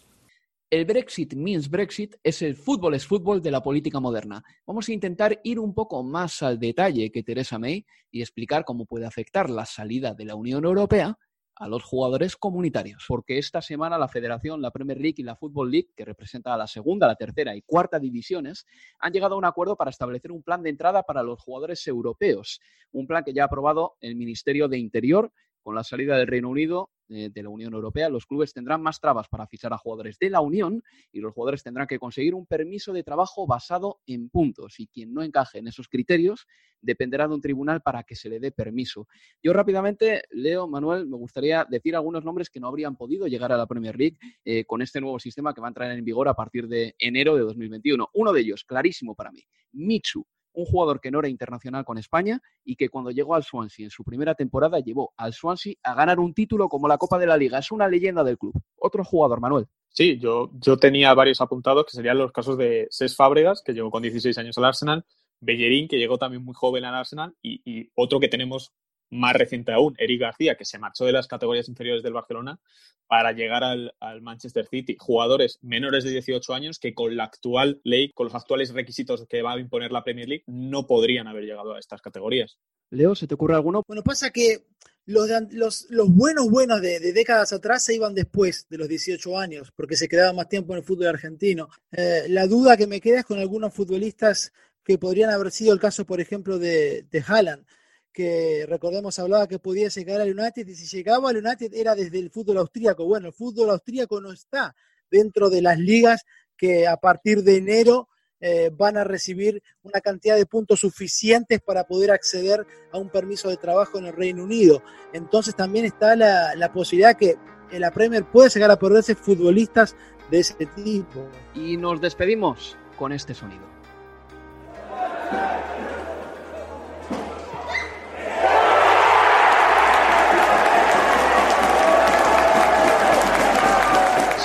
El 0.71 0.85
Brexit 0.85 1.35
means 1.35 1.69
Brexit 1.69 2.15
es 2.23 2.43
el 2.43 2.55
fútbol 2.55 2.95
es 2.95 3.05
fútbol 3.05 3.43
de 3.43 3.51
la 3.51 3.61
política 3.61 3.99
moderna. 3.99 4.43
Vamos 4.65 4.89
a 4.89 4.93
intentar 4.93 5.41
ir 5.43 5.59
un 5.59 5.75
poco 5.75 6.05
más 6.05 6.45
al 6.45 6.61
detalle 6.61 7.11
que 7.11 7.25
Theresa 7.25 7.59
May 7.59 7.85
y 8.13 8.21
explicar 8.21 8.65
cómo 8.65 8.87
puede 8.87 9.05
afectar 9.05 9.51
la 9.51 9.67
salida 9.67 10.15
de 10.15 10.27
la 10.27 10.37
Unión 10.37 10.65
Europea 10.65 11.19
a 11.57 11.69
los 11.69 11.83
jugadores 11.83 12.37
comunitarios. 12.37 13.05
Porque 13.09 13.37
esta 13.37 13.61
semana 13.61 13.99
la 13.99 14.07
Federación, 14.07 14.63
la 14.63 14.71
Premier 14.71 15.01
League 15.01 15.17
y 15.19 15.25
la 15.25 15.35
Football 15.35 15.73
League, 15.73 15.91
que 15.97 16.05
representa 16.05 16.55
a 16.55 16.57
la 16.57 16.69
segunda, 16.69 17.09
la 17.09 17.17
tercera 17.17 17.57
y 17.57 17.63
cuarta 17.63 17.99
divisiones, 17.99 18.65
han 19.01 19.13
llegado 19.13 19.35
a 19.35 19.39
un 19.39 19.45
acuerdo 19.45 19.77
para 19.77 19.91
establecer 19.91 20.31
un 20.31 20.45
plan 20.45 20.63
de 20.63 20.71
entrada 20.71 21.03
para 21.03 21.25
los 21.25 21.41
jugadores 21.41 21.85
europeos. 21.89 22.61
Un 22.93 23.09
plan 23.09 23.25
que 23.25 23.35
ya 23.35 23.43
ha 23.43 23.47
aprobado 23.47 23.97
el 24.01 24.15
Ministerio 24.15 24.69
de 24.69 24.79
Interior 24.79 25.33
con 25.63 25.75
la 25.75 25.83
salida 25.83 26.17
del 26.17 26.29
Reino 26.29 26.49
Unido 26.49 26.91
de 27.11 27.43
la 27.43 27.49
Unión 27.49 27.75
Europea, 27.75 28.09
los 28.09 28.25
clubes 28.25 28.53
tendrán 28.53 28.83
más 28.83 29.01
trabas 29.01 29.29
para 29.29 29.47
fichar 29.47 29.73
a 29.73 29.79
jugadores 29.79 30.19
de 30.19 30.31
la 30.31 30.41
Unión 30.41 30.83
y 31.13 31.21
los 31.21 31.35
jugadores 31.35 31.63
tendrán 31.63 31.87
que 31.87 31.99
conseguir 31.99 32.35
un 32.35 32.47
permiso 32.47 32.93
de 32.93 33.03
trabajo 33.03 33.47
basado 33.47 34.01
en 34.07 34.31
puntos. 34.31 34.79
Y 34.79 34.87
quien 34.87 35.13
no 35.13 35.23
encaje 35.23 35.59
en 35.59 35.69
esos 35.69 35.89
criterios 35.89 36.47
dependerá 36.81 37.27
de 37.27 37.35
un 37.35 37.41
tribunal 37.41 37.83
para 37.83 38.05
que 38.05 38.15
se 38.15 38.29
le 38.29 38.41
dé 38.41 38.53
permiso. 38.53 39.09
Yo 39.43 39.53
rápidamente, 39.53 40.23
Leo, 40.31 40.69
Manuel, 40.69 41.07
me 41.07 41.17
gustaría 41.17 41.67
decir 41.69 41.97
algunos 41.97 42.25
nombres 42.25 42.49
que 42.49 42.61
no 42.61 42.69
habrían 42.69 42.97
podido 42.97 43.27
llegar 43.27 43.53
a 43.53 43.57
la 43.57 43.67
Premier 43.67 43.99
League 43.99 44.19
eh, 44.45 44.65
con 44.65 44.81
este 44.83 45.01
nuevo 45.01 45.19
sistema 45.19 45.53
que 45.53 45.61
va 45.61 45.69
a 45.69 45.71
entrar 45.71 45.91
en 45.91 46.05
vigor 46.05 46.29
a 46.29 46.35
partir 46.35 46.69
de 46.69 46.95
enero 46.99 47.37
de 47.37 47.43
2021. 47.43 48.11
Uno 48.15 48.33
de 48.33 48.41
ellos, 48.41 48.65
clarísimo 48.65 49.15
para 49.15 49.33
mí, 49.33 49.43
Mitsu 49.73 50.25
un 50.53 50.65
jugador 50.65 51.01
que 51.01 51.11
no 51.11 51.21
era 51.21 51.29
internacional 51.29 51.85
con 51.85 51.99
España 51.99 52.41
y 52.65 52.77
que 52.77 52.89
cuando 52.89 53.11
llegó 53.11 53.35
al 53.35 53.45
Swansea 53.45 53.85
en 53.85 53.91
su 53.91 54.05
primera 54.05 54.35
temporada 54.35 54.81
llevó 54.81 55.13
al 55.17 55.33
Swansea 55.33 55.75
a 55.83 55.95
ganar 55.95 56.19
un 56.19 56.35
título 56.35 56.69
como 56.69 56.89
la 56.89 56.99
Copa 56.99 57.19
de 57.19 57.27
la 57.27 57.37
Liga. 57.37 57.59
Es 57.59 57.71
una 57.71 57.89
leyenda 57.89 58.25
del 58.25 58.39
club. 58.39 58.55
Otro 58.77 59.05
jugador, 59.05 59.41
Manuel. 59.41 59.67
Sí, 59.89 60.19
yo, 60.19 60.51
yo 60.55 60.77
tenía 60.77 61.13
varios 61.15 61.41
apuntados 61.41 61.85
que 61.85 61.93
serían 61.93 62.19
los 62.19 62.33
casos 62.33 62.57
de 62.57 62.87
Ses 62.91 63.17
Fábregas, 63.17 63.63
que 63.63 63.73
llegó 63.73 63.91
con 63.91 64.03
16 64.03 64.37
años 64.39 64.57
al 64.59 64.65
Arsenal, 64.65 65.05
Bellerín, 65.41 65.89
que 65.89 65.99
llegó 65.99 66.19
también 66.19 66.45
muy 66.45 66.55
joven 66.55 66.85
al 66.85 66.95
Arsenal, 66.95 67.35
y, 67.43 67.61
y 67.65 67.91
otro 67.95 68.21
que 68.21 68.29
tenemos 68.29 68.73
más 69.11 69.35
reciente 69.35 69.73
aún, 69.73 69.95
Eric 69.99 70.21
García, 70.21 70.57
que 70.57 70.65
se 70.65 70.79
marchó 70.79 71.05
de 71.05 71.13
las 71.13 71.27
categorías 71.27 71.69
inferiores 71.69 72.03
del 72.03 72.13
Barcelona 72.13 72.59
para 73.07 73.33
llegar 73.33 73.65
al, 73.65 73.93
Manchester 74.23 74.67
City. 74.67 74.97
Jugadores 74.99 75.59
menores 75.63 76.05
de 76.05 76.11
18 76.11 76.55
años 76.55 76.79
que 76.79 76.95
con 76.95 77.17
la 77.17 77.25
actual 77.25 77.81
ley, 77.83 78.13
con 78.13 78.27
los 78.27 78.35
actuales 78.35 78.73
requisitos 78.73 79.27
que 79.29 79.43
va 79.43 79.55
a 79.55 79.59
imponer 79.59 79.91
la 79.91 80.05
Premier 80.05 80.29
League, 80.29 80.45
no 80.47 80.87
podrían 80.87 81.27
haber 81.27 81.45
llegado 81.45 81.75
a 81.75 81.79
estas 81.81 82.01
categorías. 82.01 82.57
Leo, 82.91 83.15
¿se 83.15 83.27
te 83.27 83.35
ocurre 83.35 83.55
alguno? 83.55 83.83
Bueno, 83.87 84.03
pasa 84.03 84.31
que 84.31 84.65
los, 85.07 85.29
los, 85.51 85.87
los 85.91 86.09
buenos 86.09 86.49
buenos 86.49 86.81
de, 86.81 87.01
décadas 87.13 87.53
atrás 87.53 87.85
se 87.85 87.97
iban 87.97 88.15
después 88.15 88.67
de 88.71 88.79
los 88.79 88.89
18 88.89 89.39
años, 89.39 89.73
porque 89.75 89.97
se 89.97 90.09
quedaban 90.09 90.37
más 90.37 90.49
tiempo 90.49 90.73
en 90.73 90.79
el 90.79 90.85
fútbol 90.85 91.09
argentino. 91.09 91.69
Eh, 91.91 92.27
la 92.29 92.47
duda 92.47 92.77
que 92.77 92.87
me 92.87 93.01
queda 93.01 93.21
es 93.21 93.25
con 93.25 93.41
algunos 93.41 93.75
futbolistas 93.75 94.53
que 94.85 94.99
podrían 94.99 95.31
haber 95.31 95.51
sido 95.51 95.73
el 95.73 95.81
caso, 95.81 96.05
por 96.05 96.21
ejemplo, 96.21 96.59
de, 96.59 97.07
de 97.11 97.25
Haaland 97.27 97.67
que 98.13 98.67
recordemos 98.69 99.19
hablaba 99.19 99.47
que 99.47 99.59
podía 99.59 99.89
llegar 99.89 100.21
al 100.21 100.37
United 100.39 100.67
y 100.67 100.75
si 100.75 100.97
llegaba 100.97 101.31
al 101.31 101.37
United 101.37 101.73
era 101.75 101.95
desde 101.95 102.19
el 102.19 102.31
fútbol 102.31 102.59
austríaco. 102.59 103.05
Bueno, 103.05 103.29
el 103.29 103.33
fútbol 103.33 103.71
austríaco 103.71 104.21
no 104.21 104.33
está 104.33 104.75
dentro 105.11 105.51
de 105.51 105.63
las 105.63 105.79
ligas 105.79 106.25
que 106.57 106.87
a 106.87 106.97
partir 106.97 107.43
de 107.43 107.57
enero 107.57 108.09
eh, 108.41 108.71
van 108.73 108.97
a 108.97 109.05
recibir 109.05 109.63
una 109.83 110.01
cantidad 110.01 110.37
de 110.37 110.47
puntos 110.47 110.81
suficientes 110.81 111.61
para 111.61 111.85
poder 111.85 112.11
acceder 112.11 112.67
a 112.93 112.99
un 112.99 113.11
permiso 113.11 113.49
de 113.49 113.57
trabajo 113.57 113.99
en 113.99 114.07
el 114.07 114.17
Reino 114.17 114.45
Unido. 114.45 114.83
Entonces 115.13 115.55
también 115.55 115.85
está 115.85 116.17
la, 116.17 116.55
la 116.55 116.73
posibilidad 116.73 117.17
que 117.17 117.37
la 117.73 117.93
Premier 117.93 118.25
puede 118.25 118.51
llegar 118.51 118.71
a 118.71 118.79
perderse 118.79 119.15
futbolistas 119.15 119.95
de 120.31 120.41
ese 120.41 120.67
tipo. 120.67 121.29
Y 121.55 121.77
nos 121.77 122.01
despedimos 122.01 122.77
con 122.97 123.13
este 123.13 123.35
sonido. 123.35 123.67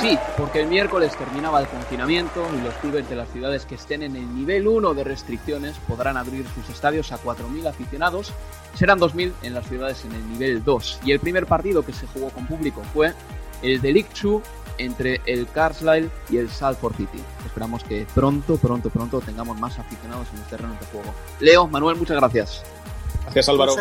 Sí, 0.05 0.19
porque 0.37 0.61
el 0.61 0.67
miércoles 0.67 1.17
terminaba 1.17 1.59
el 1.59 1.67
confinamiento 1.67 2.45
y 2.55 2.61
los 2.61 2.75
clubes 2.75 3.09
de 3.09 3.15
las 3.15 3.27
ciudades 3.29 3.65
que 3.65 3.73
estén 3.73 4.03
en 4.03 4.15
el 4.15 4.35
nivel 4.35 4.67
1 4.67 4.93
de 4.93 5.03
restricciones 5.03 5.77
podrán 5.87 6.15
abrir 6.15 6.45
sus 6.53 6.69
estadios 6.69 7.11
a 7.11 7.17
4.000 7.17 7.65
aficionados. 7.67 8.31
Serán 8.75 8.99
2.000 8.99 9.33
en 9.41 9.55
las 9.55 9.67
ciudades 9.67 10.05
en 10.05 10.11
el 10.11 10.29
nivel 10.29 10.63
2. 10.63 10.99
Y 11.05 11.11
el 11.11 11.19
primer 11.19 11.47
partido 11.47 11.83
que 11.83 11.91
se 11.91 12.05
jugó 12.05 12.29
con 12.29 12.45
público 12.45 12.83
fue 12.93 13.15
el 13.63 13.81
de 13.81 13.93
League 13.93 14.09
2 14.21 14.43
entre 14.77 15.21
el 15.25 15.47
Carlisle 15.49 16.11
y 16.29 16.37
el 16.37 16.51
Salford 16.51 16.97
City. 16.97 17.23
Esperamos 17.43 17.83
que 17.83 18.05
pronto, 18.13 18.57
pronto, 18.57 18.91
pronto 18.91 19.21
tengamos 19.21 19.59
más 19.59 19.79
aficionados 19.79 20.27
en 20.33 20.39
los 20.39 20.47
terrenos 20.49 20.79
de 20.81 20.85
juego. 20.85 21.15
Leo, 21.39 21.65
Manuel, 21.65 21.95
muchas 21.95 22.17
gracias. 22.17 22.63
Gracias, 23.23 23.49
Álvaro. 23.49 23.75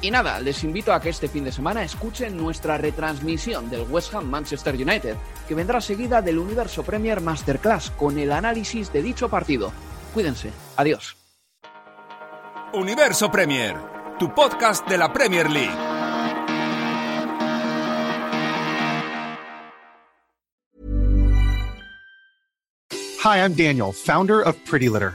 Y 0.00 0.12
nada, 0.12 0.38
les 0.38 0.62
invito 0.62 0.92
a 0.92 1.00
que 1.00 1.08
este 1.08 1.28
fin 1.28 1.42
de 1.44 1.50
semana 1.50 1.82
escuchen 1.82 2.36
nuestra 2.36 2.78
retransmisión 2.78 3.68
del 3.68 3.82
West 3.82 4.14
Ham 4.14 4.26
Manchester 4.26 4.74
United, 4.74 5.16
que 5.48 5.54
vendrá 5.54 5.80
seguida 5.80 6.22
del 6.22 6.38
Universo 6.38 6.84
Premier 6.84 7.20
Masterclass 7.20 7.90
con 7.90 8.16
el 8.18 8.30
análisis 8.30 8.92
de 8.92 9.02
dicho 9.02 9.28
partido. 9.28 9.72
Cuídense. 10.14 10.52
Adiós. 10.76 11.16
Universo 12.72 13.30
Premier, 13.30 13.76
tu 14.18 14.32
podcast 14.34 14.86
de 14.88 14.98
la 14.98 15.12
Premier 15.12 15.50
League. 15.50 15.74
Hi, 23.24 23.38
I'm 23.38 23.54
Daniel, 23.54 23.92
founder 23.92 24.40
of 24.40 24.54
Pretty 24.64 24.88
Litter. 24.88 25.14